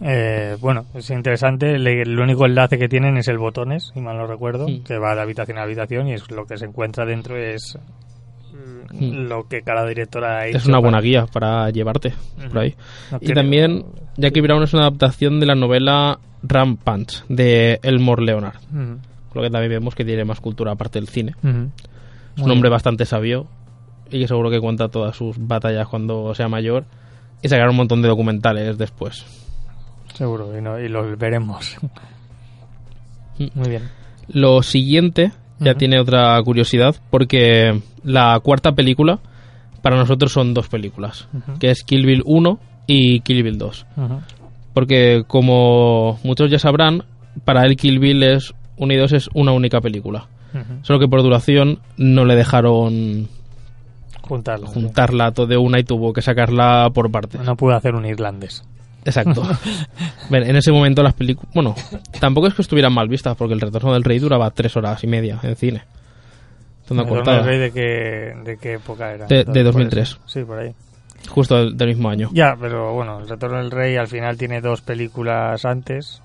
Eh, 0.00 0.56
bueno, 0.60 0.86
es 0.94 1.10
interesante. 1.10 1.78
Le- 1.78 2.02
el 2.02 2.18
único 2.18 2.46
enlace 2.46 2.78
que 2.78 2.88
tienen 2.88 3.16
es 3.16 3.28
el 3.28 3.38
botones, 3.38 3.90
si 3.94 4.00
mal 4.00 4.16
no 4.16 4.26
recuerdo, 4.26 4.66
que 4.84 4.98
va 4.98 5.14
de 5.14 5.22
habitación 5.22 5.58
a 5.58 5.62
habitación 5.62 6.08
y 6.08 6.12
es 6.14 6.30
lo 6.30 6.46
que 6.46 6.56
se 6.56 6.66
encuentra 6.66 7.04
dentro 7.04 7.36
es 7.36 7.76
lo 9.00 9.46
que 9.48 9.62
cada 9.62 9.86
directora 9.86 10.38
ha 10.38 10.46
hecho. 10.46 10.58
es 10.58 10.66
una 10.66 10.78
buena 10.78 10.96
para- 10.98 11.02
guía 11.04 11.26
para 11.26 11.70
llevarte 11.70 12.12
por 12.48 12.58
ahí. 12.58 12.74
No 13.10 13.16
Y 13.18 13.20
tiene- 13.20 13.34
también 13.34 13.84
Jackie 14.16 14.40
Brown 14.40 14.62
es 14.62 14.72
una 14.74 14.82
adaptación 14.86 15.40
de 15.40 15.46
la 15.46 15.54
novela 15.54 16.18
Rampant 16.42 17.10
de 17.28 17.78
Elmore 17.82 18.24
Leonard, 18.24 18.56
lo 19.34 19.42
que 19.42 19.50
también 19.50 19.70
vemos 19.70 19.94
que 19.94 20.04
tiene 20.04 20.24
más 20.24 20.40
cultura 20.40 20.72
aparte 20.72 20.98
del 20.98 21.08
cine. 21.08 21.34
Es 22.36 22.42
un 22.42 22.50
hombre 22.50 22.70
bastante 22.70 23.04
sabio 23.04 23.46
y 24.10 24.20
que 24.20 24.28
seguro 24.28 24.50
que 24.50 24.60
cuenta 24.60 24.88
todas 24.88 25.16
sus 25.16 25.36
batallas 25.38 25.86
cuando 25.88 26.34
sea 26.34 26.48
mayor 26.48 26.84
y 27.42 27.48
sacará 27.48 27.70
un 27.70 27.76
montón 27.76 28.00
de 28.02 28.08
documentales 28.08 28.78
después. 28.78 29.26
Seguro, 30.18 30.56
y, 30.58 30.60
no- 30.60 30.78
y 30.78 30.88
los 30.88 31.16
veremos. 31.18 31.76
Mm. 33.38 33.46
Muy 33.54 33.68
bien. 33.68 33.88
Lo 34.28 34.62
siguiente 34.62 35.32
ya 35.60 35.74
tiene 35.74 36.00
otra 36.00 36.40
curiosidad 36.42 36.94
porque 37.10 37.80
la 38.04 38.38
cuarta 38.40 38.72
película 38.72 39.18
para 39.82 39.96
nosotros 39.96 40.32
son 40.32 40.54
dos 40.54 40.68
películas, 40.68 41.28
que 41.60 41.70
es 41.70 41.82
Kill 41.84 42.04
Bill 42.04 42.22
1 42.26 42.58
y 42.86 43.20
Kill 43.20 43.42
Bill 43.44 43.58
2. 43.58 43.86
Ujú. 43.96 44.20
Porque 44.74 45.22
como 45.26 46.18
muchos 46.24 46.50
ya 46.50 46.58
sabrán, 46.58 47.04
para 47.44 47.62
él 47.64 47.76
Kill 47.76 47.98
Bill 48.00 48.22
es 48.24 48.54
1 48.76 48.92
y 48.92 48.96
2 48.96 49.12
es 49.12 49.30
una 49.34 49.52
única 49.52 49.80
película. 49.80 50.26
Solo 50.82 50.98
que 50.98 51.08
por 51.08 51.22
duración 51.22 51.78
no 51.96 52.24
le 52.24 52.34
dejaron 52.34 53.28
Juntarlo. 54.22 54.66
sí. 54.66 54.74
juntarla 54.74 55.30
todo 55.32 55.46
de 55.46 55.56
una 55.56 55.78
y 55.78 55.84
tuvo 55.84 56.12
que 56.12 56.22
sacarla 56.22 56.90
por 56.92 57.10
partes. 57.10 57.40
No 57.42 57.56
pude 57.56 57.74
hacer 57.76 57.94
un 57.94 58.04
irlandés. 58.04 58.64
Exacto. 59.04 59.42
En 60.30 60.56
ese 60.56 60.70
momento 60.72 61.02
las 61.02 61.14
películas... 61.14 61.50
Bueno, 61.54 61.74
tampoco 62.20 62.46
es 62.48 62.54
que 62.54 62.62
estuvieran 62.62 62.92
mal 62.92 63.08
vistas, 63.08 63.34
porque 63.36 63.54
El 63.54 63.60
Retorno 63.60 63.94
del 63.94 64.04
Rey 64.04 64.18
duraba 64.18 64.50
tres 64.50 64.76
horas 64.76 65.02
y 65.04 65.06
media 65.06 65.38
en 65.42 65.56
cine. 65.56 65.82
¿El 66.90 66.96
Retorno 66.98 67.06
cortada. 67.08 67.36
del 67.38 67.46
Rey 67.46 67.58
de 67.58 67.70
qué, 67.72 68.34
de 68.44 68.56
qué 68.58 68.72
época 68.74 69.12
era? 69.14 69.26
De- 69.26 69.34
de 69.36 69.40
Entonces, 69.40 69.62
por 69.64 69.72
2003. 69.72 70.08
eso. 70.08 70.18
Sí, 70.26 70.44
por 70.44 70.58
ahí. 70.58 70.74
Justo 71.30 71.56
del, 71.56 71.76
del 71.76 71.88
mismo 71.88 72.08
año. 72.10 72.28
Ya, 72.32 72.56
pero 72.60 72.92
bueno, 72.94 73.20
El 73.20 73.28
Retorno 73.28 73.56
del 73.58 73.70
Rey 73.70 73.96
al 73.96 74.08
final 74.08 74.36
tiene 74.36 74.60
dos 74.60 74.80
películas 74.82 75.64
antes 75.64 76.22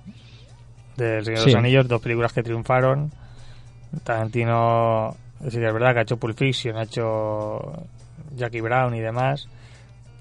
del 0.97 1.23
Señor 1.25 1.39
de 1.39 1.43
Sí. 1.45 1.51
los 1.51 1.59
Anillos, 1.59 1.87
dos 1.87 2.01
películas 2.01 2.33
que 2.33 2.43
triunfaron. 2.43 3.11
Tarantino, 4.03 5.15
sí, 5.41 5.57
es 5.57 5.73
verdad 5.73 5.93
que 5.93 5.99
ha 5.99 6.03
hecho 6.03 6.17
Pulp 6.17 6.37
Fiction, 6.37 6.77
ha 6.77 6.83
hecho 6.83 7.59
Jackie 8.35 8.61
Brown 8.61 8.95
y 8.95 8.99
demás, 9.01 9.47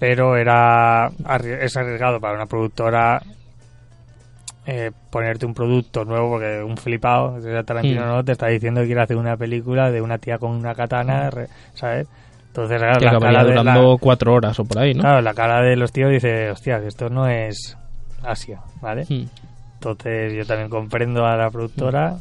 pero 0.03 0.35
era 0.35 1.09
es 1.61 1.77
arriesgado 1.77 2.19
para 2.19 2.33
una 2.35 2.45
productora 2.45 3.21
eh, 4.65 4.91
ponerte 5.09 5.45
un 5.45 5.53
producto 5.53 6.03
nuevo 6.03 6.31
porque 6.31 6.61
un 6.61 6.75
flipado, 6.75 7.39
Tarantino 7.63 8.01
Mm. 8.03 8.07
no 8.09 8.23
te 8.25 8.33
está 8.33 8.47
diciendo 8.47 8.81
que 8.81 8.87
quiere 8.87 9.01
hacer 9.01 9.15
una 9.15 9.37
película 9.37 9.91
de 9.91 10.01
una 10.01 10.17
tía 10.17 10.39
con 10.39 10.51
una 10.51 10.75
katana, 10.75 11.29
re- 11.29 11.47
¿sabes? 11.73 12.05
Entonces, 12.47 12.79
claro, 12.79 12.99
que 12.99 13.05
la 13.05 13.11
cara 13.19 13.43
de 13.45 13.55
la- 13.55 13.61
durando 13.61 13.97
cuatro 13.97 14.33
horas 14.33 14.59
o 14.59 14.65
por 14.65 14.79
ahí, 14.79 14.93
¿no? 14.93 15.01
Claro, 15.03 15.21
la 15.21 15.33
cara 15.33 15.61
de 15.61 15.77
los 15.77 15.93
tíos 15.93 16.11
dice, 16.11 16.51
hostia, 16.51 16.81
que 16.81 16.87
esto 16.87 17.09
no 17.09 17.27
es 17.29 17.77
Asia, 18.25 18.59
¿vale? 18.81 19.05
Mm. 19.09 19.23
Entonces 19.75 20.33
yo 20.33 20.45
también 20.45 20.69
comprendo 20.69 21.25
a 21.25 21.37
la 21.37 21.49
productora, 21.49 22.15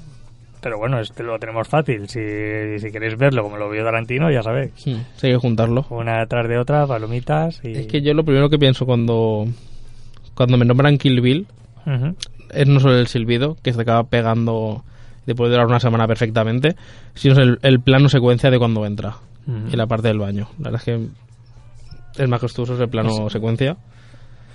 pero 0.63 0.79
bueno, 0.79 0.99
este 1.01 1.23
lo 1.23 1.39
tenemos 1.39 1.69
fácil. 1.69 2.09
Si, 2.09 2.79
si 2.79 2.91
queréis 2.91 3.17
verlo 3.19 3.43
como 3.43 3.57
lo 3.59 3.69
vio 3.69 3.85
Tarantino, 3.85 4.31
ya 4.31 4.43
sabéis. 4.43 4.71
Mm. 4.87 4.95
Sí, 5.17 5.27
hay 5.27 5.33
que 5.33 5.39
juntarlo. 5.39 5.85
Una 5.91 6.21
detrás 6.21 6.49
de 6.49 6.57
otra, 6.59 6.87
palomitas 6.87 7.61
y... 7.65 7.73
Es 7.73 7.87
que 7.89 8.01
yo 8.01 8.15
lo 8.15 8.25
primero 8.25 8.49
que 8.49 8.59
pienso 8.59 8.87
cuando, 8.87 9.45
cuando 10.35 10.57
me 10.57 10.65
nombran 10.65 10.97
Kill 10.99 11.21
Bill 11.21 11.47
es 12.53 12.69
no 12.69 12.81
solo 12.81 12.97
el 12.97 13.09
silbido, 13.09 13.57
que 13.63 13.73
se 13.73 13.81
acaba 13.83 14.05
pegando 14.05 14.85
y 15.27 15.35
puede 15.35 15.51
durar 15.53 15.67
una 15.67 15.81
semana 15.81 16.07
perfectamente, 16.07 16.77
sino 17.15 17.41
el, 17.41 17.59
el 17.63 17.81
plano 17.81 18.09
secuencia 18.09 18.51
de 18.51 18.59
cuando 18.59 18.87
entra 18.87 19.17
y 19.73 19.77
la 19.77 19.87
parte 19.87 20.09
del 20.09 20.19
baño. 20.19 20.49
La 20.59 20.71
verdad 20.71 20.81
es 20.81 20.85
que 20.85 22.23
es 22.23 22.29
majestuoso 22.29 22.75
ese 22.75 22.87
plano 22.87 23.29
secuencia. 23.31 23.77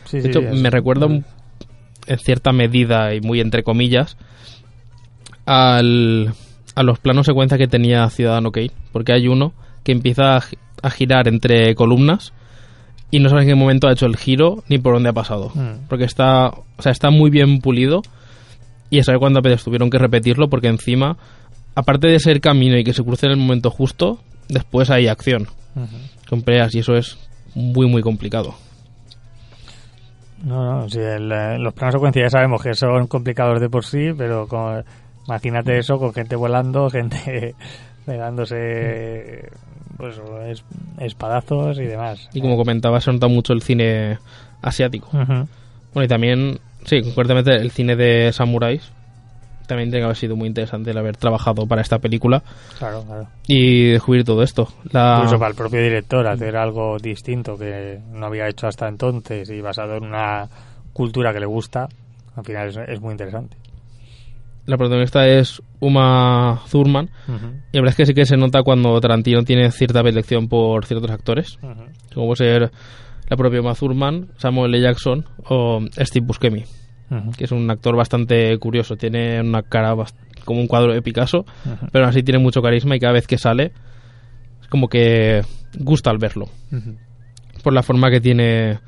Sí, 0.05 0.21
De 0.21 0.29
hecho, 0.29 0.41
me 0.41 0.69
recuerda 0.69 1.05
un- 1.07 1.25
en 2.05 2.19
cierta 2.19 2.53
medida 2.53 3.13
y 3.13 3.19
muy 3.19 3.41
entre 3.41 3.63
comillas 3.63 4.15
al, 5.47 6.33
a 6.75 6.83
los 6.83 6.99
planos 6.99 7.25
secuencia 7.25 7.57
que 7.57 7.67
tenía 7.67 8.07
Ciudadano 8.11 8.51
Kane, 8.51 8.71
porque 8.91 9.13
hay 9.13 9.27
uno 9.27 9.53
que 9.83 9.93
empieza 9.93 10.35
a, 10.35 10.41
gi- 10.41 10.57
a 10.83 10.89
girar 10.91 11.27
entre 11.27 11.73
columnas 11.73 12.33
y 13.09 13.19
no 13.19 13.29
sabes 13.29 13.43
en 13.45 13.49
qué 13.49 13.55
momento 13.55 13.87
ha 13.87 13.93
hecho 13.93 14.05
el 14.05 14.17
giro 14.17 14.63
ni 14.69 14.77
por 14.77 14.93
dónde 14.93 15.09
ha 15.09 15.13
pasado, 15.13 15.51
Mm. 15.55 15.87
porque 15.87 16.03
está, 16.03 16.49
o 16.49 16.81
sea, 16.81 16.91
está 16.91 17.09
muy 17.09 17.29
bien 17.31 17.59
pulido 17.61 18.01
y 18.89 18.99
a 18.99 19.03
saber 19.03 19.19
cuántas 19.19 19.41
veces 19.43 19.63
tuvieron 19.63 19.89
que 19.89 19.97
repetirlo 19.97 20.49
porque 20.49 20.67
encima, 20.67 21.17
aparte 21.73 22.07
de 22.09 22.19
ser 22.19 22.41
camino 22.41 22.77
y 22.77 22.83
que 22.83 22.93
se 22.93 23.03
cruce 23.03 23.25
en 23.27 23.31
el 23.33 23.37
momento 23.37 23.71
justo, 23.71 24.19
después 24.49 24.89
hay 24.91 25.07
acción. 25.07 25.47
Ujú. 25.75 25.95
con 26.27 26.41
peleas 26.41 26.73
y 26.75 26.79
eso 26.79 26.95
es 26.95 27.17
muy 27.55 27.87
muy 27.87 28.01
complicado. 28.01 28.55
No, 30.43 30.81
no, 30.81 30.89
si 30.89 30.99
el, 30.99 31.31
eh, 31.31 31.57
los 31.59 31.73
planos 31.73 31.93
secuencia 31.93 32.23
ya 32.23 32.29
sabemos 32.29 32.61
que 32.61 32.73
son 32.75 33.07
complicados 33.07 33.59
de 33.59 33.69
por 33.69 33.85
sí, 33.85 34.09
pero 34.17 34.47
con, 34.47 34.83
imagínate 35.27 35.77
eso 35.77 35.97
con 35.99 36.13
gente 36.13 36.35
volando, 36.35 36.89
gente 36.91 37.55
pegándose 38.05 39.49
pues, 39.97 40.19
es- 40.47 40.63
espadazos 40.99 41.79
y 41.79 41.83
demás. 41.85 42.29
Y 42.33 42.41
como 42.41 42.57
comentaba, 42.57 42.99
se 43.01 43.11
nota 43.11 43.27
mucho 43.27 43.53
el 43.53 43.61
cine 43.61 44.17
asiático. 44.61 45.09
Bueno, 45.11 46.03
y 46.03 46.07
también, 46.07 46.59
sí, 46.85 47.01
concretamente 47.01 47.55
el 47.55 47.71
cine 47.71 47.95
de 47.95 48.31
samuráis. 48.33 48.91
También 49.67 49.89
tiene 49.89 49.99
que 50.01 50.05
haber 50.05 50.15
sido 50.15 50.37
muy 50.37 50.47
interesante 50.47 50.91
el 50.91 50.97
haber 50.97 51.17
trabajado 51.17 51.67
para 51.67 51.81
esta 51.81 51.99
película 51.99 52.41
Claro, 52.79 53.03
claro. 53.03 53.27
y 53.47 53.89
descubrir 53.89 54.23
todo 54.23 54.41
esto. 54.41 54.69
La... 54.93 55.15
Incluso 55.17 55.37
para 55.39 55.49
el 55.49 55.57
propio 55.57 55.81
director 55.81 56.25
hacer 56.25 56.55
algo 56.55 56.97
distinto 56.99 57.57
que 57.57 57.99
no 58.13 58.27
había 58.27 58.47
hecho 58.47 58.67
hasta 58.67 58.87
entonces 58.87 59.49
y 59.49 59.59
basado 59.59 59.97
en 59.97 60.05
una 60.05 60.47
cultura 60.93 61.33
que 61.33 61.41
le 61.41 61.45
gusta, 61.47 61.89
al 62.37 62.45
final 62.45 62.69
es, 62.69 62.77
es 62.77 63.01
muy 63.01 63.11
interesante. 63.11 63.57
La 64.67 64.77
protagonista 64.77 65.25
es 65.27 65.61
Uma 65.79 66.61
Thurman. 66.69 67.09
Y 67.71 67.77
la 67.77 67.81
verdad 67.81 67.89
es 67.89 67.95
que 67.95 68.05
sí 68.05 68.13
que 68.13 68.25
se 68.25 68.37
nota 68.37 68.61
cuando 68.63 68.99
Tarantino 69.01 69.43
tiene 69.43 69.71
cierta 69.71 70.01
predilección 70.01 70.47
por 70.47 70.85
ciertos 70.85 71.09
actores, 71.09 71.57
Ujú. 71.63 71.83
como 72.13 72.27
puede 72.27 72.35
ser 72.37 72.71
la 73.29 73.37
propia 73.37 73.61
Uma 73.61 73.73
Thurman, 73.73 74.27
Samuel 74.37 74.75
L. 74.75 74.83
Jackson 74.83 75.25
o 75.49 75.79
Steve 75.91 76.25
Buscemi, 76.25 76.63
que 77.37 77.45
es 77.45 77.51
un 77.51 77.69
actor 77.71 77.95
bastante 77.95 78.57
curioso. 78.59 78.95
Tiene 78.97 79.39
una 79.41 79.63
cara 79.63 79.95
como 80.45 80.59
un 80.61 80.67
cuadro 80.67 80.93
de 80.93 81.01
Picasso, 81.01 81.45
pero 81.91 82.05
aún 82.05 82.09
así 82.09 82.21
tiene 82.23 82.39
mucho 82.39 82.61
carisma 82.61 82.95
y 82.95 82.99
cada 82.99 83.13
vez 83.13 83.25
que 83.27 83.37
sale 83.37 83.71
es 84.61 84.67
como 84.69 84.87
que 84.89 85.41
gusta 85.79 86.09
al 86.09 86.17
verlo, 86.17 86.49
por 87.63 87.71
la 87.73 87.83
forma 87.83 88.09
que 88.09 88.19
tiene 88.21 88.79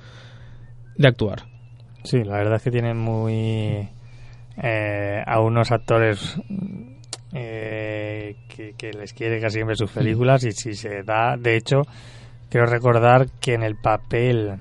de 0.98 1.08
actuar. 1.08 1.44
Sí, 2.04 2.24
la 2.24 2.38
verdad 2.38 2.56
es 2.56 2.64
que 2.64 2.72
tienen 2.72 2.98
muy 2.98 3.88
eh, 4.62 5.24
a 5.26 5.40
unos 5.40 5.72
actores 5.72 6.38
eh, 7.34 8.36
que, 8.48 8.92
les 8.92 9.14
quiere 9.14 9.40
casi 9.40 9.56
siempre 9.56 9.76
sus 9.76 9.92
películas 9.92 10.44
y 10.44 10.52
si 10.52 10.74
se 10.74 11.04
da, 11.04 11.38
de 11.38 11.56
hecho, 11.56 11.84
quiero 12.50 12.66
recordar 12.66 13.28
que 13.40 13.54
en 13.54 13.64
el 13.64 13.76
papel, 13.76 14.60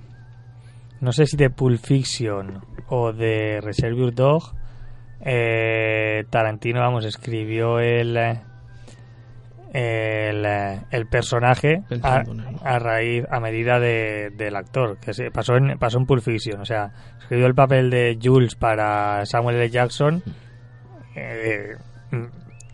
no 1.00 1.12
sé 1.12 1.26
si 1.26 1.36
de 1.36 1.50
Pulp 1.50 1.80
Fiction 1.84 2.60
o 2.88 3.12
de 3.12 3.60
Reservoir 3.60 4.14
Dog, 4.14 4.54
eh, 5.20 6.24
Tarantino, 6.30 6.80
vamos, 6.80 7.04
escribió 7.04 7.80
el 7.80 8.16
el, 9.72 10.46
el 10.90 11.06
personaje 11.06 11.82
a, 12.02 12.78
raíz 12.78 13.24
a 13.30 13.40
medida 13.40 13.78
de, 13.78 14.30
del 14.34 14.56
actor 14.56 14.98
que 14.98 15.12
se 15.12 15.30
pasó 15.30 15.56
en 15.56 15.78
pasó 15.78 15.98
en 15.98 16.06
Pulp 16.06 16.22
Fiction 16.22 16.60
o 16.60 16.64
sea 16.64 16.90
escribió 17.18 17.46
el 17.46 17.54
papel 17.54 17.90
de 17.90 18.18
Jules 18.22 18.54
para 18.54 19.26
Samuel 19.26 19.56
L. 19.56 19.70
Jackson 19.70 20.22
eh, 21.14 21.76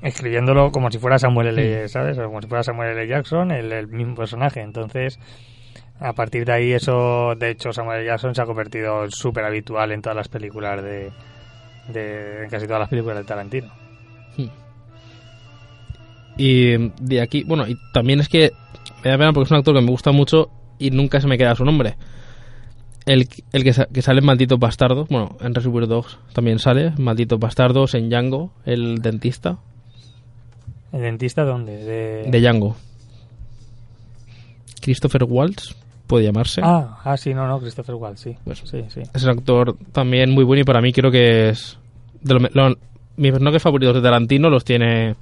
escribiéndolo 0.03 0.71
como 0.71 0.91
si 0.91 0.99
fuera 0.99 1.19
Samuel 1.19 1.59
L. 1.59 1.89
¿sabes? 1.89 2.17
como 2.19 2.41
si 2.41 2.49
fuera 2.49 2.63
Samuel 2.63 2.97
L. 2.97 3.09
Jackson 3.09 3.51
el, 3.51 3.73
el 3.73 3.89
mismo 3.89 4.15
personaje 4.15 4.61
entonces 4.61 5.19
a 5.99 6.13
partir 6.13 6.45
de 6.45 6.53
ahí 6.53 6.73
eso 6.73 7.35
de 7.35 7.51
hecho 7.51 7.73
Samuel 7.73 8.01
L. 8.01 8.07
Jackson 8.07 8.35
se 8.35 8.43
ha 8.43 8.47
convertido 8.47 9.11
súper 9.11 9.45
habitual 9.45 9.91
en 9.91 10.01
todas 10.01 10.17
las 10.17 10.29
películas 10.29 10.81
de, 10.83 11.11
de 11.89 12.45
en 12.45 12.51
casi 12.51 12.67
todas 12.67 12.81
las 12.81 12.89
películas 12.89 13.19
de 13.19 13.25
Tarantino 13.25 13.73
Y 16.37 16.91
de 17.01 17.21
aquí, 17.21 17.45
bueno, 17.45 17.67
y 17.69 17.77
también 17.93 18.21
es 18.21 18.29
que 18.29 18.53
me 19.05 19.11
da 19.11 19.19
pena 19.19 19.33
porque 19.33 19.47
es 19.47 19.51
un 19.51 19.59
actor 19.59 19.75
que 19.75 19.81
me 19.83 19.91
gusta 19.91 20.13
mucho 20.13 20.51
y 20.79 20.91
nunca 20.91 21.21
se 21.21 21.27
me 21.29 21.39
queda 21.39 21.55
su 21.55 21.65
nombre. 21.65 21.97
El, 23.07 23.29
el 23.53 23.65
que, 23.65 23.73
sa- 23.75 23.87
que 23.87 24.01
sale 24.03 24.21
en 24.21 24.27
Malditos 24.27 24.59
Bastardos, 24.59 25.09
bueno, 25.09 25.37
en 25.41 25.55
Reservoir 25.55 25.87
Dogs 25.87 26.19
también 26.33 26.59
sale, 26.59 26.93
Malditos 26.99 27.39
Bastardos, 27.39 27.95
en 27.95 28.09
Django, 28.09 28.51
el 28.65 28.99
dentista, 29.03 29.59
¿El 30.93 31.03
dentista 31.03 31.45
dónde? 31.45 31.77
De... 31.85 32.31
de 32.31 32.41
Django. 32.41 32.77
Christopher 34.81 35.25
Waltz, 35.25 35.75
puede 36.07 36.25
llamarse. 36.25 36.61
Ah, 36.65 36.99
ah, 37.05 37.17
sí, 37.17 37.33
no, 37.35 37.47
no, 37.47 37.59
Christopher 37.61 37.95
Waltz, 37.95 38.21
sí. 38.21 38.37
Pues- 38.45 38.63
sí, 38.65 38.85
sí. 38.89 39.01
Es 39.13 39.23
un 39.25 39.31
actor 39.31 39.77
también 39.93 40.31
muy 40.31 40.45
bueno 40.45 40.61
y 40.63 40.65
para 40.65 40.81
mí 40.81 40.93
creo 40.93 41.11
que 41.11 41.49
es 41.51 41.79
de 42.21 42.35
lo, 42.35 42.41
me- 42.41 42.51
lo- 42.53 42.77
mis 43.17 43.31
personajes 43.31 43.63
favoritos 43.63 43.95
de 43.95 44.03
Tarantino 44.03 44.51
los 44.51 44.65
tiene 44.65 45.15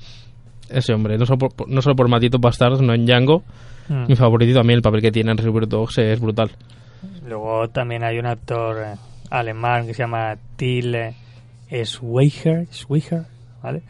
ese 0.70 0.92
hombre, 0.92 1.18
no 1.18 1.26
solo 1.26 1.38
por, 1.38 1.68
no 1.68 1.82
solo 1.82 1.96
por 1.96 2.08
Malditos 2.08 2.40
Bastardos, 2.40 2.80
no 2.82 2.94
en 2.94 3.04
Django. 3.06 3.42
Mm. 3.88 4.06
Mi 4.08 4.16
favorito 4.16 4.54
también, 4.54 4.76
el 4.78 4.82
papel 4.82 5.00
que 5.02 5.10
tiene 5.12 5.30
en 5.32 5.36
Reservoir 5.38 5.66
Dogs 5.68 5.98
es 5.98 6.20
brutal. 6.20 6.50
Luego 7.26 7.68
también 7.68 8.04
hay 8.04 8.18
un 8.18 8.26
actor 8.26 8.76
eh, 8.78 8.94
alemán 9.30 9.86
que 9.86 9.94
se 9.94 10.02
llama 10.02 10.36
Till 10.56 10.94
eh, 10.94 11.14
Schweiger, 11.84 12.66
Schweiger, 12.72 13.22
¿vale? 13.62 13.82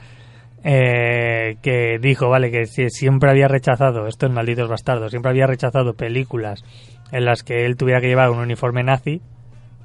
Eh, 0.65 1.57
que 1.61 1.99
dijo, 2.01 2.29
vale, 2.29 2.51
que 2.51 2.67
si- 2.67 2.89
siempre 2.89 3.31
había 3.31 3.49
rechazado, 3.49 4.07
esto 4.07 4.27
en 4.27 4.33
Malditos 4.35 4.69
Bastardos, 4.69 5.11
siempre 5.11 5.31
había 5.31 5.47
rechazado 5.47 5.95
películas 5.95 6.65
en 7.11 7.25
las 7.25 7.43
que 7.43 7.67
él 7.67 7.77
tuviera 7.77 8.01
que 8.01 8.07
llevar 8.07 8.31
un 8.31 8.39
uniforme 8.39 8.85
nazi, 8.85 9.21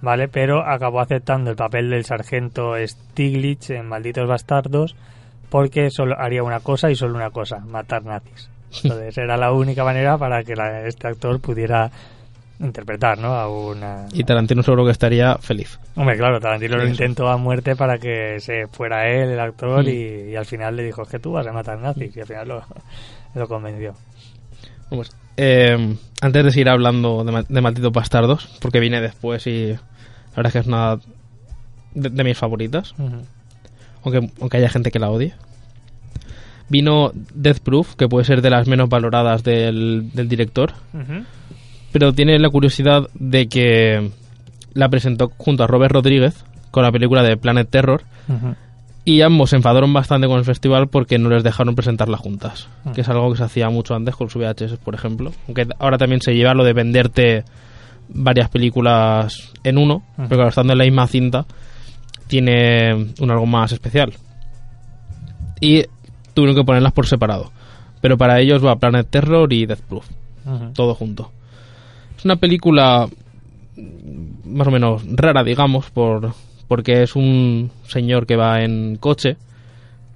¿vale? 0.01 0.27
Pero 0.27 0.61
acabó 0.65 0.99
aceptando 1.01 1.49
el 1.49 1.55
papel 1.55 1.89
del 1.89 2.05
sargento 2.05 2.73
Stiglitz 2.85 3.71
en 3.71 3.87
Malditos 3.87 4.27
Bastardos 4.27 4.95
porque 5.49 5.89
solo 5.89 6.15
haría 6.19 6.43
una 6.43 6.59
cosa 6.59 6.89
y 6.91 6.95
solo 6.95 7.15
una 7.15 7.29
cosa, 7.29 7.59
matar 7.59 8.03
nazis. 8.03 8.49
Entonces 8.83 9.17
era 9.17 9.37
la 9.37 9.51
única 9.53 9.83
manera 9.83 10.17
para 10.17 10.43
que 10.43 10.55
la- 10.55 10.85
este 10.85 11.07
actor 11.07 11.39
pudiera 11.39 11.89
interpretar, 12.59 13.17
¿no? 13.19 13.33
A 13.35 13.47
una... 13.47 14.07
Y 14.11 14.23
Tarantino 14.23 14.63
seguro 14.63 14.83
que 14.85 14.91
estaría 14.91 15.35
feliz. 15.37 15.79
Hombre, 15.95 16.17
claro, 16.17 16.39
Tarantino 16.39 16.75
lo 16.77 16.87
intentó 16.87 17.27
a 17.29 17.37
muerte 17.37 17.75
para 17.75 17.97
que 17.99 18.39
se 18.39 18.67
fuera 18.67 19.07
él, 19.07 19.29
el 19.29 19.39
actor, 19.39 19.83
Mm. 19.83 19.87
y, 19.89 20.31
y 20.31 20.35
al 20.35 20.45
final 20.45 20.75
le 20.75 20.83
dijo, 20.83 21.03
es 21.03 21.07
que 21.09 21.19
tú 21.19 21.31
vas 21.33 21.45
a 21.45 21.51
matar 21.53 21.77
nazis, 21.79 22.15
y 22.17 22.19
al 22.19 22.25
final 22.27 22.47
lo, 22.47 22.63
lo 23.35 23.47
convenció. 23.47 23.93
Pues, 24.89 25.15
eh, 25.37 25.95
antes 26.21 26.43
de 26.43 26.51
seguir 26.51 26.69
hablando 26.69 27.23
de, 27.23 27.45
de 27.47 27.61
Malditos 27.61 27.91
Bastardos, 27.91 28.57
porque 28.59 28.79
viene 28.79 29.01
después 29.01 29.45
y 29.45 29.67
la 29.73 29.79
verdad 30.35 30.47
es 30.47 30.53
que 30.53 30.59
es 30.59 30.67
una 30.67 30.97
de, 31.93 32.09
de 32.09 32.23
mis 32.23 32.37
favoritas. 32.37 32.95
Aunque, 34.07 34.31
aunque 34.39 34.57
haya 34.57 34.69
gente 34.69 34.91
que 34.91 34.99
la 34.99 35.09
odie. 35.09 35.33
Vino 36.69 37.11
Death 37.33 37.59
Proof, 37.59 37.95
que 37.95 38.07
puede 38.07 38.25
ser 38.25 38.41
de 38.41 38.49
las 38.49 38.67
menos 38.67 38.89
valoradas 38.89 39.43
del, 39.43 40.11
del 40.13 40.27
director, 40.27 40.73
pero 41.91 42.13
tiene 42.13 42.37
la 42.39 42.49
curiosidad 42.49 43.07
de 43.13 43.47
que 43.47 44.11
la 44.73 44.89
presentó 44.89 45.31
junto 45.37 45.63
a 45.63 45.67
Robert 45.67 45.93
Rodríguez 45.93 46.43
con 46.71 46.83
la 46.83 46.91
película 46.91 47.23
de 47.23 47.37
Planet 47.37 47.69
Terror. 47.69 48.03
Y 49.05 49.21
ambos 49.21 49.51
se 49.51 49.55
enfadaron 49.55 49.93
bastante 49.93 50.27
con 50.27 50.37
el 50.37 50.43
festival 50.43 50.89
porque 50.89 51.17
no 51.17 51.29
les 51.29 51.41
dejaron 51.41 51.75
presentarla 51.75 52.17
juntas, 52.17 52.67
que 52.93 53.01
es 53.01 53.07
algo 53.07 53.31
que 53.31 53.37
se 53.37 53.45
hacía 53.45 53.69
mucho 53.69 53.95
antes 53.95 54.17
con 54.17 54.27
los 54.27 54.35
VHS, 54.35 54.77
por 54.83 54.93
ejemplo, 54.93 55.31
aunque 55.47 55.65
ahora 55.79 55.97
también 55.97 56.19
se 56.19 56.33
lleva 56.33 56.53
lo 56.53 56.65
de 56.65 56.73
venderte 56.73 57.45
varias 58.09 58.49
películas 58.49 59.53
en 59.63 59.77
uno, 59.77 60.03
pero 60.17 60.29
claro, 60.29 60.49
estando 60.49 60.73
en 60.73 60.79
la 60.79 60.83
misma 60.83 61.07
cinta 61.07 61.45
tiene 62.27 62.93
un 63.19 63.31
algo 63.31 63.45
más 63.45 63.71
especial. 63.71 64.13
Y 65.59 65.85
tuvieron 66.33 66.55
que 66.55 66.63
ponerlas 66.63 66.93
por 66.93 67.07
separado. 67.07 67.51
Pero 68.01 68.17
para 68.17 68.39
ellos 68.39 68.63
va 68.63 68.75
Planet 68.75 69.07
Terror 69.09 69.51
y 69.51 69.65
Death 69.65 69.81
Proof 69.81 70.07
todo 70.73 70.95
junto. 70.95 71.31
Es 72.17 72.25
una 72.25 72.37
película 72.37 73.07
más 74.45 74.67
o 74.67 74.71
menos 74.71 75.03
rara, 75.07 75.43
digamos, 75.43 75.89
por 75.91 76.33
porque 76.67 77.03
es 77.03 77.15
un 77.15 77.71
señor 77.87 78.25
que 78.25 78.35
va 78.35 78.61
en 78.61 78.97
coche 78.97 79.37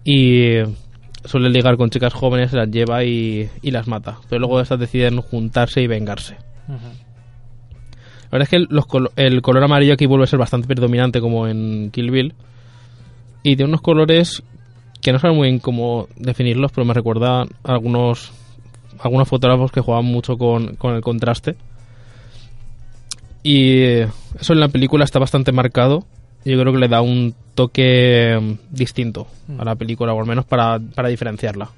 y 0.03 0.55
suele 1.23 1.49
ligar 1.49 1.77
con 1.77 1.89
chicas 1.89 2.13
jóvenes, 2.13 2.51
las 2.51 2.69
lleva 2.69 3.05
y, 3.05 3.49
y 3.61 3.71
las 3.71 3.87
mata. 3.87 4.17
Pero 4.29 4.39
luego 4.39 4.59
estas 4.59 4.79
deciden 4.79 5.21
juntarse 5.21 5.81
y 5.81 5.87
vengarse. 5.87 6.35
La 8.31 8.37
verdad 8.37 8.43
es 8.43 8.49
que 8.67 8.73
los 8.73 8.85
colo- 8.87 9.11
el 9.17 9.41
color 9.41 9.63
amarillo 9.63 9.93
aquí 9.93 10.05
vuelve 10.05 10.23
a 10.23 10.27
ser 10.27 10.39
bastante 10.39 10.67
predominante 10.67 11.19
como 11.19 11.47
en 11.47 11.91
Kill 11.91 12.11
Bill. 12.11 12.33
Y 13.43 13.55
tiene 13.55 13.69
unos 13.69 13.81
colores 13.81 14.41
que 15.01 15.11
no 15.11 15.19
saben 15.19 15.35
muy 15.35 15.47
bien 15.49 15.59
cómo 15.59 16.07
definirlos, 16.15 16.71
pero 16.71 16.85
me 16.85 16.93
recuerda 16.93 17.41
a 17.41 17.47
algunos, 17.63 18.31
algunos 18.99 19.27
fotógrafos 19.27 19.71
que 19.71 19.81
jugaban 19.81 20.05
mucho 20.05 20.37
con, 20.37 20.75
con 20.75 20.95
el 20.95 21.01
contraste. 21.01 21.55
Y 23.43 23.81
eso 24.39 24.53
en 24.53 24.59
la 24.59 24.67
película 24.67 25.03
está 25.03 25.19
bastante 25.19 25.51
marcado. 25.51 26.05
Yo 26.45 26.59
creo 26.59 26.71
que 26.73 26.79
le 26.79 26.87
da 26.87 27.01
un 27.01 27.33
toque 27.55 28.37
mm, 28.39 28.75
distinto 28.75 29.27
a 29.57 29.65
la 29.65 29.75
película, 29.75 30.13
o 30.13 30.19
al 30.19 30.27
menos 30.27 30.45
para, 30.45 30.79
para 30.95 31.09
diferenciarla. 31.09 31.69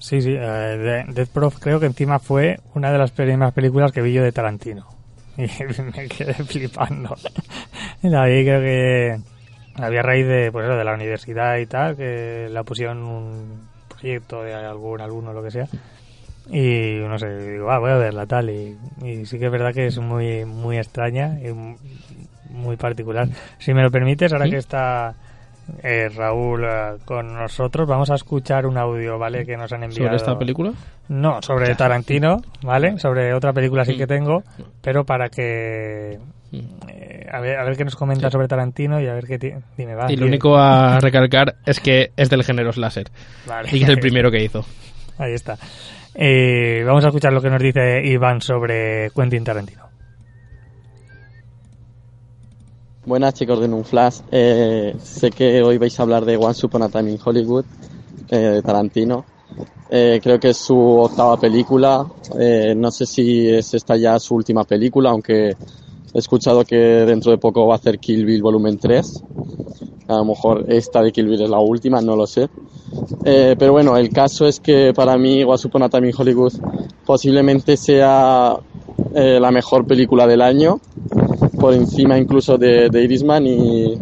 Sí, 0.00 0.20
sí, 0.22 0.32
eh, 0.34 0.40
de- 0.40 1.04
Death 1.12 1.28
Proof 1.28 1.58
creo 1.60 1.78
que 1.78 1.86
encima 1.86 2.18
fue 2.18 2.58
una 2.74 2.90
de 2.90 2.98
las 2.98 3.12
primeras 3.12 3.52
películas 3.52 3.92
que 3.92 4.02
vi 4.02 4.12
yo 4.12 4.22
de 4.24 4.32
Tarantino. 4.32 4.86
Y 5.36 5.42
me 5.82 6.08
quedé 6.08 6.34
flipando. 6.34 7.16
La 8.02 8.24
vi 8.26 8.44
creo 8.44 8.60
que 8.60 9.20
había 9.76 10.02
raíz 10.02 10.26
de, 10.26 10.50
pues 10.52 10.66
de 10.68 10.84
la 10.84 10.94
universidad 10.94 11.56
y 11.58 11.66
tal, 11.66 11.96
que 11.96 12.48
la 12.50 12.64
pusieron 12.64 12.98
un 13.04 13.60
proyecto 13.88 14.42
de 14.42 14.54
algún 14.54 15.00
alumno 15.00 15.30
o 15.30 15.34
lo 15.34 15.42
que 15.42 15.50
sea. 15.50 15.66
y 16.50 16.96
no 17.06 17.18
sé, 17.18 17.52
digo, 17.52 17.70
ah, 17.70 17.78
voy 17.78 17.90
a 17.90 17.96
verla 17.96 18.26
tal. 18.26 18.50
Y, 18.50 18.76
y 19.02 19.24
sí 19.26 19.38
que 19.38 19.46
es 19.46 19.52
verdad 19.52 19.72
que 19.72 19.86
es 19.86 19.98
muy, 19.98 20.44
muy 20.44 20.78
extraña 20.78 21.38
y 21.40 21.52
muy 22.50 22.76
particular. 22.76 23.28
Si 23.58 23.72
me 23.72 23.82
lo 23.82 23.90
permites, 23.90 24.32
ahora 24.32 24.46
que 24.50 24.56
está 24.58 25.14
eh, 25.82 26.08
Raúl 26.08 26.64
eh, 26.64 26.96
con 27.04 27.34
nosotros, 27.34 27.88
vamos 27.88 28.10
a 28.10 28.14
escuchar 28.14 28.66
un 28.66 28.76
audio, 28.78 29.18
¿vale? 29.18 29.44
Que 29.44 29.56
nos 29.56 29.72
han 29.72 29.84
enviado. 29.84 30.04
¿Sobre 30.04 30.16
esta 30.16 30.38
película? 30.38 30.72
No, 31.08 31.42
sobre 31.42 31.74
Tarantino, 31.74 32.38
¿vale? 32.62 32.98
Sobre 32.98 33.34
otra 33.34 33.52
película 33.52 33.84
sí 33.84 33.96
que 33.96 34.06
tengo, 34.06 34.42
pero 34.80 35.04
para 35.04 35.28
que 35.28 36.18
eh, 36.52 37.26
a, 37.30 37.40
ver, 37.40 37.58
a 37.58 37.64
ver 37.64 37.76
qué 37.76 37.84
nos 37.84 37.96
comenta 37.96 38.30
sobre 38.30 38.48
Tarantino 38.48 39.00
y 39.00 39.06
a 39.06 39.14
ver 39.14 39.26
qué 39.26 39.38
dime 39.76 39.94
va. 39.94 40.10
Y 40.10 40.16
lo 40.16 40.26
único 40.26 40.56
a 40.56 40.98
recalcar 41.00 41.56
es 41.64 41.80
que 41.80 42.12
es 42.16 42.28
del 42.28 42.44
género 42.44 42.72
slasher. 42.72 43.08
Vale. 43.46 43.68
Y 43.68 43.78
que 43.78 43.84
es 43.84 43.88
el 43.88 43.98
primero 44.00 44.30
que 44.30 44.42
hizo. 44.42 44.64
Ahí 45.18 45.34
está. 45.34 45.56
Eh, 46.14 46.82
vamos 46.84 47.04
a 47.04 47.08
escuchar 47.08 47.32
lo 47.32 47.40
que 47.40 47.50
nos 47.50 47.62
dice 47.62 48.02
Iván 48.04 48.40
sobre 48.40 49.10
Quentin 49.14 49.44
Tarantino. 49.44 49.90
Buenas 53.10 53.34
chicos 53.34 53.58
de 53.58 53.66
Nunflash. 53.66 54.20
Eh, 54.30 54.94
sé 55.02 55.32
que 55.32 55.64
hoy 55.64 55.78
vais 55.78 55.98
a 55.98 56.04
hablar 56.04 56.24
de 56.24 56.36
One 56.36 56.54
Upon 56.62 56.84
a 56.84 56.88
Time 56.88 57.10
in 57.10 57.18
Hollywood, 57.20 57.64
eh, 58.30 58.36
de 58.36 58.62
Tarantino. 58.62 59.24
Eh, 59.90 60.20
creo 60.22 60.38
que 60.38 60.50
es 60.50 60.56
su 60.56 60.78
octava 60.78 61.36
película. 61.36 62.06
Eh, 62.38 62.72
no 62.76 62.92
sé 62.92 63.06
si 63.06 63.48
es 63.48 63.74
esta 63.74 63.96
ya 63.96 64.16
su 64.20 64.36
última 64.36 64.62
película, 64.62 65.10
aunque 65.10 65.48
he 65.48 66.18
escuchado 66.18 66.64
que 66.64 66.76
dentro 66.76 67.32
de 67.32 67.38
poco 67.38 67.66
va 67.66 67.74
a 67.74 67.78
hacer 67.78 67.98
Kill 67.98 68.24
Bill 68.24 68.42
volumen 68.42 68.78
3. 68.78 69.24
A 70.06 70.18
lo 70.18 70.26
mejor 70.26 70.66
esta 70.68 71.02
de 71.02 71.10
Kill 71.10 71.26
Bill 71.26 71.42
es 71.42 71.50
la 71.50 71.58
última, 71.58 72.00
no 72.00 72.14
lo 72.14 72.28
sé. 72.28 72.48
Eh, 73.24 73.56
pero 73.58 73.72
bueno, 73.72 73.96
el 73.96 74.10
caso 74.10 74.46
es 74.46 74.60
que 74.60 74.92
para 74.94 75.18
mí 75.18 75.42
Once 75.42 75.66
Upon 75.66 75.82
a 75.82 75.88
Time 75.88 76.10
in 76.10 76.14
Hollywood 76.16 76.52
posiblemente 77.04 77.76
sea 77.76 78.56
eh, 79.14 79.40
la 79.40 79.50
mejor 79.50 79.84
película 79.86 80.26
del 80.28 80.40
año, 80.40 80.80
por 81.58 81.74
encima 81.74 82.18
incluso 82.18 82.56
de, 82.56 82.88
de 82.90 83.02
Irisman 83.02 83.46
y, 83.46 83.98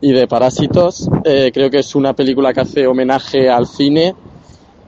de 0.00 0.26
Parásitos. 0.26 1.08
Eh, 1.24 1.50
creo 1.52 1.70
que 1.70 1.78
es 1.78 1.94
una 1.94 2.12
película 2.14 2.52
que 2.52 2.60
hace 2.60 2.86
homenaje 2.86 3.48
al 3.48 3.66
cine. 3.66 4.14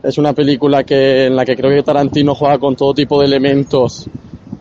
Es 0.02 0.18
una 0.18 0.32
película 0.32 0.84
que, 0.84 1.26
en 1.26 1.36
la 1.36 1.44
que 1.44 1.54
creo 1.54 1.70
que 1.70 1.82
Tarantino 1.82 2.34
juega 2.34 2.58
con 2.58 2.74
todo 2.74 2.92
tipo 2.94 3.20
de 3.20 3.26
elementos 3.26 4.08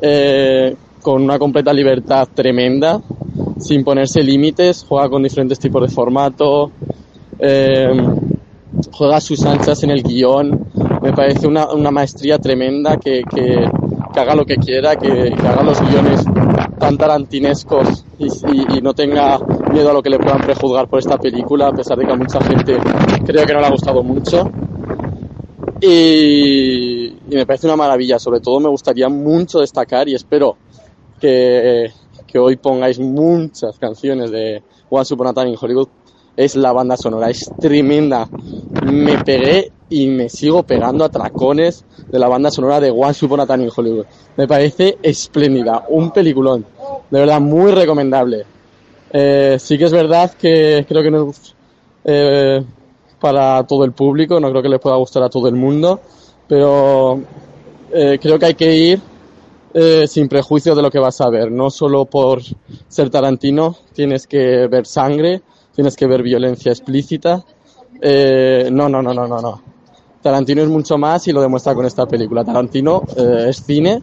eh, 0.01 0.75
con 1.01 1.21
una 1.21 1.39
completa 1.39 1.73
libertad 1.73 2.27
tremenda, 2.33 3.01
sin 3.59 3.83
ponerse 3.83 4.21
límites, 4.21 4.85
juega 4.87 5.09
con 5.09 5.23
diferentes 5.23 5.59
tipos 5.59 5.81
de 5.81 5.93
formato, 5.93 6.71
eh, 7.39 7.89
juega 8.91 9.19
sus 9.19 9.43
anchas 9.45 9.83
en 9.83 9.91
el 9.91 10.03
guion, 10.03 10.67
me 11.01 11.13
parece 11.13 11.47
una, 11.47 11.71
una 11.71 11.91
maestría 11.91 12.37
tremenda 12.37 12.97
que, 12.97 13.23
que, 14.11 14.19
haga 14.19 14.35
lo 14.35 14.45
que 14.45 14.57
quiera, 14.57 14.95
que, 14.95 15.33
haga 15.33 15.63
los 15.63 15.81
guiones 15.81 16.23
tan 16.79 16.97
tarantinescos 16.97 18.05
y, 18.19 18.81
no 18.81 18.93
tenga 18.93 19.39
miedo 19.71 19.89
a 19.89 19.93
lo 19.93 20.01
que 20.01 20.09
le 20.09 20.17
puedan 20.17 20.41
prejuzgar 20.41 20.87
por 20.87 20.99
esta 20.99 21.17
película, 21.17 21.67
a 21.67 21.71
pesar 21.71 21.97
de 21.97 22.05
que 22.05 22.11
a 22.11 22.15
mucha 22.15 22.41
gente 22.41 22.77
creo 23.25 23.45
que 23.45 23.53
no 23.53 23.59
le 23.59 23.65
ha 23.65 23.71
gustado 23.71 24.03
mucho. 24.03 24.49
Y, 25.81 27.17
me 27.29 27.45
parece 27.45 27.67
una 27.67 27.75
maravilla, 27.75 28.19
sobre 28.19 28.39
todo 28.39 28.59
me 28.59 28.69
gustaría 28.69 29.09
mucho 29.09 29.59
destacar 29.59 30.07
y 30.09 30.15
espero 30.15 30.57
que, 31.19 31.91
que 32.27 32.39
hoy 32.39 32.57
pongáis 32.57 32.99
muchas 32.99 33.77
canciones 33.77 34.31
de 34.31 34.61
Once 34.89 35.13
Upon 35.13 35.27
a 35.27 35.33
Time 35.33 35.55
Hollywood 35.59 35.87
es 36.35 36.55
la 36.55 36.71
banda 36.71 36.97
sonora, 36.97 37.29
es 37.29 37.49
tremenda. 37.59 38.27
Me 38.83 39.23
pegué 39.23 39.71
y 39.89 40.07
me 40.07 40.29
sigo 40.29 40.63
pegando 40.63 41.03
a 41.03 41.09
tracones 41.09 41.83
de 42.07 42.17
la 42.17 42.27
banda 42.27 42.49
sonora 42.49 42.79
de 42.79 42.91
Once 42.91 43.25
Upon 43.25 43.45
Time 43.45 43.65
in 43.65 43.71
Hollywood. 43.75 44.05
Me 44.37 44.47
parece 44.47 44.97
espléndida, 45.03 45.83
un 45.89 46.11
peliculón, 46.11 46.65
de 47.09 47.19
verdad 47.19 47.41
muy 47.41 47.71
recomendable. 47.71 48.45
Eh, 49.11 49.57
sí 49.59 49.77
que 49.77 49.85
es 49.85 49.91
verdad 49.91 50.31
que 50.31 50.85
creo 50.87 51.03
que 51.03 51.11
no 51.11 51.29
es 51.29 51.53
eh, 52.05 52.63
para 53.19 53.63
todo 53.67 53.83
el 53.83 53.91
público, 53.91 54.39
no 54.39 54.49
creo 54.49 54.61
que 54.61 54.69
le 54.69 54.79
pueda 54.79 54.95
gustar 54.95 55.23
a 55.23 55.29
todo 55.29 55.49
el 55.49 55.55
mundo, 55.55 55.99
pero 56.47 57.21
eh, 57.93 58.17
creo 58.21 58.39
que 58.39 58.45
hay 58.45 58.55
que 58.55 58.75
ir 58.75 59.01
sin 60.05 60.27
prejuicio 60.27 60.75
de 60.75 60.81
lo 60.81 60.91
que 60.91 60.99
vas 60.99 61.21
a 61.21 61.29
ver. 61.29 61.49
No 61.49 61.69
solo 61.69 62.03
por 62.03 62.41
ser 62.89 63.09
Tarantino, 63.09 63.77
tienes 63.93 64.27
que 64.27 64.67
ver 64.67 64.85
sangre, 64.85 65.41
tienes 65.75 65.95
que 65.95 66.07
ver 66.07 66.23
violencia 66.23 66.71
explícita. 66.71 67.43
Eh, 68.01 68.69
no, 68.71 68.89
no, 68.89 69.01
no, 69.01 69.13
no, 69.13 69.27
no, 69.27 69.41
no. 69.41 69.61
Tarantino 70.21 70.61
es 70.61 70.69
mucho 70.69 70.97
más 70.97 71.27
y 71.27 71.31
lo 71.31 71.41
demuestra 71.41 71.73
con 71.73 71.85
esta 71.85 72.05
película. 72.05 72.43
Tarantino 72.43 73.03
eh, 73.17 73.47
es 73.49 73.63
cine 73.63 74.01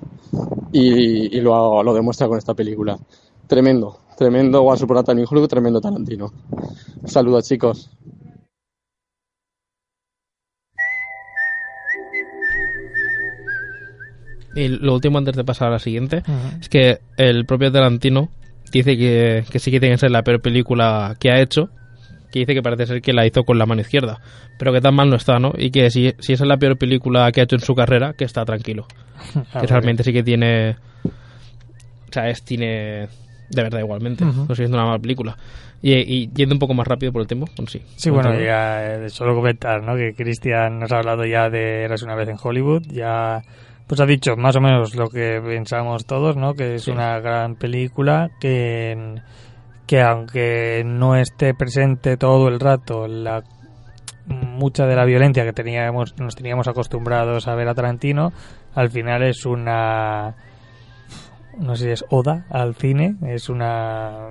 y, 0.72 1.36
y 1.36 1.40
lo, 1.40 1.82
lo, 1.82 1.94
demuestra 1.94 2.26
con 2.26 2.38
esta 2.38 2.54
película. 2.54 2.98
Tremendo, 3.46 3.98
tremendo 4.16 4.62
Once 4.62 4.84
Upon 4.84 4.98
a 4.98 5.04
Time 5.04 5.22
in 5.22 5.26
Hollywood, 5.30 5.48
tremendo 5.48 5.80
Tarantino. 5.80 6.32
Saludos 7.04 7.48
chicos. 7.48 7.90
Y 14.54 14.68
lo 14.68 14.94
último 14.94 15.18
antes 15.18 15.36
de 15.36 15.44
pasar 15.44 15.68
a 15.68 15.72
la 15.72 15.78
siguiente 15.78 16.24
uh 16.26 16.30
-huh. 16.30 16.60
es 16.60 16.68
que 16.68 16.98
el 17.16 17.46
propio 17.46 17.70
Tarantino 17.70 18.28
dice 18.70 18.96
que, 18.96 19.44
que 19.50 19.58
sí 19.58 19.70
que 19.70 19.80
tiene 19.80 19.94
que 19.94 19.98
ser 20.00 20.10
la 20.10 20.22
peor 20.22 20.40
película 20.40 21.16
que 21.18 21.30
ha 21.30 21.40
hecho, 21.40 21.70
que 22.30 22.40
dice 22.40 22.54
que 22.54 22.62
parece 22.62 22.86
ser 22.86 23.02
que 23.02 23.12
la 23.12 23.26
hizo 23.26 23.44
con 23.44 23.58
la 23.58 23.66
mano 23.66 23.80
izquierda, 23.80 24.20
pero 24.58 24.72
que 24.72 24.80
tan 24.80 24.94
mal 24.94 25.08
no 25.08 25.16
está, 25.16 25.38
¿no? 25.38 25.52
Y 25.56 25.70
que 25.70 25.90
si, 25.90 26.14
si 26.18 26.32
esa 26.32 26.44
es 26.44 26.48
la 26.48 26.56
peor 26.56 26.76
película 26.76 27.30
que 27.32 27.40
ha 27.40 27.44
hecho 27.44 27.56
en 27.56 27.62
su 27.62 27.74
carrera, 27.74 28.14
que 28.16 28.24
está 28.24 28.44
tranquilo. 28.44 28.86
Ah, 29.52 29.60
que 29.60 29.66
realmente 29.66 30.04
sí 30.04 30.12
que 30.12 30.22
tiene... 30.22 30.76
O 31.04 32.12
sea, 32.12 32.28
es 32.28 32.44
tiene... 32.44 33.08
De 33.50 33.62
verdad, 33.62 33.80
igualmente. 33.80 34.24
Uh 34.24 34.28
-huh. 34.28 34.48
No 34.48 34.54
siendo 34.54 34.76
una 34.76 34.86
mala 34.86 34.98
película. 35.00 35.36
Y, 35.82 35.92
y, 35.92 36.30
yendo 36.34 36.54
un 36.54 36.58
poco 36.58 36.74
más 36.74 36.86
rápido 36.86 37.12
por 37.12 37.22
el 37.22 37.28
tiempo, 37.28 37.46
bueno, 37.56 37.68
sí. 37.68 37.82
Sí, 37.96 38.10
bueno, 38.10 38.38
ya 38.38 38.94
eh, 38.94 39.10
solo 39.10 39.34
comentar, 39.34 39.82
¿no? 39.82 39.96
Que 39.96 40.14
Cristian 40.14 40.78
nos 40.78 40.92
ha 40.92 40.98
hablado 40.98 41.24
ya 41.24 41.50
de 41.50 41.82
Eras 41.82 42.02
una 42.02 42.14
vez 42.14 42.28
en 42.28 42.36
Hollywood, 42.42 42.82
ya 42.90 43.42
pues 43.88 44.00
ha 44.00 44.06
dicho 44.06 44.36
más 44.36 44.54
o 44.54 44.60
menos 44.60 44.94
lo 44.94 45.08
que 45.08 45.40
pensamos 45.44 46.04
todos, 46.04 46.36
¿no? 46.36 46.54
Que 46.54 46.74
es 46.74 46.84
sí. 46.84 46.90
una 46.90 47.18
gran 47.20 47.56
película 47.56 48.30
que, 48.38 49.16
que 49.86 50.02
aunque 50.02 50.82
no 50.84 51.16
esté 51.16 51.54
presente 51.54 52.18
todo 52.18 52.48
el 52.48 52.60
rato 52.60 53.08
la 53.08 53.42
mucha 54.26 54.86
de 54.86 54.94
la 54.94 55.06
violencia 55.06 55.44
que 55.44 55.54
teníamos 55.54 56.18
nos 56.18 56.36
teníamos 56.36 56.68
acostumbrados 56.68 57.48
a 57.48 57.54
ver 57.54 57.66
a 57.66 57.74
Tarantino, 57.74 58.30
al 58.74 58.90
final 58.90 59.22
es 59.22 59.46
una 59.46 60.34
no 61.58 61.74
sé 61.74 61.84
si 61.84 61.90
es 61.90 62.04
oda 62.10 62.44
al 62.50 62.74
cine, 62.74 63.16
es 63.26 63.48
una 63.48 64.28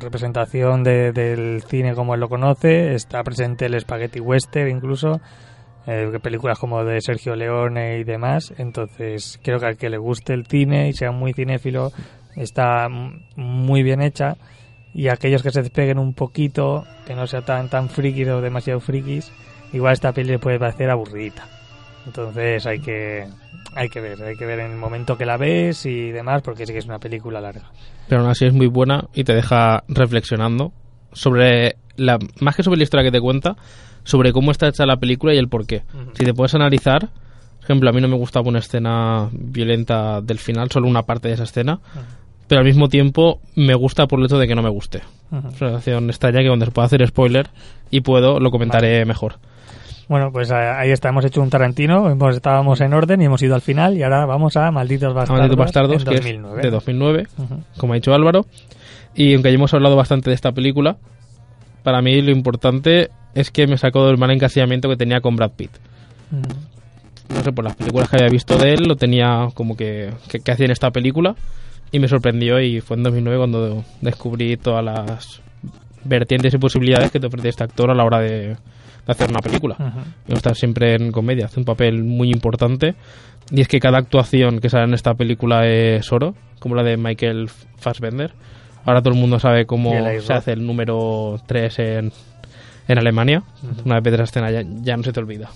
representación 0.00 0.82
de, 0.82 1.12
del 1.12 1.62
cine 1.62 1.94
como 1.94 2.14
él 2.14 2.20
lo 2.20 2.28
conoce, 2.28 2.94
está 2.94 3.22
presente 3.22 3.66
el 3.66 3.80
spaghetti 3.80 4.18
western 4.18 4.68
incluso 4.68 5.20
eh, 5.86 6.18
películas 6.22 6.58
como 6.58 6.84
de 6.84 7.00
Sergio 7.00 7.36
Leone 7.36 7.98
y 7.98 8.04
demás. 8.04 8.52
Entonces, 8.58 9.38
creo 9.42 9.58
que 9.58 9.66
al 9.66 9.76
que 9.76 9.90
le 9.90 9.98
guste 9.98 10.32
el 10.32 10.46
cine 10.46 10.88
y 10.88 10.92
sea 10.92 11.10
muy 11.12 11.32
cinéfilo, 11.32 11.92
está 12.36 12.88
muy 13.36 13.82
bien 13.82 14.00
hecha. 14.00 14.36
Y 14.92 15.08
aquellos 15.08 15.42
que 15.42 15.50
se 15.50 15.62
despeguen 15.62 15.98
un 15.98 16.14
poquito, 16.14 16.84
que 17.06 17.14
no 17.14 17.26
sea 17.26 17.42
tan 17.42 17.68
tan 17.68 17.88
frikis 17.88 18.28
o 18.28 18.40
demasiado 18.40 18.80
frikis, 18.80 19.32
igual 19.72 19.92
esta 19.92 20.12
peli 20.12 20.30
le 20.30 20.38
puede 20.38 20.58
parecer 20.58 20.88
aburridita. 20.90 21.48
Entonces 22.06 22.64
hay 22.66 22.80
que 22.80 23.26
hay 23.74 23.88
que 23.88 24.00
ver, 24.00 24.22
hay 24.22 24.36
que 24.36 24.46
ver 24.46 24.60
en 24.60 24.70
el 24.70 24.76
momento 24.76 25.16
que 25.18 25.26
la 25.26 25.36
ves 25.36 25.84
y 25.86 26.12
demás, 26.12 26.42
porque 26.42 26.64
sí 26.64 26.72
que 26.72 26.78
es 26.78 26.86
una 26.86 26.98
película 26.98 27.40
larga. 27.40 27.72
Pero 28.08 28.20
aún 28.20 28.30
así 28.30 28.46
es 28.46 28.52
muy 28.52 28.68
buena 28.68 29.08
y 29.12 29.24
te 29.24 29.34
deja 29.34 29.82
reflexionando 29.88 30.72
sobre 31.12 31.76
la 31.96 32.18
más 32.40 32.56
que 32.56 32.62
sobre 32.62 32.78
la 32.78 32.84
historia 32.84 33.04
que 33.04 33.16
te 33.16 33.20
cuenta, 33.20 33.56
sobre 34.04 34.32
cómo 34.32 34.50
está 34.50 34.68
hecha 34.68 34.86
la 34.86 34.96
película 34.96 35.34
y 35.34 35.38
el 35.38 35.48
por 35.48 35.66
qué. 35.66 35.82
Uh 35.92 35.98
-huh. 35.98 36.10
Si 36.14 36.24
te 36.24 36.32
puedes 36.34 36.54
analizar, 36.54 37.00
por 37.00 37.64
ejemplo, 37.64 37.90
a 37.90 37.92
mí 37.92 38.00
no 38.00 38.08
me 38.08 38.16
gustaba 38.16 38.48
una 38.48 38.58
escena 38.60 39.28
violenta 39.32 40.20
del 40.20 40.38
final, 40.38 40.70
solo 40.70 40.86
una 40.88 41.02
parte 41.02 41.28
de 41.28 41.34
esa 41.34 41.44
escena, 41.44 41.74
uh 41.74 41.98
-huh. 41.98 42.02
pero 42.46 42.60
al 42.60 42.64
mismo 42.66 42.88
tiempo 42.88 43.40
me 43.56 43.74
gusta 43.74 44.06
por 44.06 44.20
el 44.20 44.26
hecho 44.26 44.38
de 44.38 44.46
que 44.46 44.54
no 44.54 44.62
me 44.62 44.70
guste. 44.70 45.02
Uh 45.30 45.36
-huh. 45.36 45.58
Relación 45.58 46.10
está 46.10 46.30
ya 46.30 46.40
que 46.40 46.48
donde 46.48 46.66
se 46.66 46.72
puede 46.72 46.86
hacer 46.86 47.06
spoiler 47.06 47.48
y 47.90 48.00
puedo, 48.02 48.38
lo 48.38 48.50
comentaré 48.50 48.92
vale. 48.92 49.04
mejor. 49.06 49.36
Bueno, 50.08 50.30
pues 50.32 50.50
ahí 50.50 50.90
está, 50.90 51.08
hemos 51.08 51.24
hecho 51.24 51.40
un 51.40 51.48
Tarantino, 51.48 52.10
hemos, 52.10 52.36
estábamos 52.36 52.80
en 52.82 52.92
orden 52.92 53.22
y 53.22 53.24
hemos 53.24 53.40
ido 53.42 53.54
al 53.54 53.62
final 53.62 53.96
y 53.96 54.02
ahora 54.02 54.26
vamos 54.26 54.54
a 54.56 54.70
Malditos 54.70 55.14
Bastardos, 55.14 55.40
Malditos 55.40 55.58
Bastardos 55.58 56.04
que 56.04 56.16
2009. 56.16 56.56
es 56.58 56.62
de 56.62 56.70
2009, 56.70 57.26
como 57.78 57.94
ha 57.94 57.96
dicho 57.96 58.12
Álvaro. 58.12 58.44
Y 59.14 59.32
aunque 59.32 59.48
hayamos 59.48 59.72
hablado 59.72 59.96
bastante 59.96 60.28
de 60.28 60.34
esta 60.34 60.52
película, 60.52 60.98
para 61.82 62.02
mí 62.02 62.20
lo 62.20 62.32
importante 62.32 63.08
es 63.34 63.50
que 63.50 63.66
me 63.66 63.78
sacó 63.78 64.06
del 64.06 64.18
mal 64.18 64.30
encasillamiento 64.30 64.88
que 64.88 64.96
tenía 64.96 65.20
con 65.20 65.36
Brad 65.36 65.52
Pitt. 65.52 65.70
Mm. 66.30 67.34
No 67.34 67.42
sé, 67.42 67.52
por 67.52 67.64
las 67.64 67.74
películas 67.74 68.08
que 68.08 68.16
había 68.16 68.28
visto 68.28 68.58
de 68.58 68.74
él, 68.74 68.84
lo 68.86 68.96
tenía 68.96 69.48
como 69.54 69.76
que, 69.76 70.10
que, 70.28 70.40
que, 70.40 70.52
hacía 70.52 70.66
en 70.66 70.72
esta 70.72 70.90
película 70.90 71.34
y 71.90 71.98
me 71.98 72.08
sorprendió 72.08 72.60
y 72.60 72.80
fue 72.80 72.96
en 72.96 73.02
2009 73.02 73.38
cuando 73.38 73.84
descubrí 74.00 74.56
todas 74.56 74.84
las 74.84 75.40
vertientes 76.04 76.52
y 76.52 76.58
posibilidades 76.58 77.10
que 77.10 77.20
te 77.20 77.26
ofrece 77.26 77.48
este 77.48 77.64
actor 77.64 77.90
a 77.90 77.94
la 77.94 78.04
hora 78.04 78.20
de, 78.20 78.56
de 79.06 79.12
hacer 79.12 79.30
una 79.30 79.40
película. 79.40 79.76
Ujú. 79.78 80.00
Me 80.28 80.34
gusta 80.34 80.54
siempre 80.54 80.94
en 80.94 81.12
comedia, 81.12 81.46
hace 81.46 81.60
un 81.60 81.64
papel 81.64 82.02
muy 82.04 82.30
importante. 82.30 82.94
Y 83.50 83.60
es 83.60 83.68
que 83.68 83.78
cada 83.78 83.98
actuación 83.98 84.60
que 84.60 84.70
sale 84.70 84.84
en 84.84 84.94
esta 84.94 85.14
película 85.14 85.66
es 85.66 86.10
oro, 86.12 86.34
como 86.60 86.74
la 86.74 86.82
de 86.82 86.96
Michael 86.96 87.48
Fassbender. 87.76 88.32
Ahora 88.86 89.00
todo 89.00 89.14
el 89.14 89.20
mundo 89.20 89.38
sabe 89.38 89.66
cómo 89.66 89.92
se 90.20 90.32
hace 90.32 90.52
el 90.52 90.66
número 90.66 91.40
3 91.46 91.78
en, 91.78 92.12
en 92.88 92.98
Alemania. 92.98 93.42
Una 93.84 93.96
vez 93.96 94.04
ves 94.04 94.18
la 94.18 94.24
escena 94.24 94.50
ya, 94.50 94.62
ya 94.82 94.96
no 94.96 95.02
se 95.02 95.12
te 95.12 95.20
olvida. 95.20 95.50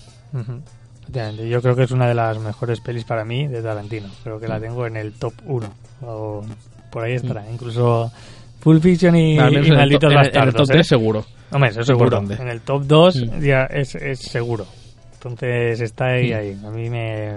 Yo 1.49 1.61
creo 1.61 1.75
que 1.75 1.83
es 1.83 1.91
una 1.91 2.07
de 2.07 2.13
las 2.13 2.37
mejores 2.39 2.79
pelis 2.81 3.03
para 3.03 3.25
mí 3.25 3.47
de 3.47 3.61
Tarantino. 3.63 4.07
Creo 4.23 4.39
que 4.39 4.47
la 4.47 4.59
tengo 4.59 4.85
en 4.85 4.95
el 4.97 5.13
top 5.13 5.33
1. 5.45 5.67
O 6.03 6.43
por 6.91 7.03
ahí 7.03 7.13
estará. 7.13 7.43
Incluso 7.51 8.11
Full 8.59 8.77
Fiction 8.79 9.15
y, 9.15 9.37
el 9.37 9.43
Malditos 9.43 9.67
en 9.67 9.79
el- 9.79 9.91
en 10.03 10.11
el 10.11 10.15
Bastardos. 10.15 10.55
top 10.55 10.69
¿eh? 10.69 10.73
3 10.73 10.87
seguro. 10.87 11.25
Hombre, 11.51 11.69
eso 11.71 11.83
seguro. 11.83 12.17
En 12.39 12.47
el 12.47 12.61
top 12.61 12.83
2 12.85 13.15
Mm. 13.15 13.39
ya 13.41 13.63
es, 13.65 13.95
es 13.95 14.19
seguro. 14.19 14.67
Entonces 15.15 15.81
está 15.81 16.05
ahí, 16.11 16.31
Mm. 16.31 16.35
ahí. 16.37 16.57
A 16.65 16.69
mí 16.69 16.89
me... 16.89 17.33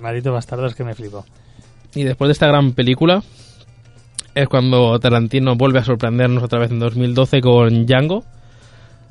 Malditos 0.00 0.32
Bastardos 0.32 0.74
que 0.74 0.84
me 0.84 0.94
flipó. 0.94 1.24
Y 1.94 2.04
después 2.04 2.28
de 2.28 2.32
esta 2.32 2.46
gran 2.46 2.72
película 2.72 3.22
es 4.34 4.48
cuando 4.48 4.98
Tarantino 5.00 5.54
vuelve 5.56 5.78
a 5.80 5.84
sorprendernos 5.84 6.42
otra 6.42 6.58
vez 6.60 6.70
en 6.70 6.78
2012 6.78 7.40
con 7.40 7.86
Django, 7.86 8.24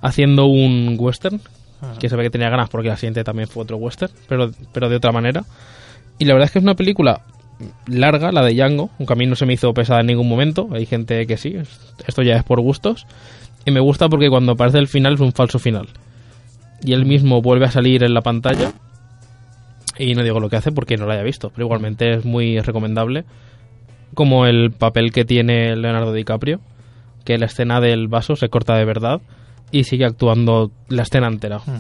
haciendo 0.06 0.46
un 0.46 0.96
western, 1.00 1.42
Ajá. 1.82 1.98
que 2.00 2.10
se 2.10 2.16
ve 2.16 2.24
que 2.24 2.30
tenía 2.30 2.50
ganas 2.50 2.70
porque 2.70 2.90
la 2.90 2.98
siguiente 2.98 3.24
también 3.24 3.48
fue 3.48 3.64
otro 3.64 3.78
western, 3.78 4.12
pero, 4.28 4.52
pero 4.72 4.90
de 4.90 4.96
otra 4.96 5.12
manera. 5.12 5.44
Y 6.18 6.26
la 6.26 6.34
verdad 6.34 6.46
es 6.46 6.52
que 6.52 6.60
es 6.60 6.64
una 6.64 6.76
película 6.76 7.22
larga, 7.88 8.32
la 8.32 8.44
de 8.44 8.54
Django, 8.54 8.90
aunque 9.00 9.14
a 9.14 9.16
mí 9.16 9.26
no 9.26 9.36
se 9.36 9.46
me 9.46 9.54
hizo 9.54 9.74
pesada 9.74 10.02
en 10.02 10.08
ningún 10.08 10.28
momento, 10.28 10.70
hay 10.72 10.86
gente 10.86 11.26
que 11.26 11.38
sí, 11.38 11.56
esto 12.06 12.22
ya 12.22 12.36
es 12.36 12.44
por 12.44 12.60
gustos, 12.62 13.06
y 13.66 13.72
me 13.72 13.80
gusta 13.80 14.10
porque 14.10 14.30
cuando 14.30 14.54
aparece 14.54 14.78
el 14.78 14.88
final 14.88 15.16
es 15.16 15.20
un 15.20 15.34
falso 15.34 15.60
final. 15.60 15.88
Y 16.84 16.94
él 16.94 17.06
mismo 17.06 17.42
vuelve 17.42 17.66
a 17.66 17.72
salir 17.72 18.04
en 18.04 18.14
la 18.14 18.22
pantalla 18.22 18.74
y 19.98 20.14
no 20.14 20.24
digo 20.24 20.40
lo 20.40 20.50
que 20.50 20.58
hace 20.58 20.72
porque 20.72 20.98
no 20.98 21.06
lo 21.06 21.14
haya 21.14 21.24
visto, 21.24 21.50
pero 21.50 21.66
igualmente 21.66 22.14
es 22.14 22.26
muy 22.26 22.60
recomendable. 22.60 23.24
Como 24.14 24.46
el 24.46 24.72
papel 24.72 25.12
que 25.12 25.26
tiene 25.26 25.76
Leonardo 25.76 26.14
DiCaprio, 26.14 26.60
que 27.24 27.38
la 27.38 27.48
escena 27.48 27.82
del 27.82 28.08
vaso 28.08 28.36
se 28.36 28.50
corta 28.50 28.76
de 28.76 28.86
verdad 28.86 29.22
y 29.72 29.84
sigue 29.84 30.06
actuando 30.06 30.72
la 30.90 31.04
escena 31.04 31.28
entera. 31.28 31.58
Ujú. 31.58 31.72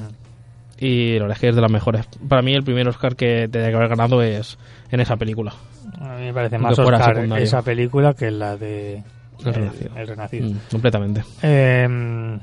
Y 0.77 1.13
la 1.13 1.21
verdad 1.21 1.37
es 1.37 1.41
que 1.41 1.49
es 1.49 1.55
de 1.55 1.61
las 1.61 1.71
mejores. 1.71 2.05
Para 2.27 2.41
mí 2.41 2.53
el 2.53 2.63
primer 2.63 2.87
Oscar 2.87 3.15
que 3.15 3.47
tendría 3.47 3.69
que 3.69 3.75
haber 3.75 3.89
ganado 3.89 4.21
es 4.21 4.57
en 4.91 4.99
esa 4.99 5.15
película. 5.15 5.53
A 5.99 6.15
mí 6.17 6.25
me 6.25 6.33
parece 6.33 6.57
más 6.57 6.77
Oscar 6.77 7.17
esa 7.37 7.61
película 7.61 8.13
que 8.13 8.29
la 8.31 8.57
de 8.57 9.01
El 9.45 9.53
Renacido. 9.53 9.91
el 9.95 10.07
Renacido. 10.07 10.49
Mm, 10.49 10.57
completamente. 10.71 11.23
Eh, 11.41 12.37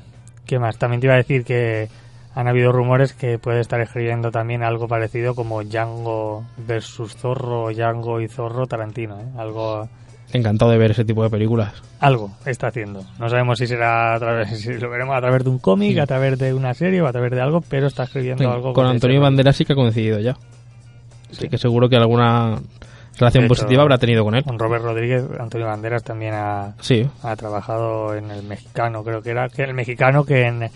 ¿Qué 0.45 0.59
más? 0.59 0.77
También 0.77 0.99
te 0.99 1.07
iba 1.07 1.13
a 1.13 1.17
decir 1.17 1.43
que 1.45 1.89
han 2.35 2.47
habido 2.47 2.71
rumores 2.71 3.13
que 3.13 3.37
puede 3.37 3.59
estar 3.59 3.79
escribiendo 3.81 4.31
también 4.31 4.63
algo 4.63 4.87
parecido 4.87 5.35
como 5.35 5.63
Django 5.63 6.43
versus 6.57 7.15
Zorro, 7.15 7.69
Django 7.71 8.19
y 8.21 8.27
Zorro 8.27 8.65
Tarantino. 8.65 9.19
¿eh? 9.19 9.25
Algo, 9.37 9.87
Encantado 10.33 10.71
de 10.71 10.77
ver 10.77 10.91
ese 10.91 11.05
tipo 11.05 11.23
de 11.23 11.29
películas. 11.29 11.73
algo 11.99 12.31
está 12.45 12.67
haciendo. 12.67 13.03
No 13.19 13.29
sabemos 13.29 13.57
si 13.59 13.67
será 13.67 14.15
a 14.15 14.19
través, 14.19 14.49
si 14.61 14.73
lo 14.73 14.89
veremos 14.89 15.15
a 15.15 15.21
través 15.21 15.43
de 15.43 15.49
un 15.49 15.59
cómic, 15.59 15.93
Sí. 15.93 15.99
a 15.99 16.05
través 16.07 16.37
de 16.39 16.53
una 16.53 16.73
serie 16.73 17.01
o 17.01 17.07
a 17.07 17.11
través 17.11 17.31
de 17.31 17.39
algo, 17.41 17.61
pero 17.61 17.87
está 17.87 18.03
escribiendo 18.03 18.51
algo 18.51 18.73
con 18.73 18.85
Antonio. 18.87 19.21
Banderas 19.21 19.55
sí 19.55 19.63
que 19.65 19.73
ha 19.73 19.75
coincidido 19.75 20.19
ya. 20.19 20.33
Sí. 21.31 21.37
Así 21.39 21.49
que 21.49 21.57
seguro 21.57 21.87
que 21.89 21.95
alguna 21.97 22.57
relación 23.19 23.43
hecho, 23.45 23.49
positiva 23.49 23.83
habrá 23.83 23.97
tenido 23.99 24.23
con 24.23 24.33
él. 24.35 24.43
Con 24.43 24.57
Robert 24.57 24.83
Rodríguez, 24.83 25.23
Antonio 25.39 25.67
Banderas 25.67 26.03
también 26.03 26.33
ha, 26.33 26.73
Sí, 26.81 27.07
ha 27.21 27.35
trabajado 27.35 28.15
en 28.15 28.31
el 28.31 28.43
mexicano, 28.43 29.03
creo 29.03 29.21
que 29.21 29.29
era 29.31 29.49
que 29.49 29.63
el 29.63 29.73
mexicano 29.75 30.25
que 30.25 30.47
en 30.47 30.69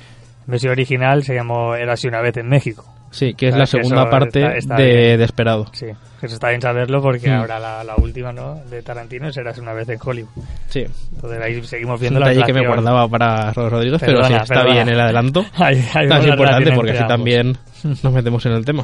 versión 0.45 0.71
original 0.71 1.23
se 1.23 1.33
llamó 1.33 1.75
Era 1.75 1.93
así 1.93 2.07
una 2.07 2.21
vez 2.21 2.37
en 2.37 2.47
México. 2.47 2.85
Sí, 3.11 3.33
que 3.33 3.47
es 3.47 3.51
Claro, 3.51 3.59
la 3.59 3.65
segunda 3.65 4.09
parte 4.09 4.39
está- 4.39 4.57
está 4.57 4.75
de 4.75 4.93
bien. 4.93 5.19
Desperado. 5.19 5.65
Sí, 5.73 5.85
que 6.19 6.25
eso 6.25 6.35
está 6.35 6.49
bien 6.49 6.61
saberlo 6.61 7.01
porque 7.01 7.29
Mm. 7.29 7.33
ahora 7.33 7.59
la, 7.59 7.83
la 7.83 7.95
última, 7.95 8.31
¿no? 8.33 8.55
De 8.69 8.81
Tarantino 8.81 9.31
será 9.31 9.53
una 9.59 9.73
vez 9.73 9.89
en 9.89 9.99
Hollywood. 10.03 10.29
Sí, 10.69 10.85
Entonces 11.13 11.39
ahí 11.41 11.63
seguimos 11.63 11.99
viendo 11.99 12.19
la 12.19 12.33
que 12.43 12.53
me 12.53 12.65
guardaba 12.67 13.07
para 13.07 13.51
Robert 13.53 13.73
Rodríguez, 13.73 14.01
pero 14.03 14.23
sí, 14.23 14.33
está 14.33 14.45
perdona. 14.55 14.73
bien 14.73 14.89
el 14.89 14.99
adelanto. 14.99 15.45
No, 15.57 15.65
vemos 15.65 16.19
es 16.19 16.27
importante 16.27 16.71
porque 16.73 16.91
así 16.91 17.07
también 17.07 17.57
nos 18.03 18.13
metemos 18.13 18.45
en 18.45 18.51
el 18.53 18.65
tema. 18.65 18.83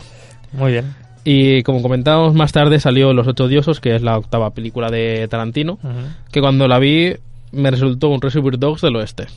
Muy 0.53 0.71
bien. 0.73 0.93
Y 1.25 1.63
como 1.63 1.81
comentábamos 1.81 2.33
más 2.33 2.51
tarde 2.51 2.79
salió 2.81 3.13
Los 3.13 3.27
Ocho 3.27 3.47
Diosos, 3.47 3.79
que 3.79 3.95
es 3.95 4.01
la 4.01 4.17
octava 4.17 4.49
película 4.51 4.89
de 4.89 5.25
Tarantino, 5.29 5.73
Ujú. 5.81 5.91
que 6.31 6.41
cuando 6.41 6.67
la 6.67 6.79
vi 6.79 7.15
me 7.53 7.71
resultó 7.71 8.09
un 8.09 8.19
Reservoir 8.21 8.57
Dogs 8.59 8.81
del 8.81 8.95
oeste. 8.97 9.27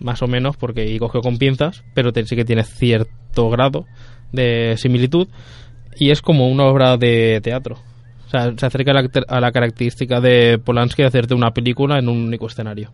Más 0.00 0.20
o 0.22 0.26
menos, 0.26 0.56
porque 0.56 0.84
y 0.86 0.98
cogió 0.98 1.20
con 1.20 1.38
pinzas, 1.38 1.84
pero 1.94 2.10
sí 2.12 2.34
que 2.36 2.44
tiene 2.44 2.64
cierto 2.64 3.48
grado 3.48 3.86
de 4.32 4.74
similitud. 4.76 5.28
Y 5.98 6.10
es 6.10 6.20
como 6.20 6.48
una 6.48 6.64
obra 6.64 6.96
de 6.96 7.40
teatro. 7.42 7.78
O 8.26 8.28
sea, 8.28 8.52
se 8.56 8.66
acerca 8.66 8.90
a 8.90 8.94
la, 8.94 9.08
a 9.28 9.40
la 9.40 9.52
característica 9.52 10.20
de 10.20 10.58
Polanski 10.58 11.02
de 11.02 11.08
hacerte 11.08 11.34
una 11.34 11.52
película 11.52 11.98
en 11.98 12.08
un 12.08 12.26
único 12.26 12.46
escenario. 12.46 12.90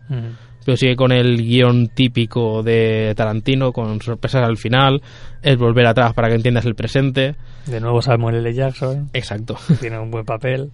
Pero 0.63 0.77
sigue 0.77 0.95
con 0.95 1.11
el 1.11 1.37
guion 1.37 1.87
típico 1.87 2.61
de 2.61 3.13
Tarantino, 3.15 3.73
con 3.73 3.99
sorpresas 4.01 4.43
al 4.43 4.57
final, 4.57 5.01
el 5.41 5.57
volver 5.57 5.87
atrás 5.87 6.13
para 6.13 6.29
que 6.29 6.35
entiendas 6.35 6.65
el 6.65 6.75
presente. 6.75 7.35
De 7.65 7.79
nuevo 7.81 8.01
Samuel 8.01 8.35
L. 8.35 8.53
Jackson, 8.53 9.09
Exacto, 9.13 9.57
tiene 9.81 9.99
un 9.99 10.11
buen 10.11 10.23
papel. 10.23 10.71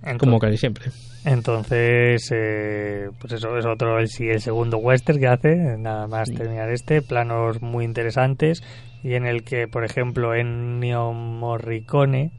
Entonces, 0.00 0.18
como 0.20 0.38
casi 0.38 0.58
siempre. 0.58 0.90
entonces, 1.24 2.30
eh, 2.30 3.08
pues 3.18 3.32
eso 3.32 3.56
es 3.56 3.64
otro, 3.64 3.98
el, 3.98 4.08
el 4.20 4.40
segundo 4.40 4.76
western 4.76 5.18
que 5.18 5.26
hace, 5.26 5.56
nada 5.78 6.06
más 6.06 6.30
terminar 6.30 6.70
este, 6.70 7.00
planos 7.00 7.62
muy 7.62 7.86
interesantes 7.86 8.62
y 9.04 9.14
en 9.14 9.26
el 9.26 9.44
que, 9.44 9.68
por 9.68 9.84
ejemplo, 9.84 10.34
Ennio 10.34 11.12
Morricone 11.12 12.32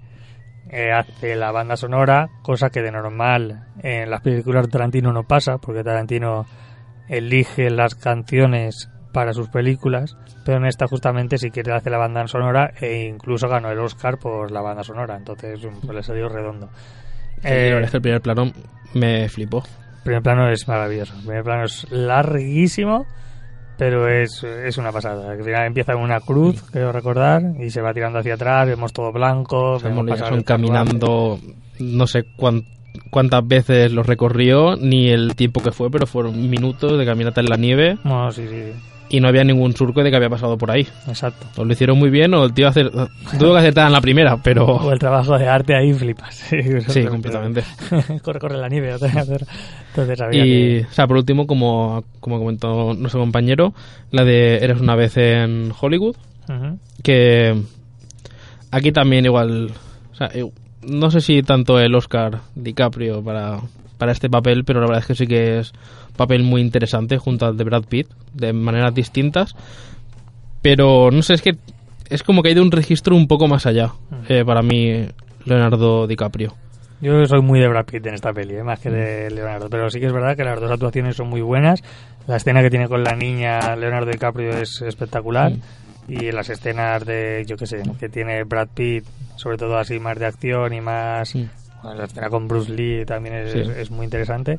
eh, 0.72 0.92
hace 0.92 1.36
la 1.36 1.52
banda 1.52 1.78
sonora, 1.78 2.28
cosa 2.42 2.72
que 2.72 2.82
de 2.82 2.92
normal 2.92 3.68
en 3.84 4.10
las 4.10 4.22
películas 4.22 4.66
de 4.66 4.72
Tarantino 4.72 5.14
no 5.14 5.28
pasa, 5.28 5.60
porque 5.60 5.84
Tarantino 5.84 6.48
elige 7.08 7.70
las 7.70 7.94
canciones 7.94 8.90
para 9.14 9.32
sus 9.34 9.48
películas, 9.48 10.18
pero 10.44 10.58
en 10.58 10.66
esta 10.66 10.88
justamente 10.88 11.38
sí 11.38 11.52
quiere 11.52 11.72
hacer 11.72 11.92
la 11.92 12.00
banda 12.00 12.28
sonora 12.28 12.74
e 12.82 13.04
incluso 13.04 13.48
ganó 13.48 13.70
el 13.70 13.78
Oscar 13.78 14.18
por 14.18 14.50
la 14.50 14.62
banda 14.62 14.84
sonora, 14.84 15.16
entonces 15.18 15.60
pues, 15.84 15.96
le 15.96 16.02
salió 16.02 16.28
redondo. 16.30 16.72
Eh, 17.44 17.70
la 17.70 17.76
verdad 17.76 17.84
es 17.84 17.92
que 17.92 17.98
el 17.98 18.02
primer 18.02 18.22
plano 18.22 18.52
me 18.96 19.30
flipó. 19.30 19.60
el 19.98 20.04
primer 20.04 20.24
plano 20.24 20.50
es 20.50 20.68
maravilloso. 20.68 21.14
El 21.14 21.26
primer 21.26 21.44
plano 21.44 21.66
es 21.66 21.92
larguísimo, 21.92 23.06
pero 23.78 24.08
es, 24.08 24.44
es 24.44 24.78
una 24.78 24.92
pasada. 24.92 25.32
Al 25.32 25.44
final 25.44 25.66
empieza 25.68 25.94
en 25.94 26.00
una 26.00 26.20
cruz, 26.20 26.62
creo 26.72 26.92
recordar, 26.92 27.42
y 27.60 27.70
se 27.70 27.82
va 27.82 27.94
tirando 27.94 28.20
hacia 28.20 28.36
atrás, 28.36 28.68
vemos 28.68 28.94
todo 28.94 29.12
blanco. 29.12 29.80
Vemos 29.80 30.06
pasar 30.08 30.44
caminando, 30.44 31.40
no 31.80 32.08
sé 32.08 32.24
cuán- 32.36 32.64
cuántas 33.10 33.46
veces 33.48 33.92
lo 33.92 34.04
recorrió, 34.04 34.76
ni 34.78 35.10
el 35.10 35.36
tiempo 35.36 35.62
que 35.62 35.72
fue, 35.72 35.90
pero 35.92 36.08
fueron 36.08 36.50
minutos 36.50 36.98
de 36.98 37.06
caminata 37.06 37.42
en 37.42 37.48
la 37.50 37.58
nieve 37.58 37.98
No, 38.04 38.32
sí, 38.32 38.48
sí, 38.48 38.56
sí, 38.72 38.80
y 39.10 39.20
no 39.20 39.28
había 39.28 39.44
ningún 39.44 39.76
surco 39.76 40.04
de 40.04 40.10
que 40.10 40.16
había 40.16 40.30
pasado 40.30 40.58
por 40.58 40.72
ahí. 40.72 40.88
exacto. 41.08 41.46
O 41.58 41.64
lo 41.66 41.72
hicieron 41.74 41.98
muy 42.00 42.10
bien 42.10 42.34
o 42.34 42.44
el 42.46 42.54
tío 42.54 42.68
hacer, 42.68 42.90
tuvo 42.92 43.54
que 43.54 43.60
acertar 43.60 43.86
en 43.88 43.94
la 43.94 44.02
primera, 44.02 44.38
pero 44.42 44.66
O 44.66 44.92
el 44.92 45.00
trabajo 45.00 45.38
de 45.38 45.48
arte 45.48 45.76
ahí 45.76 45.94
flipas. 45.94 46.36
Sí, 46.50 46.58
sí, 46.88 47.04
completamente. 47.06 47.64
corre, 48.24 48.40
corre 48.40 48.58
la 48.58 48.68
nieve. 48.68 48.92
Entonces, 48.94 49.46
entonces 49.90 50.22
había 50.22 50.46
Y, 50.46 50.50
que- 50.82 50.86
o 50.90 50.92
sea, 50.94 51.08
por 51.08 51.18
último, 51.18 51.46
como, 51.48 52.04
como 52.20 52.40
comentó 52.40 52.94
nuestro 52.94 53.22
compañero, 53.22 53.74
la 54.12 54.24
de 54.24 54.58
Eres 54.58 54.82
una 54.82 54.96
vez 54.96 55.18
en 55.18 55.72
Hollywood, 55.80 56.16
que 57.04 57.56
aquí 58.72 58.92
también 58.92 59.26
igual, 59.26 59.72
o 60.12 60.16
sea, 60.16 60.30
eh, 60.34 60.50
no 60.88 61.12
sé 61.12 61.22
si 61.22 61.42
tanto 61.44 61.80
el 61.80 61.96
Oscar 61.96 62.40
DiCaprio 62.56 63.24
para, 63.24 63.60
para 63.98 64.12
este 64.12 64.30
papel, 64.30 64.64
pero 64.66 64.80
la 64.82 64.88
verdad 64.88 65.02
es 65.02 65.08
que 65.08 65.16
sí 65.16 65.28
que 65.28 65.60
es 65.60 65.74
papel 66.16 66.44
muy 66.44 66.62
interesante 66.62 67.18
junto 67.18 67.46
al 67.46 67.58
de 67.58 67.64
Brad 67.64 67.84
Pitt, 67.86 68.08
de 68.34 68.54
maneras 68.54 68.94
distintas, 68.94 69.56
pero 70.62 71.12
no 71.12 71.22
sé, 71.22 71.34
es 71.36 71.42
que 71.42 71.56
es 72.10 72.24
como 72.24 72.42
que 72.42 72.50
hay 72.50 72.56
de 72.56 72.62
un 72.62 72.72
registro 72.72 73.16
un 73.16 73.28
poco 73.28 73.48
más 73.48 73.66
allá, 73.66 73.92
eh, 74.30 74.44
para 74.46 74.62
mí, 74.62 75.06
Leonardo 75.46 76.08
DiCaprio. 76.08 76.54
Yo 77.02 77.26
soy 77.26 77.42
muy 77.42 77.60
de 77.60 77.68
Brad 77.68 77.86
Pitt 77.86 78.06
en 78.08 78.14
esta 78.16 78.32
peli, 78.34 78.56
¿eh? 78.56 78.64
más 78.64 78.80
que 78.80 78.90
de 78.90 79.30
Leonardo. 79.30 79.70
Pero 79.70 79.90
sí 79.90 80.00
que 80.00 80.06
es 80.08 80.14
verdad 80.14 80.36
que 80.36 80.44
las 80.44 80.60
dos 80.60 80.72
actuaciones 80.72 81.16
son 81.16 81.28
muy 81.28 81.42
buenas. 81.42 81.84
La 82.26 82.38
escena 82.38 82.62
que 82.62 82.70
tiene 82.70 82.88
con 82.88 83.04
la 83.04 83.16
niña 83.16 83.76
Leonardo 83.76 84.10
DiCaprio 84.10 84.52
es 84.52 84.82
espectacular. 84.82 85.52
Mm. 85.52 85.62
Y 86.08 86.32
las 86.32 86.50
escenas 86.50 87.06
de, 87.06 87.44
yo 87.48 87.58
qué 87.58 87.66
sé, 87.68 87.82
que 88.00 88.10
tiene 88.10 88.44
Brad 88.44 88.70
Pitt, 88.74 89.04
sobre 89.36 89.58
todo 89.58 89.78
así 89.78 90.00
más 90.00 90.18
de 90.18 90.26
acción 90.26 90.74
y 90.74 90.82
más... 90.82 91.36
Mm. 91.36 91.44
Bueno, 91.84 92.00
la 92.00 92.06
escena 92.06 92.30
con 92.30 92.48
Bruce 92.48 92.72
Lee 92.72 93.06
también 93.06 93.36
es, 93.36 93.52
Sí. 93.52 93.60
es- 93.60 93.70
es 93.70 93.92
muy 93.92 94.06
interesante 94.06 94.58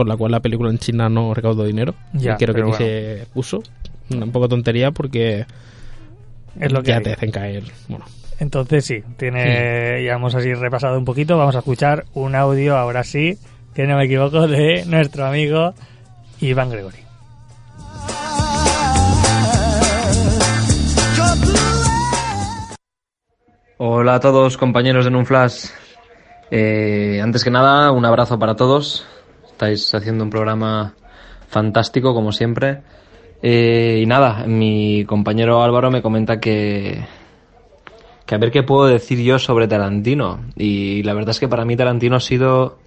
por 0.00 0.08
la 0.08 0.16
cual 0.16 0.32
la 0.32 0.40
película 0.40 0.70
en 0.70 0.78
China 0.78 1.10
no 1.10 1.34
recaudó 1.34 1.66
dinero. 1.66 1.94
Ya, 2.14 2.32
y 2.32 2.36
creo 2.36 2.54
que 2.54 2.62
ni 2.62 2.70
bueno. 2.70 2.78
se 2.78 3.26
puso. 3.34 3.62
Un 4.08 4.32
poco 4.32 4.48
tontería 4.48 4.92
porque 4.92 5.44
es 6.58 6.72
lo 6.72 6.82
que 6.82 6.98
te 7.00 7.12
hacen 7.12 7.30
caer. 7.30 7.64
Entonces 8.38 8.86
sí, 8.86 9.02
tiene, 9.18 9.98
sí. 9.98 10.04
ya 10.06 10.14
hemos 10.14 10.34
así 10.34 10.54
repasado 10.54 10.96
un 10.96 11.04
poquito. 11.04 11.36
Vamos 11.36 11.54
a 11.54 11.58
escuchar 11.58 12.06
un 12.14 12.34
audio 12.34 12.78
ahora 12.78 13.04
sí, 13.04 13.36
que 13.74 13.86
no 13.86 13.98
me 13.98 14.06
equivoco, 14.06 14.48
de 14.48 14.86
nuestro 14.86 15.26
amigo 15.26 15.74
Iván 16.40 16.70
Gregory. 16.70 17.00
Hola 23.76 24.14
a 24.14 24.20
todos 24.20 24.56
compañeros 24.56 25.04
de 25.04 25.10
Nunflash. 25.10 25.66
Eh, 26.50 27.20
antes 27.22 27.44
que 27.44 27.50
nada, 27.50 27.92
un 27.92 28.06
abrazo 28.06 28.38
para 28.38 28.56
todos. 28.56 29.06
Estáis 29.60 29.94
haciendo 29.94 30.24
un 30.24 30.30
programa 30.30 30.94
fantástico, 31.48 32.14
como 32.14 32.32
siempre. 32.32 32.80
Eh, 33.42 34.00
y 34.02 34.06
nada, 34.06 34.46
mi 34.46 35.04
compañero 35.04 35.62
Álvaro 35.62 35.90
me 35.90 36.00
comenta 36.00 36.40
que, 36.40 37.04
que 38.24 38.34
a 38.34 38.38
ver 38.38 38.52
qué 38.52 38.62
puedo 38.62 38.86
decir 38.86 39.20
yo 39.20 39.38
sobre 39.38 39.68
Tarantino. 39.68 40.40
Y 40.56 41.02
la 41.02 41.12
verdad 41.12 41.32
es 41.32 41.40
que 41.40 41.46
para 41.46 41.66
mí 41.66 41.76
Tarantino 41.76 42.16
ha 42.16 42.20
sido 42.20 42.78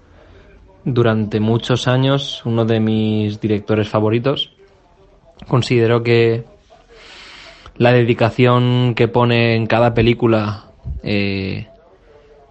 durante 0.84 1.39
muchos 1.39 1.88
años 1.88 2.41
uno 2.43 2.65
de 2.65 2.80
mis 2.80 3.39
directores 3.39 3.88
favoritos. 3.88 4.55
Considero 5.47 6.01
que 6.01 6.43
la 7.78 7.91
dedicación 7.91 8.95
que 8.95 9.07
pone 9.07 9.55
en 9.55 9.67
cada 9.67 9.93
película, 9.93 10.71
eh, 11.03 11.67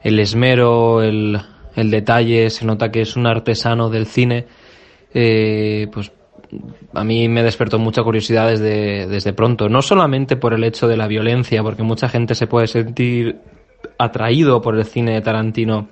el 0.00 0.20
esmero, 0.20 1.02
el, 1.02 1.40
el, 1.74 1.90
detalle, 1.90 2.50
se 2.50 2.64
nota 2.64 2.90
que 2.90 3.02
es 3.02 3.16
un 3.16 3.26
artesano 3.26 3.90
del 3.90 4.06
cine, 4.06 4.46
eh, 5.14 5.88
pues 5.92 6.12
a 6.94 7.04
mí 7.04 7.28
me 7.28 7.42
despertó 7.42 7.78
mucha 7.78 8.02
curiosidad 8.02 8.48
desde, 8.48 9.06
desde 9.06 9.32
pronto. 9.32 9.68
No 9.68 9.82
solamente 9.82 10.36
por 10.36 10.54
el 10.54 10.64
hecho 10.64 10.86
de 10.86 10.96
la 10.96 11.06
violencia, 11.06 11.62
porque 11.62 11.82
mucha 11.82 12.08
gente 12.08 12.34
se 12.34 12.46
puede 12.46 12.66
sentir 12.66 13.40
atraído 13.98 14.60
por 14.60 14.76
el 14.76 14.84
cine 14.84 15.14
de 15.14 15.20
Tarantino 15.20 15.88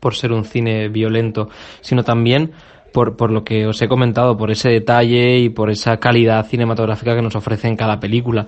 por 0.00 0.14
ser 0.14 0.32
un 0.32 0.44
cine 0.44 0.88
violento, 0.88 1.48
sino 1.80 2.04
también 2.04 2.52
por, 2.92 3.16
por 3.16 3.30
lo 3.30 3.44
que 3.44 3.66
os 3.66 3.80
he 3.82 3.88
comentado, 3.88 4.36
por 4.36 4.50
ese 4.50 4.70
detalle 4.70 5.38
y 5.38 5.48
por 5.48 5.70
esa 5.70 5.98
calidad 5.98 6.46
cinematográfica 6.46 7.14
que 7.14 7.22
nos 7.22 7.36
ofrece 7.36 7.68
en 7.68 7.76
cada 7.76 8.00
película. 8.00 8.46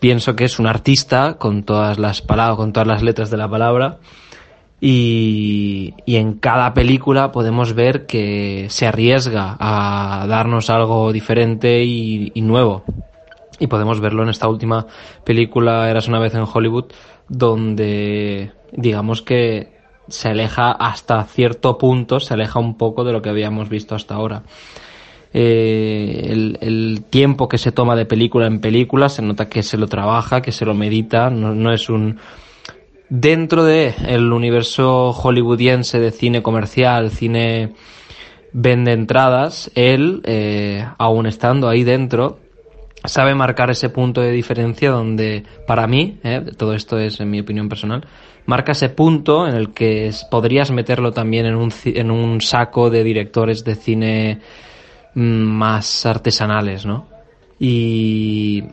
Pienso 0.00 0.36
que 0.36 0.44
es 0.44 0.58
un 0.58 0.66
artista 0.66 1.34
con 1.38 1.64
todas 1.64 1.98
las 1.98 2.20
palabras, 2.20 2.56
con 2.56 2.72
todas 2.72 2.86
las 2.86 3.02
letras 3.02 3.30
de 3.30 3.36
la 3.36 3.48
palabra. 3.48 3.98
Y, 4.80 5.94
y 6.04 6.16
en 6.16 6.34
cada 6.34 6.74
película 6.74 7.32
podemos 7.32 7.74
ver 7.74 8.06
que 8.06 8.66
se 8.68 8.86
arriesga 8.86 9.56
a 9.58 10.26
darnos 10.28 10.68
algo 10.68 11.12
diferente 11.12 11.82
y, 11.84 12.32
nuevo. 12.36 12.84
Y 13.58 13.66
podemos 13.68 14.00
verlo 14.00 14.24
en 14.24 14.30
esta 14.30 14.48
última 14.48 14.86
película, 15.24 15.88
Eras 15.88 16.08
una 16.08 16.18
vez 16.18 16.34
en 16.34 16.44
Hollywood, 16.52 16.86
donde 17.28 18.52
digamos 18.72 19.22
que 19.22 19.72
se 20.08 20.28
aleja 20.28 20.72
hasta 20.72 21.24
cierto 21.24 21.78
punto, 21.78 22.20
se 22.20 22.34
aleja 22.34 22.58
un 22.58 22.76
poco 22.76 23.04
de 23.04 23.12
lo 23.12 23.22
que 23.22 23.30
habíamos 23.30 23.68
visto 23.68 23.94
hasta 23.94 24.16
ahora. 24.16 24.42
Eh, 25.32 26.56
el, 26.60 27.04
tiempo 27.08 27.48
que 27.48 27.58
se 27.58 27.72
toma 27.72 27.96
de 27.96 28.06
película 28.06 28.46
en 28.46 28.60
película 28.60 29.08
se 29.08 29.22
nota 29.22 29.48
que 29.48 29.62
se 29.62 29.78
lo 29.78 29.86
trabaja, 29.86 30.42
que 30.42 30.52
se 30.52 30.64
lo 30.64 30.74
medita, 30.74 31.30
no 31.30 31.72
es 31.72 31.88
un 31.88 32.18
dentro 33.08 33.64
de 33.64 33.94
el 34.06 34.32
universo 34.32 35.12
hollywoodiense 35.12 35.98
de 35.98 36.10
cine 36.10 36.42
comercial, 36.42 37.10
cine 37.10 37.74
vende 38.52 38.92
entradas, 38.92 39.70
él, 39.74 40.20
eh, 40.24 40.86
aún 40.98 41.26
estando 41.26 41.68
ahí 41.68 41.84
dentro, 41.84 42.38
sabe 43.04 43.34
marcar 43.34 43.70
ese 43.70 43.90
punto 43.90 44.20
de 44.20 44.30
diferencia 44.30 44.90
donde, 44.90 45.44
para 45.66 45.86
mí, 45.86 46.18
eh, 46.22 46.42
todo 46.56 46.74
esto 46.74 46.98
es 46.98 47.20
en 47.20 47.30
mi 47.30 47.40
opinión 47.40 47.68
personal, 47.68 48.06
marca 48.46 48.72
ese 48.72 48.88
punto 48.88 49.46
en 49.46 49.54
el 49.54 49.72
que 49.72 50.10
podrías 50.30 50.70
meterlo 50.70 51.12
también 51.12 51.46
en 51.46 51.56
un, 51.56 51.72
en 51.84 52.10
un 52.10 52.40
saco 52.40 52.90
de 52.90 53.02
directores 53.04 53.64
de 53.64 53.74
cine 53.74 54.40
más 55.14 56.06
artesanales, 56.06 56.86
¿no? 56.86 57.08
Y, 57.58 58.64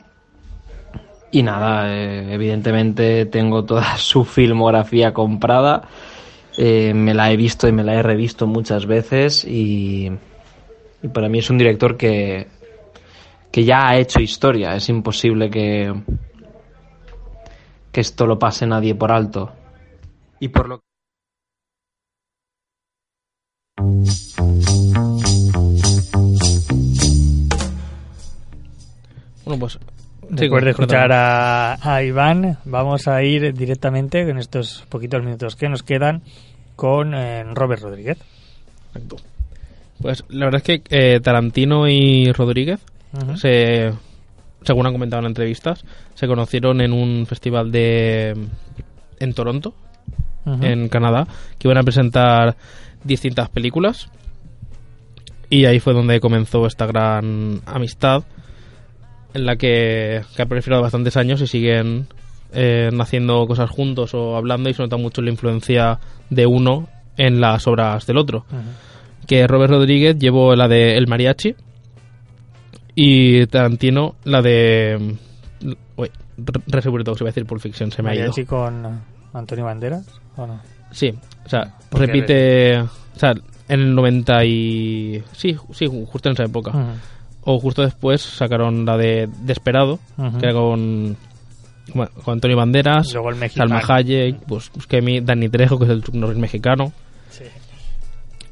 y 1.31 1.43
nada, 1.43 1.95
eh, 1.95 2.33
evidentemente 2.33 3.25
tengo 3.25 3.63
toda 3.63 3.97
su 3.97 4.25
filmografía 4.25 5.13
comprada, 5.13 5.87
eh, 6.57 6.93
me 6.93 7.13
la 7.13 7.31
he 7.31 7.37
visto 7.37 7.67
y 7.67 7.71
me 7.71 7.83
la 7.83 7.95
he 7.95 8.03
revisto 8.03 8.45
muchas 8.47 8.85
veces 8.85 9.45
y, 9.45 10.11
y 11.01 11.07
para 11.07 11.29
mí 11.29 11.39
es 11.39 11.49
un 11.49 11.57
director 11.57 11.97
que, 11.97 12.47
que 13.51 13.63
ya 13.63 13.87
ha 13.87 13.97
hecho 13.97 14.19
historia, 14.19 14.75
es 14.75 14.89
imposible 14.89 15.49
que, 15.49 15.93
que 17.91 18.01
esto 18.01 18.25
lo 18.25 18.37
pase 18.37 18.67
nadie 18.67 18.95
por 18.95 19.11
alto. 19.11 19.51
Y 20.39 20.49
por 20.49 20.67
lo 20.67 20.81
Bueno, 29.43 29.59
pues 29.59 29.79
Después 30.31 30.63
de 30.63 30.69
escuchar 30.69 31.11
a, 31.11 31.73
a, 31.81 32.03
Iván, 32.03 32.57
vamos 32.63 33.09
a 33.09 33.21
ir 33.21 33.53
directamente 33.53 34.21
en 34.21 34.37
estos 34.37 34.85
poquitos 34.87 35.21
minutos 35.21 35.57
que 35.57 35.67
nos 35.67 35.83
quedan 35.83 36.21
con 36.77 37.13
eh, 37.13 37.43
Robert 37.53 37.81
Rodríguez. 37.81 38.17
Pues 40.01 40.23
la 40.29 40.45
verdad 40.45 40.61
es 40.65 40.81
que 40.81 40.83
eh, 40.89 41.19
Tarantino 41.19 41.85
y 41.89 42.31
Rodríguez, 42.31 42.79
uh 43.13 43.17
-huh. 43.17 43.35
se, 43.35 43.91
según 44.63 44.87
han 44.87 44.93
comentado 44.93 45.21
en 45.21 45.27
entrevistas, 45.27 45.83
se 46.15 46.27
conocieron 46.27 46.79
en 46.79 46.93
un 46.93 47.25
festival 47.25 47.69
de 47.69 48.33
en 49.19 49.33
Toronto, 49.33 49.73
uh 50.45 50.49
-huh. 50.49 50.65
en 50.65 50.87
Canadá, 50.87 51.27
que 51.59 51.67
iban 51.67 51.77
a 51.77 51.83
presentar 51.83 52.55
distintas 53.03 53.49
películas. 53.49 54.09
Y 55.49 55.65
ahí 55.65 55.81
fue 55.81 55.93
donde 55.93 56.21
comenzó 56.21 56.65
esta 56.65 56.85
gran 56.85 57.59
amistad 57.65 58.23
en 59.33 59.45
la 59.45 59.55
que, 59.55 60.21
que 60.35 60.41
ha 60.41 60.45
proliferado 60.45 60.81
bastantes 60.81 61.17
años 61.17 61.41
y 61.41 61.47
siguen 61.47 62.07
eh, 62.53 62.89
haciendo 62.99 63.45
cosas 63.47 63.69
juntos 63.69 64.13
o 64.13 64.35
hablando 64.35 64.69
y 64.69 64.73
se 64.73 64.81
nota 64.81 64.97
mucho 64.97 65.21
la 65.21 65.29
influencia 65.31 65.99
de 66.29 66.45
uno 66.45 66.89
en 67.17 67.39
las 67.39 67.65
obras 67.67 68.05
del 68.05 68.17
otro. 68.17 68.45
Uh 68.51 68.55
-huh. 68.55 69.25
Que 69.27 69.47
Robert 69.47 69.71
Rodríguez 69.71 70.17
llevó 70.17 70.55
la 70.55 70.67
de 70.67 70.97
El 70.97 71.07
Mariachi 71.07 71.55
y 72.95 73.45
Tarantino 73.47 74.15
la 74.25 74.41
de... 74.41 75.15
Uy, 75.95 76.11
Reservoir 76.67 77.03
Dogs, 77.03 77.21
iba 77.21 77.29
a 77.29 77.31
decir 77.31 77.45
Pulp 77.45 77.61
Fiction, 77.61 77.91
se 77.91 78.01
me 78.01 78.09
¿Mariachi 78.09 78.41
ha 78.41 78.43
ido. 78.43 78.49
con 78.49 79.01
Antonio 79.33 79.65
Banderas 79.65 80.05
o 80.35 80.47
no? 80.47 80.59
Sí, 80.91 81.13
o 81.45 81.49
sea, 81.49 81.73
Porque 81.89 82.07
repite... 82.07 82.79
O 82.81 83.19
sea, 83.19 83.33
en 83.69 83.79
el 83.79 83.95
90 83.95 84.45
y... 84.45 85.23
Sí, 85.31 85.55
sí, 85.71 85.85
justo 85.87 86.27
en 86.29 86.33
esa 86.33 86.43
época. 86.43 86.71
Uh 86.71 86.79
-huh 86.81 87.20
o 87.43 87.59
justo 87.59 87.81
después 87.81 88.21
sacaron 88.21 88.85
la 88.85 88.97
de 88.97 89.29
Desperado, 89.41 89.99
uh 90.17 90.21
-huh. 90.23 90.39
que 90.39 90.45
era 90.45 90.53
con, 90.53 91.17
bueno, 91.93 92.11
con 92.23 92.33
Antonio 92.33 92.57
Banderas, 92.57 93.09
Salma 93.53 93.81
Hayek, 93.87 94.37
pues, 94.47 94.69
pues 94.69 94.87
Danny 95.23 95.49
Trejo, 95.49 95.77
que 95.79 95.85
es 95.85 95.91
el 95.91 96.03
subnormal 96.03 96.37
mexicano. 96.37 96.93
Sí. 97.29 97.45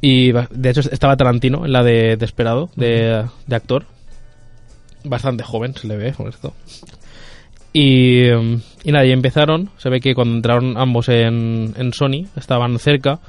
Y 0.02 0.32
de 0.32 0.70
hecho 0.70 0.82
estaba 0.82 1.18
Tarantino 1.18 1.66
en 1.66 1.72
la 1.72 1.84
de 1.84 2.16
Desperado, 2.18 2.70
de, 2.76 2.88
uh 2.88 3.26
-huh. 3.26 3.32
de 3.48 3.56
actor. 3.56 3.86
Bastante 5.04 5.44
joven 5.44 5.74
se 5.76 5.88
le 5.88 5.96
ve 5.98 6.14
con 6.14 6.28
esto. 6.28 6.54
Y, 7.72 8.28
y 8.28 8.92
nada, 8.92 9.06
y 9.06 9.12
empezaron. 9.12 9.70
Se 9.78 9.90
ve 9.90 10.00
que 10.00 10.16
cuando 10.16 10.36
entraron 10.36 10.78
ambos 10.78 11.08
en, 11.10 11.74
en 11.78 11.94
Sony, 11.94 12.26
estaban 12.36 12.80
cerca 12.80 13.20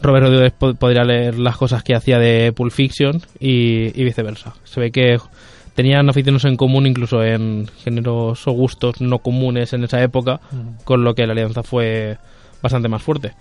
Robert 0.00 0.26
Rodríguez 0.26 0.52
podría 0.52 1.04
leer 1.04 1.38
las 1.38 1.56
cosas 1.56 1.82
que 1.82 1.94
hacía 1.94 2.18
de 2.18 2.52
Pulp 2.52 2.72
Fiction 2.72 3.20
y, 3.40 4.00
y, 4.00 4.04
viceversa. 4.04 4.54
Se 4.64 4.80
ve 4.80 4.92
que 4.92 5.18
tenían 5.74 6.08
aficiones 6.08 6.44
en 6.44 6.56
común 6.56 6.86
incluso 6.86 7.22
en 7.22 7.66
géneros 7.78 8.46
o 8.46 8.52
gustos 8.52 9.00
no 9.00 9.18
comunes 9.18 9.72
en 9.72 9.84
esa 9.84 10.02
época, 10.02 10.40
uh 10.52 10.56
-huh. 10.56 10.84
con 10.84 11.04
lo 11.04 11.14
que 11.14 11.26
la 11.26 11.32
alianza 11.32 11.62
fue 11.62 12.18
bastante 12.62 12.88
más 12.88 13.02
fuerte. 13.02 13.32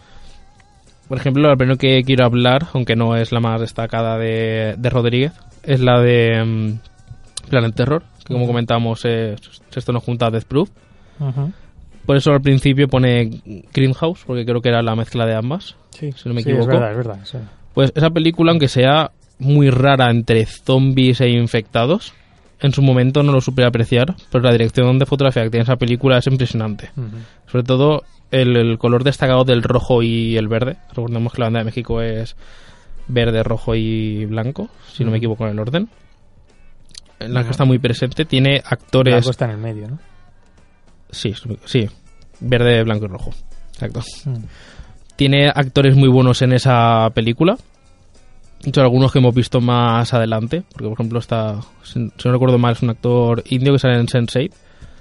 Por 1.08 1.18
ejemplo, 1.18 1.48
la 1.48 1.56
primera 1.56 1.78
que 1.78 2.04
quiero 2.04 2.26
hablar, 2.26 2.68
aunque 2.74 2.96
no 2.96 3.16
es 3.16 3.32
la 3.32 3.40
más 3.40 3.62
destacada 3.62 4.18
de, 4.18 4.76
de 4.78 4.90
Rodríguez, 4.90 5.34
es 5.64 5.80
la 5.80 6.00
de 6.02 6.42
um, 6.42 6.80
Planet 7.50 7.74
Terror, 7.74 8.04
que 8.26 8.34
como 8.34 8.46
comentábamos, 8.46 9.06
eh, 9.06 9.36
esto 9.74 9.94
nos 9.94 10.04
junta 10.04 10.28
a 10.28 10.32
Death 10.32 10.46
Proof. 10.46 10.70
Uh 11.20 11.26
-huh. 11.26 11.52
Por 12.08 12.16
eso 12.16 12.32
al 12.32 12.42
principio 12.42 12.88
pone 12.88 13.42
Greenhouse, 13.74 14.24
porque 14.26 14.46
creo 14.46 14.62
que 14.62 14.70
era 14.70 14.82
la 14.82 14.96
mezcla 14.96 15.26
de 15.26 15.36
ambas. 15.36 15.76
Sí, 15.90 16.14
si 16.14 16.30
no 16.30 16.34
me 16.34 16.42
sí, 16.42 16.50
equivoco. 16.50 16.72
Es 16.72 16.80
verdad, 16.80 16.92
es 16.92 16.98
verdad. 16.98 17.20
Sí. 17.26 17.38
Pues 17.74 17.92
esa 17.94 18.10
película, 18.10 18.52
aunque 18.52 18.70
sea 18.70 19.12
muy 19.40 19.70
rara 19.70 20.10
entre 20.10 20.46
zombies 20.46 21.20
e 21.20 21.30
infectados, 21.30 22.14
en 22.62 22.72
su 22.72 22.82
momento 22.82 23.24
no 23.24 23.34
lo 23.34 23.42
supe 23.42 23.66
apreciar, 23.66 24.16
pero 24.32 24.42
la 24.42 24.54
dirección 24.54 24.98
de 25.00 25.06
fotografía 25.06 25.44
que 25.44 25.50
tiene 25.50 25.64
esa 25.64 25.76
película 25.76 26.18
es 26.18 26.28
impresionante. 26.28 26.92
Uh 26.96 27.02
-huh. 27.02 27.52
Sobre 27.52 27.64
todo 27.66 28.04
el, 28.32 28.56
el, 28.56 28.78
color 28.78 29.04
destacado 29.04 29.44
del 29.44 29.62
rojo 29.62 30.02
y 30.02 30.38
el 30.38 30.48
verde. 30.48 30.78
Recordemos 30.96 31.34
que 31.34 31.42
la 31.42 31.48
banda 31.48 31.60
de 31.60 31.66
México 31.66 32.02
es 32.02 32.38
verde, 33.10 33.44
rojo 33.44 33.76
y 33.76 34.26
blanco, 34.28 34.70
si 34.88 35.04
uh 35.04 35.04
-huh. 35.04 35.06
no 35.08 35.12
me 35.12 35.18
equivoco 35.18 35.44
en 35.46 35.52
el 35.52 35.60
orden. 35.60 35.90
En 37.20 37.34
la 37.34 37.42
uh 37.42 37.44
-huh. 37.44 37.46
que 37.48 37.52
está 37.52 37.66
muy 37.66 37.80
presente, 37.80 38.24
tiene 38.24 38.62
actores. 38.64 39.14
Blanco 39.14 39.32
está 39.32 39.44
en 39.44 39.52
el 39.52 39.58
medio, 39.58 39.90
¿no? 39.90 40.00
Sí, 41.12 41.34
sí. 41.66 41.88
Verde, 42.40 42.84
blanco 42.84 43.06
y 43.06 43.08
rojo. 43.08 43.32
Exacto. 43.74 44.02
Tiene 45.16 45.50
actores 45.50 45.96
muy 45.96 46.10
buenos 46.10 46.42
en 46.42 46.54
esa 46.54 47.10
película. 47.14 47.58
De 48.62 48.70
hecho, 48.70 48.82
algunos 48.82 49.12
que 49.12 49.20
hemos 49.20 49.34
visto 49.34 49.62
más 49.62 50.14
adelante. 50.14 50.64
Porque, 50.72 50.86
por 50.86 50.94
ejemplo, 50.94 51.20
está. 51.20 51.60
Si 51.84 52.00
no 52.00 52.32
recuerdo 52.32 52.58
mal, 52.58 52.74
es 52.74 52.82
un 52.82 52.90
actor 52.90 53.44
indio 53.50 53.74
que 53.74 53.80
sale 53.80 53.96
en 53.96 54.08
Sense8. 54.08 54.52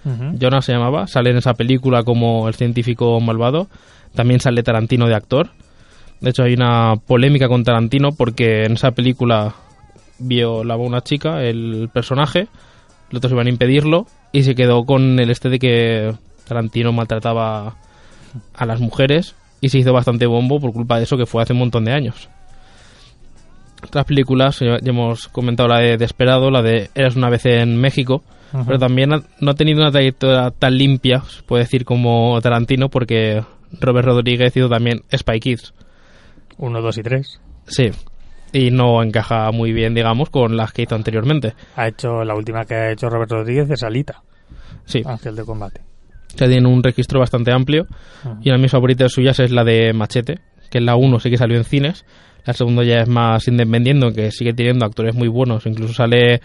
Ujú. 0.04 0.38
Jonas 0.38 0.64
se 0.64 0.72
llamaba, 0.72 1.06
sale 1.08 1.30
en 1.30 1.38
esa 1.38 1.54
película 1.54 2.04
como 2.04 2.48
el 2.48 2.54
científico 2.54 3.20
malvado. 3.20 3.68
También 4.14 4.40
sale 4.40 4.62
Tarantino 4.62 5.06
de 5.06 5.14
actor. 5.14 5.50
De 6.20 6.30
hecho, 6.30 6.44
hay 6.44 6.54
una 6.54 6.94
polémica 6.96 7.48
con 7.48 7.64
Tarantino 7.64 8.12
porque 8.12 8.64
en 8.64 8.72
esa 8.72 8.92
película 8.92 9.54
violaba 10.18 10.82
a 10.82 10.86
una 10.86 11.00
chica, 11.02 11.42
el 11.42 11.90
personaje. 11.92 12.48
Los 13.10 13.18
otros 13.18 13.32
iban 13.32 13.48
a 13.48 13.50
impedirlo 13.50 14.06
y 14.36 14.42
se 14.42 14.54
quedó 14.54 14.84
con 14.84 15.18
el 15.18 15.30
este 15.30 15.48
de 15.48 15.58
que 15.58 16.12
Tarantino 16.46 16.92
maltrataba 16.92 17.76
a 18.54 18.66
las 18.66 18.80
mujeres 18.80 19.34
y 19.60 19.70
se 19.70 19.78
hizo 19.78 19.92
bastante 19.92 20.26
bombo 20.26 20.60
por 20.60 20.72
culpa 20.72 20.98
de 20.98 21.04
eso 21.04 21.16
que 21.16 21.26
fue 21.26 21.42
hace 21.42 21.52
un 21.54 21.60
montón 21.60 21.84
de 21.84 21.92
años. 21.92 22.28
Otras 23.82 24.04
películas, 24.04 24.58
ya 24.60 24.78
hemos 24.84 25.28
comentado 25.28 25.68
la 25.68 25.80
de 25.80 25.96
Desperado, 25.96 26.50
la 26.50 26.62
de 26.62 26.90
Eras 26.94 27.16
una 27.16 27.30
vez 27.30 27.46
en 27.46 27.76
México, 27.76 28.22
pero 28.66 28.78
también 28.78 29.12
ha- 29.12 29.22
no 29.40 29.50
ha 29.50 29.54
tenido 29.54 29.80
una 29.82 29.90
trayectoria 29.90 30.50
tan 30.50 30.76
limpia, 30.78 31.22
se 31.28 31.42
puede 31.42 31.64
decir, 31.64 31.84
como 31.84 32.40
Tarantino, 32.40 32.88
porque 32.88 33.42
Robert 33.80 34.06
Rodríguez 34.06 34.56
hizo 34.56 34.68
también 34.68 35.02
Spy 35.14 35.40
Kids. 35.40 35.74
Uno, 36.58 36.80
dos 36.80 36.96
y 36.98 37.02
tres. 37.02 37.40
Sí. 37.66 37.90
Y 38.52 38.70
no 38.70 39.02
encaja 39.02 39.50
muy 39.52 39.72
bien, 39.72 39.94
digamos, 39.94 40.30
con 40.30 40.56
las 40.56 40.72
que 40.72 40.82
hizo 40.82 40.94
anteriormente. 40.94 41.54
Ha 41.76 41.88
hecho 41.88 42.24
la 42.24 42.34
última 42.34 42.64
que 42.64 42.74
ha 42.74 42.92
hecho 42.92 43.08
Robert 43.08 43.30
Rodríguez 43.32 43.68
es 43.70 43.82
Alita, 43.82 44.22
Sí. 44.84 45.02
Ángel 45.04 45.34
de 45.36 45.44
Combate. 45.44 45.80
que 46.36 46.46
tiene 46.48 46.68
un 46.68 46.82
registro 46.82 47.18
bastante 47.20 47.50
amplio. 47.52 47.86
Y 48.42 48.48
una 48.50 48.56
de 48.58 48.62
mis 48.62 48.70
favoritas 48.70 49.10
suyas 49.12 49.38
es 49.40 49.50
la 49.50 49.64
de 49.64 49.92
Machete, 49.94 50.40
que 50.70 50.78
es 50.78 50.84
la 50.84 50.94
1 50.96 51.18
sí 51.18 51.30
que 51.30 51.38
salió 51.38 51.56
en 51.56 51.64
cines. 51.64 52.04
La 52.44 52.52
segunda 52.52 52.84
ya 52.84 53.00
es 53.00 53.08
más 53.08 53.48
independiente, 53.48 54.12
que 54.12 54.30
sigue 54.30 54.52
teniendo 54.52 54.84
actores 54.86 55.14
muy 55.14 55.28
buenos. 55.28 55.64
Incluso 55.66 55.94
sale 55.94 56.40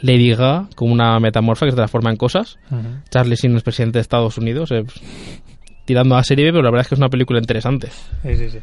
Lady 0.00 0.30
Gaga 0.30 0.68
como 0.74 0.92
una 0.92 1.20
metamorfa 1.20 1.66
que 1.66 1.72
se 1.72 1.76
transforma 1.76 2.10
en 2.10 2.16
cosas. 2.16 2.58
Charlie 3.10 3.36
Sheen 3.36 3.56
es 3.56 3.62
presidente 3.62 3.98
de 3.98 4.00
Estados 4.02 4.38
Unidos, 4.38 4.72
eh, 4.72 4.84
tirando 5.84 6.16
a 6.16 6.24
serie 6.24 6.46
B, 6.46 6.52
pero 6.52 6.62
la 6.62 6.70
verdad 6.70 6.82
es 6.82 6.88
que 6.88 6.94
es 6.94 7.00
una 7.00 7.10
película 7.10 7.38
interesante. 7.38 7.88
Sí, 8.22 8.36
sí, 8.36 8.48
sí. 8.50 8.58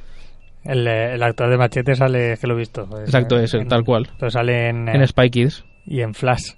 El, 0.64 0.86
el 0.88 1.24
actor 1.24 1.50
de 1.50 1.58
Machete 1.58 1.96
sale, 1.96 2.34
es 2.34 2.40
que 2.40 2.48
lo 2.48 2.56
he 2.56 2.58
visto. 2.58 2.88
es, 2.98 3.06
Exacto, 3.06 3.40
es 3.40 3.54
el 3.54 3.62
en- 3.62 3.68
tal 3.70 3.84
cual. 3.84 4.10
Pero 4.20 4.30
sale 4.30 4.70
en, 4.70 4.90
En 4.90 5.02
eh, 5.02 5.08
Spy 5.08 5.30
Kids, 5.30 5.64
y 5.86 6.02
en 6.02 6.14
Flash. 6.14 6.52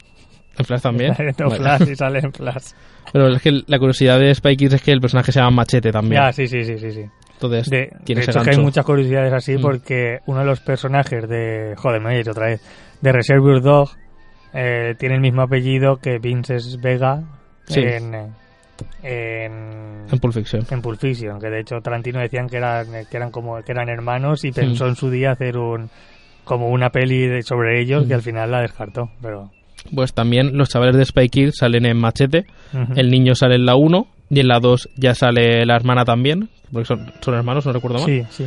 en 0.57 0.65
Flash 0.65 0.81
también. 0.81 1.13
Vale. 1.37 1.55
Flash 1.57 1.89
y 1.89 1.95
sale 1.95 2.19
en 2.19 2.33
Flash. 2.33 2.71
Pero 3.13 3.27
es 3.29 3.41
que 3.41 3.61
la 3.67 3.77
curiosidad 3.79 4.19
de 4.19 4.33
Spy 4.33 4.55
Kids 4.57 4.73
es 4.75 4.81
que 4.81 4.91
el 4.91 5.01
personaje 5.01 5.31
se 5.31 5.39
llama 5.39 5.51
Machete 5.57 5.91
también. 5.91 6.21
Ya, 6.21 6.31
sí, 6.31 6.47
sí, 6.47 6.63
sí, 6.63 6.77
sí. 6.77 6.91
sí. 6.91 7.05
Entonces, 7.33 7.69
De, 7.69 7.89
tiene 8.03 8.19
de 8.19 8.23
ese 8.23 8.31
hecho, 8.31 8.41
que 8.43 8.49
hay 8.49 8.55
gancho. 8.55 8.61
muchas 8.63 8.85
curiosidades 8.85 9.31
así 9.33 9.57
Mm. 9.57 9.61
porque 9.61 10.17
uno 10.25 10.39
de 10.39 10.45
los 10.45 10.59
personajes 10.59 11.27
de. 11.29 11.73
Joder, 11.77 12.01
me 12.01 12.13
he 12.13 12.17
dicho 12.17 12.31
otra 12.31 12.47
vez. 12.47 12.61
De 13.01 13.11
Reservoir 13.13 13.61
Dog 13.61 13.89
eh, 14.53 14.95
tiene 14.97 15.15
el 15.15 15.21
mismo 15.21 15.43
apellido 15.43 15.97
que 15.97 16.17
Vinces 16.19 16.77
Vega 16.81 17.23
Sí. 17.65 17.79
en, 17.81 18.13
eh, 18.15 18.27
en, 19.03 20.05
En 20.11 20.19
Pulp 20.19 20.33
Fiction. 20.33 20.65
en 20.69 20.81
Pulp 20.81 20.99
Fiction. 20.99 21.39
Que 21.39 21.49
de 21.49 21.61
hecho 21.61 21.81
Tarantino 21.81 22.19
decían 22.19 22.47
que 22.47 22.57
eran, 22.57 22.87
que 23.09 23.17
eran, 23.17 23.31
como, 23.31 23.61
que 23.63 23.71
eran 23.71 23.89
hermanos 23.89 24.43
y 24.45 24.51
pensó 24.51 24.85
Mm. 24.85 24.89
en 24.89 24.95
su 24.95 25.09
día 25.09 25.31
hacer 25.31 25.57
un 25.57 25.89
como 26.43 26.69
una 26.69 26.89
peli 26.89 27.27
de- 27.27 27.43
sobre 27.43 27.79
ellos 27.81 28.03
que 28.07 28.13
Mm. 28.13 28.17
al 28.17 28.21
final 28.21 28.51
la 28.51 28.61
descartó. 28.61 29.09
Pero. 29.21 29.51
Pues 29.93 30.13
también 30.13 30.57
los 30.57 30.69
chavales 30.69 30.95
de 30.97 31.05
Spy 31.05 31.29
Kids 31.29 31.57
salen 31.57 31.85
en 31.85 31.97
Machete. 31.97 32.45
El 32.95 33.09
niño 33.11 33.33
sale 33.35 33.55
en 33.55 33.65
la 33.65 33.75
1 33.75 34.07
y 34.29 34.39
en 34.41 34.47
la 34.47 34.59
2 34.59 34.89
ya 34.95 35.13
sale 35.15 35.65
la 35.65 35.75
hermana 35.75 36.03
también, 36.05 36.49
porque 36.71 36.85
son, 36.85 37.11
son 37.21 37.33
hermanos, 37.35 37.65
no 37.65 37.71
recuerdo 37.73 37.99
mal. 37.99 38.05
Sí, 38.05 38.23
sí. 38.29 38.45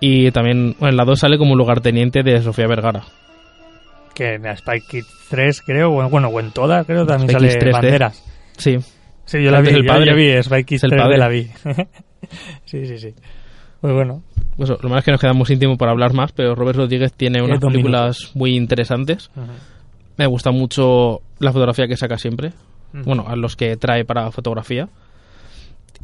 Y 0.00 0.30
también 0.30 0.74
bueno, 0.78 0.90
en 0.92 0.96
la 0.96 1.04
2 1.04 1.18
sale 1.20 1.36
como 1.36 1.54
lugarteniente 1.56 2.22
de 2.22 2.40
Sofía 2.42 2.66
Vergara. 2.66 3.02
Que 4.14 4.34
en 4.34 4.44
Spy 4.56 4.80
Kids 4.80 5.06
3, 5.30 5.62
creo, 5.62 5.90
bueno, 5.90 6.10
bueno, 6.10 6.28
o 6.28 6.38
en 6.40 6.50
todas, 6.52 6.84
creo, 6.86 7.06
también 7.06 7.30
Spy 7.30 7.34
sale 7.34 7.48
Kids 7.48 7.58
3D. 7.64 7.72
Banderas. 7.72 8.24
Sí, 8.56 8.78
Sí, 9.32 9.42
yo 9.42 9.50
la 9.50 9.62
vi, 9.62 9.70
el 9.70 9.86
padre. 9.86 10.06
yo 10.10 10.14
vi 10.14 10.26
Es 10.28 10.46
el 10.46 10.52
3D, 10.90 10.96
padre. 10.98 11.16
la 11.16 11.28
vi. 11.28 11.44
sí, 12.66 12.84
sí, 12.86 12.98
sí. 12.98 13.14
Pues 13.80 13.94
bueno, 13.94 14.22
pues 14.56 14.68
lo 14.68 14.76
malo 14.82 14.98
es 14.98 15.04
que 15.04 15.10
nos 15.10 15.20
queda 15.20 15.32
mucho 15.32 15.56
tiempo 15.58 15.78
para 15.78 15.92
hablar 15.92 16.12
más, 16.12 16.32
pero 16.32 16.54
Robert 16.54 16.76
Rodríguez 16.76 17.14
tiene 17.14 17.40
unas 17.42 17.58
películas 17.60 18.30
muy 18.34 18.54
interesantes. 18.54 19.30
Me 20.18 20.26
gusta 20.26 20.50
mucho 20.50 21.22
la 21.38 21.50
fotografía 21.50 21.88
que 21.88 21.96
saca 21.96 22.18
siempre. 22.18 22.52
Bueno, 22.92 23.24
a 23.26 23.34
los 23.36 23.56
que 23.56 23.76
trae 23.76 24.04
para 24.04 24.30
fotografía. 24.30 24.88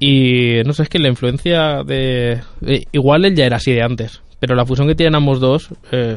Y 0.00 0.62
no 0.64 0.72
sé, 0.72 0.84
es 0.84 0.88
que 0.88 0.98
la 0.98 1.08
influencia 1.08 1.82
de... 1.84 2.40
eh, 2.64 2.84
igual 2.92 3.24
él 3.26 3.34
ya 3.34 3.44
era 3.44 3.56
así 3.56 3.72
de 3.72 3.82
antes, 3.82 4.22
pero 4.40 4.54
la 4.54 4.64
fusión 4.64 4.88
que 4.88 4.94
tienen 4.94 5.16
ambos 5.16 5.38
dos 5.40 5.68
eh, 5.92 6.16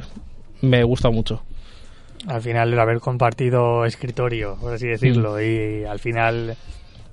me 0.61 0.83
gusta 0.83 1.09
mucho. 1.09 1.43
al 2.27 2.41
final 2.41 2.71
el 2.71 2.79
haber 2.79 2.99
compartido 2.99 3.83
escritorio, 3.85 4.55
por 4.61 4.73
así 4.75 4.87
decirlo, 4.87 5.41
y 5.41 5.83
al 5.83 5.97
final 5.99 6.55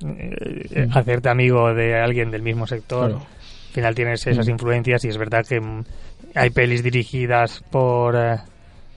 eh, 0.04 0.86
Mm. 0.86 0.96
hacerte 0.96 1.28
amigo 1.28 1.72
de 1.74 1.94
alguien 2.00 2.30
del 2.30 2.42
mismo 2.42 2.66
sector, 2.66 3.08
Claro. 3.10 3.24
al 3.68 3.72
final 3.74 3.94
tienes 3.94 4.26
esas 4.26 4.46
Mm. 4.46 4.50
influencias 4.50 5.04
y 5.04 5.08
es 5.08 5.18
verdad 5.18 5.44
que 5.46 5.60
mm, 5.60 5.84
hay 6.34 6.50
pelis 6.50 6.82
dirigidas 6.82 7.62
por 7.70 8.16
eh, 8.16 8.36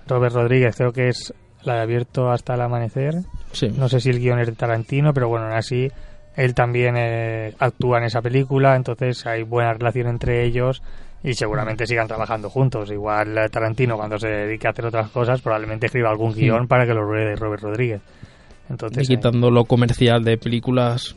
Robert 0.08 0.34
Rodríguez, 0.36 0.76
creo 0.76 0.92
que 0.92 1.10
es 1.10 1.34
la 1.64 1.76
de 1.76 1.82
Abierto 1.82 2.32
hasta 2.32 2.56
el 2.56 2.62
amanecer, 2.62 3.16
Sí. 3.52 3.70
no 3.70 3.88
sé 3.90 4.00
si 4.00 4.10
el 4.10 4.20
guion 4.20 4.40
es 4.40 4.48
de 4.48 4.54
Tarantino, 4.54 5.14
pero 5.14 5.28
bueno, 5.30 5.46
aún 5.48 5.56
así 5.56 5.90
él 6.36 6.54
también 6.56 6.96
eh, 6.98 7.54
actúa 7.60 7.98
en 8.00 8.06
esa 8.06 8.22
película, 8.22 8.76
entonces 8.76 9.26
hay 9.28 9.44
buena 9.44 9.74
relación 9.74 10.08
entre 10.08 10.44
ellos 10.44 10.82
y 11.24 11.34
seguramente 11.36 11.86
sigan 11.86 12.08
trabajando 12.08 12.50
juntos. 12.50 12.90
Igual 12.90 13.38
eh, 13.38 13.50
Tarantino 13.50 13.96
cuando 13.98 14.18
se 14.18 14.28
dedique 14.30 14.66
a 14.66 14.72
hacer 14.72 14.86
otras 14.86 15.10
cosas 15.12 15.42
probablemente 15.42 15.86
escriba 15.88 16.10
algún 16.10 16.34
guion 16.34 16.68
para 16.68 16.86
que 16.88 16.94
lo 16.94 17.04
ruede 17.04 17.36
Robert 17.36 17.62
Rodríguez. 17.62 18.02
Entonces, 18.70 19.10
y 19.10 19.14
eh, 19.14 19.16
quitando 19.18 19.50
lo 19.52 19.66
comercial 19.66 20.24
de 20.24 20.38
películas 20.38 21.16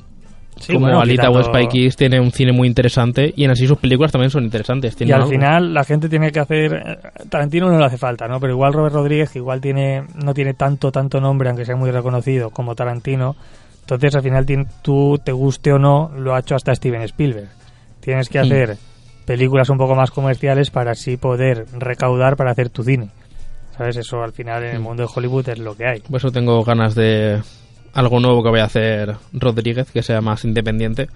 sí, 0.58 0.72
como 0.72 0.86
bueno, 0.86 1.00
Alita 1.00 1.30
o 1.30 1.42
Spy 1.42 1.68
Kids, 1.68 1.96
tiene 1.96 2.20
un 2.20 2.30
cine 2.32 2.52
muy 2.52 2.68
interesante 2.68 3.32
y 3.36 3.44
en 3.44 3.50
así 3.50 3.66
sus 3.66 3.78
películas 3.78 4.12
también 4.12 4.30
son 4.30 4.44
interesantes. 4.44 4.96
Y 5.00 5.12
al 5.12 5.22
algo. 5.22 5.30
final 5.30 5.74
la 5.74 5.84
gente 5.84 6.08
tiene 6.08 6.30
que 6.30 6.40
hacer 6.40 6.74
eh, 6.74 6.98
Tarantino 7.28 7.70
no 7.70 7.78
le 7.78 7.84
hace 7.84 7.98
falta, 7.98 8.26
¿no? 8.26 8.40
Pero 8.40 8.52
igual 8.52 8.72
Robert 8.72 8.94
Rodríguez 8.94 9.30
que 9.30 9.38
igual 9.38 9.60
tiene 9.60 10.04
no 10.22 10.34
tiene 10.34 10.54
tanto 10.54 10.90
tanto 10.90 11.20
nombre 11.20 11.48
aunque 11.48 11.64
sea 11.64 11.76
muy 11.76 11.90
reconocido 11.90 12.50
como 12.50 12.74
Tarantino. 12.74 13.36
Entonces 13.80 14.14
al 14.14 14.22
final 14.22 14.46
tú 14.82 15.20
te 15.22 15.32
guste 15.32 15.72
o 15.72 15.78
no 15.78 16.10
lo 16.16 16.34
ha 16.34 16.40
hecho 16.40 16.54
hasta 16.54 16.74
Steven 16.74 17.02
Spielberg. 17.02 17.48
Tienes 18.00 18.28
que 18.28 18.38
hacer 18.38 18.76
películas 19.24 19.68
un 19.70 19.78
poco 19.78 19.94
más 19.94 20.10
comerciales 20.10 20.70
para 20.70 20.92
así 20.92 21.16
poder 21.16 21.66
recaudar 21.78 22.36
para 22.36 22.50
hacer 22.50 22.68
tu 22.70 22.82
cine. 22.82 23.08
¿Sabes? 23.76 23.96
Eso 23.96 24.22
al 24.22 24.32
final 24.32 24.62
en 24.64 24.70
el 24.74 24.78
Mm. 24.80 24.82
mundo 24.82 25.02
de 25.04 25.08
Hollywood 25.14 25.48
es 25.48 25.58
lo 25.58 25.76
que 25.76 25.86
hay. 25.86 26.00
Por 26.00 26.16
eso 26.18 26.30
tengo 26.30 26.62
ganas 26.64 26.94
de 26.94 27.42
algo 27.92 28.20
nuevo 28.20 28.42
que 28.42 28.50
vaya 28.50 28.64
a 28.64 28.66
hacer 28.66 29.16
Rodríguez, 29.32 29.90
que 29.90 30.02
sea 30.02 30.20
más 30.20 30.44
independiente, 30.44 31.08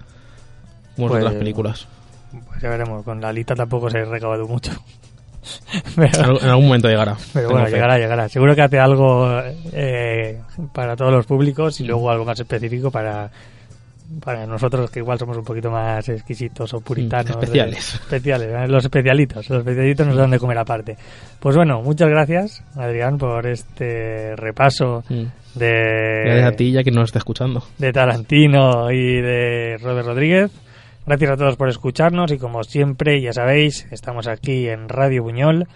como 0.95 1.07
Pues- 1.09 1.23
otras 1.23 1.35
películas. 1.37 1.87
Pues 2.47 2.61
ya 2.61 2.69
veremos, 2.69 3.03
con 3.03 3.19
la 3.21 3.31
lista 3.33 3.55
tampoco 3.55 3.89
se 3.89 3.99
ha 3.99 4.05
recaudado 4.05 4.47
mucho. 4.47 4.71
Pero- 5.95 6.39
En 6.41 6.49
algún 6.49 6.65
momento 6.65 6.87
llegará. 6.89 7.15
Pero 7.33 7.49
bueno, 7.49 7.65
fe. 7.65 7.71
llegará, 7.71 7.97
llegará. 7.97 8.29
Seguro 8.29 8.55
que 8.55 8.61
hace 8.61 8.77
algo 8.79 9.41
eh, 9.71 10.39
para 10.73 10.95
todos 10.95 11.11
los 11.11 11.25
públicos 11.25 11.79
y 11.79 11.85
luego 11.85 12.09
algo 12.11 12.25
más 12.25 12.39
específico 12.39 12.91
para, 12.91 13.31
para 14.23 14.45
nosotros 14.47 14.89
que 14.91 14.99
igual 14.99 15.17
somos 15.19 15.37
un 15.37 15.43
poquito 15.43 15.69
más 15.71 16.07
exquisitos 16.09 16.73
o 16.73 16.81
puritanos. 16.81 17.35
Mm, 17.35 17.39
especiales. 17.39 17.91
de- 17.93 17.97
especiales, 18.15 18.47
¿eh? 18.49 18.67
los 18.67 18.83
especialitos. 18.85 19.49
Los 19.49 19.59
especialitos 19.59 20.07
nos 20.07 20.15
dan 20.17 20.31
de 20.31 20.39
comer 20.39 20.57
aparte. 20.57 20.97
Pues 21.39 21.55
bueno, 21.55 21.81
muchas 21.81 22.09
gracias, 22.09 22.63
Adrián, 22.75 23.17
por 23.17 23.45
este 23.47 24.35
repaso 24.35 25.03
Mm. 25.09 25.23
de, 25.59 26.21
Gracias 26.25 26.47
a 26.47 26.55
ti, 26.55 26.71
ya 26.71 26.83
que 26.83 26.91
nos 26.91 27.05
está 27.09 27.19
escuchando. 27.19 27.63
de 27.77 27.91
Tarantino 27.93 28.91
y 28.91 29.21
de 29.21 29.77
Robert 29.81 30.07
Rodríguez. 30.07 30.51
Gracias 31.05 31.31
a 31.31 31.37
todos 31.37 31.55
por 31.55 31.69
escucharnos 31.69 32.31
y 32.31 32.37
como 32.37 32.63
siempre, 32.63 33.19
ya 33.21 33.33
sabéis, 33.33 33.87
estamos 33.91 34.27
aquí 34.27 34.67
en 34.67 34.89
Radio 34.89 35.23
Buñol 35.23 35.67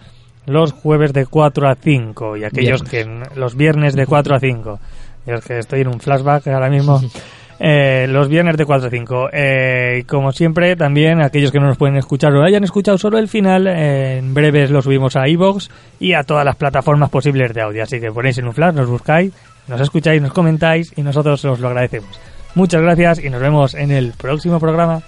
los 0.46 0.72
jueves 0.72 1.12
de 1.12 1.26
4 1.26 1.68
a 1.68 1.74
5 1.74 2.36
y 2.36 2.44
aquellos 2.44 2.82
que 2.82 3.04
los 3.34 3.56
viernes 3.56 3.94
de 3.94 4.06
4 4.06 4.36
a 4.36 4.40
5. 4.40 4.78
Yo 5.26 5.34
es 5.36 5.44
que 5.44 5.58
estoy 5.58 5.80
en 5.80 5.88
un 5.88 6.00
flashback 6.00 6.46
ahora 6.48 6.68
mismo. 6.68 7.00
Eh, 7.58 8.06
los 8.08 8.28
viernes 8.28 8.56
de 8.56 8.64
4 8.64 8.88
a 8.88 8.90
5. 8.90 9.28
Eh, 9.32 10.04
como 10.06 10.32
siempre, 10.32 10.76
también 10.76 11.22
aquellos 11.22 11.52
que 11.52 11.60
no 11.60 11.66
nos 11.66 11.76
pueden 11.76 11.96
escuchar 11.96 12.34
o 12.34 12.42
hayan 12.42 12.64
escuchado 12.64 12.98
solo 12.98 13.18
el 13.18 13.28
final, 13.28 13.66
eh, 13.66 14.18
en 14.18 14.34
breves 14.34 14.70
lo 14.70 14.82
subimos 14.82 15.16
a 15.16 15.28
iVoox 15.28 15.68
y 16.00 16.14
a 16.14 16.24
todas 16.24 16.44
las 16.44 16.56
plataformas 16.56 17.10
posibles 17.10 17.54
de 17.54 17.62
audio. 17.62 17.82
Así 17.82 18.00
que 18.00 18.10
ponéis 18.10 18.38
en 18.38 18.46
un 18.46 18.54
flash, 18.54 18.74
nos 18.74 18.88
buscáis, 18.88 19.32
nos 19.68 19.80
escucháis, 19.80 20.20
nos 20.20 20.32
comentáis 20.32 20.92
y 20.96 21.02
nosotros 21.02 21.44
os 21.44 21.60
lo 21.60 21.68
agradecemos. 21.68 22.20
Muchas 22.54 22.82
gracias 22.82 23.24
y 23.24 23.30
nos 23.30 23.40
vemos 23.40 23.74
en 23.74 23.90
el 23.90 24.12
próximo 24.12 24.60
programa. 24.60 25.02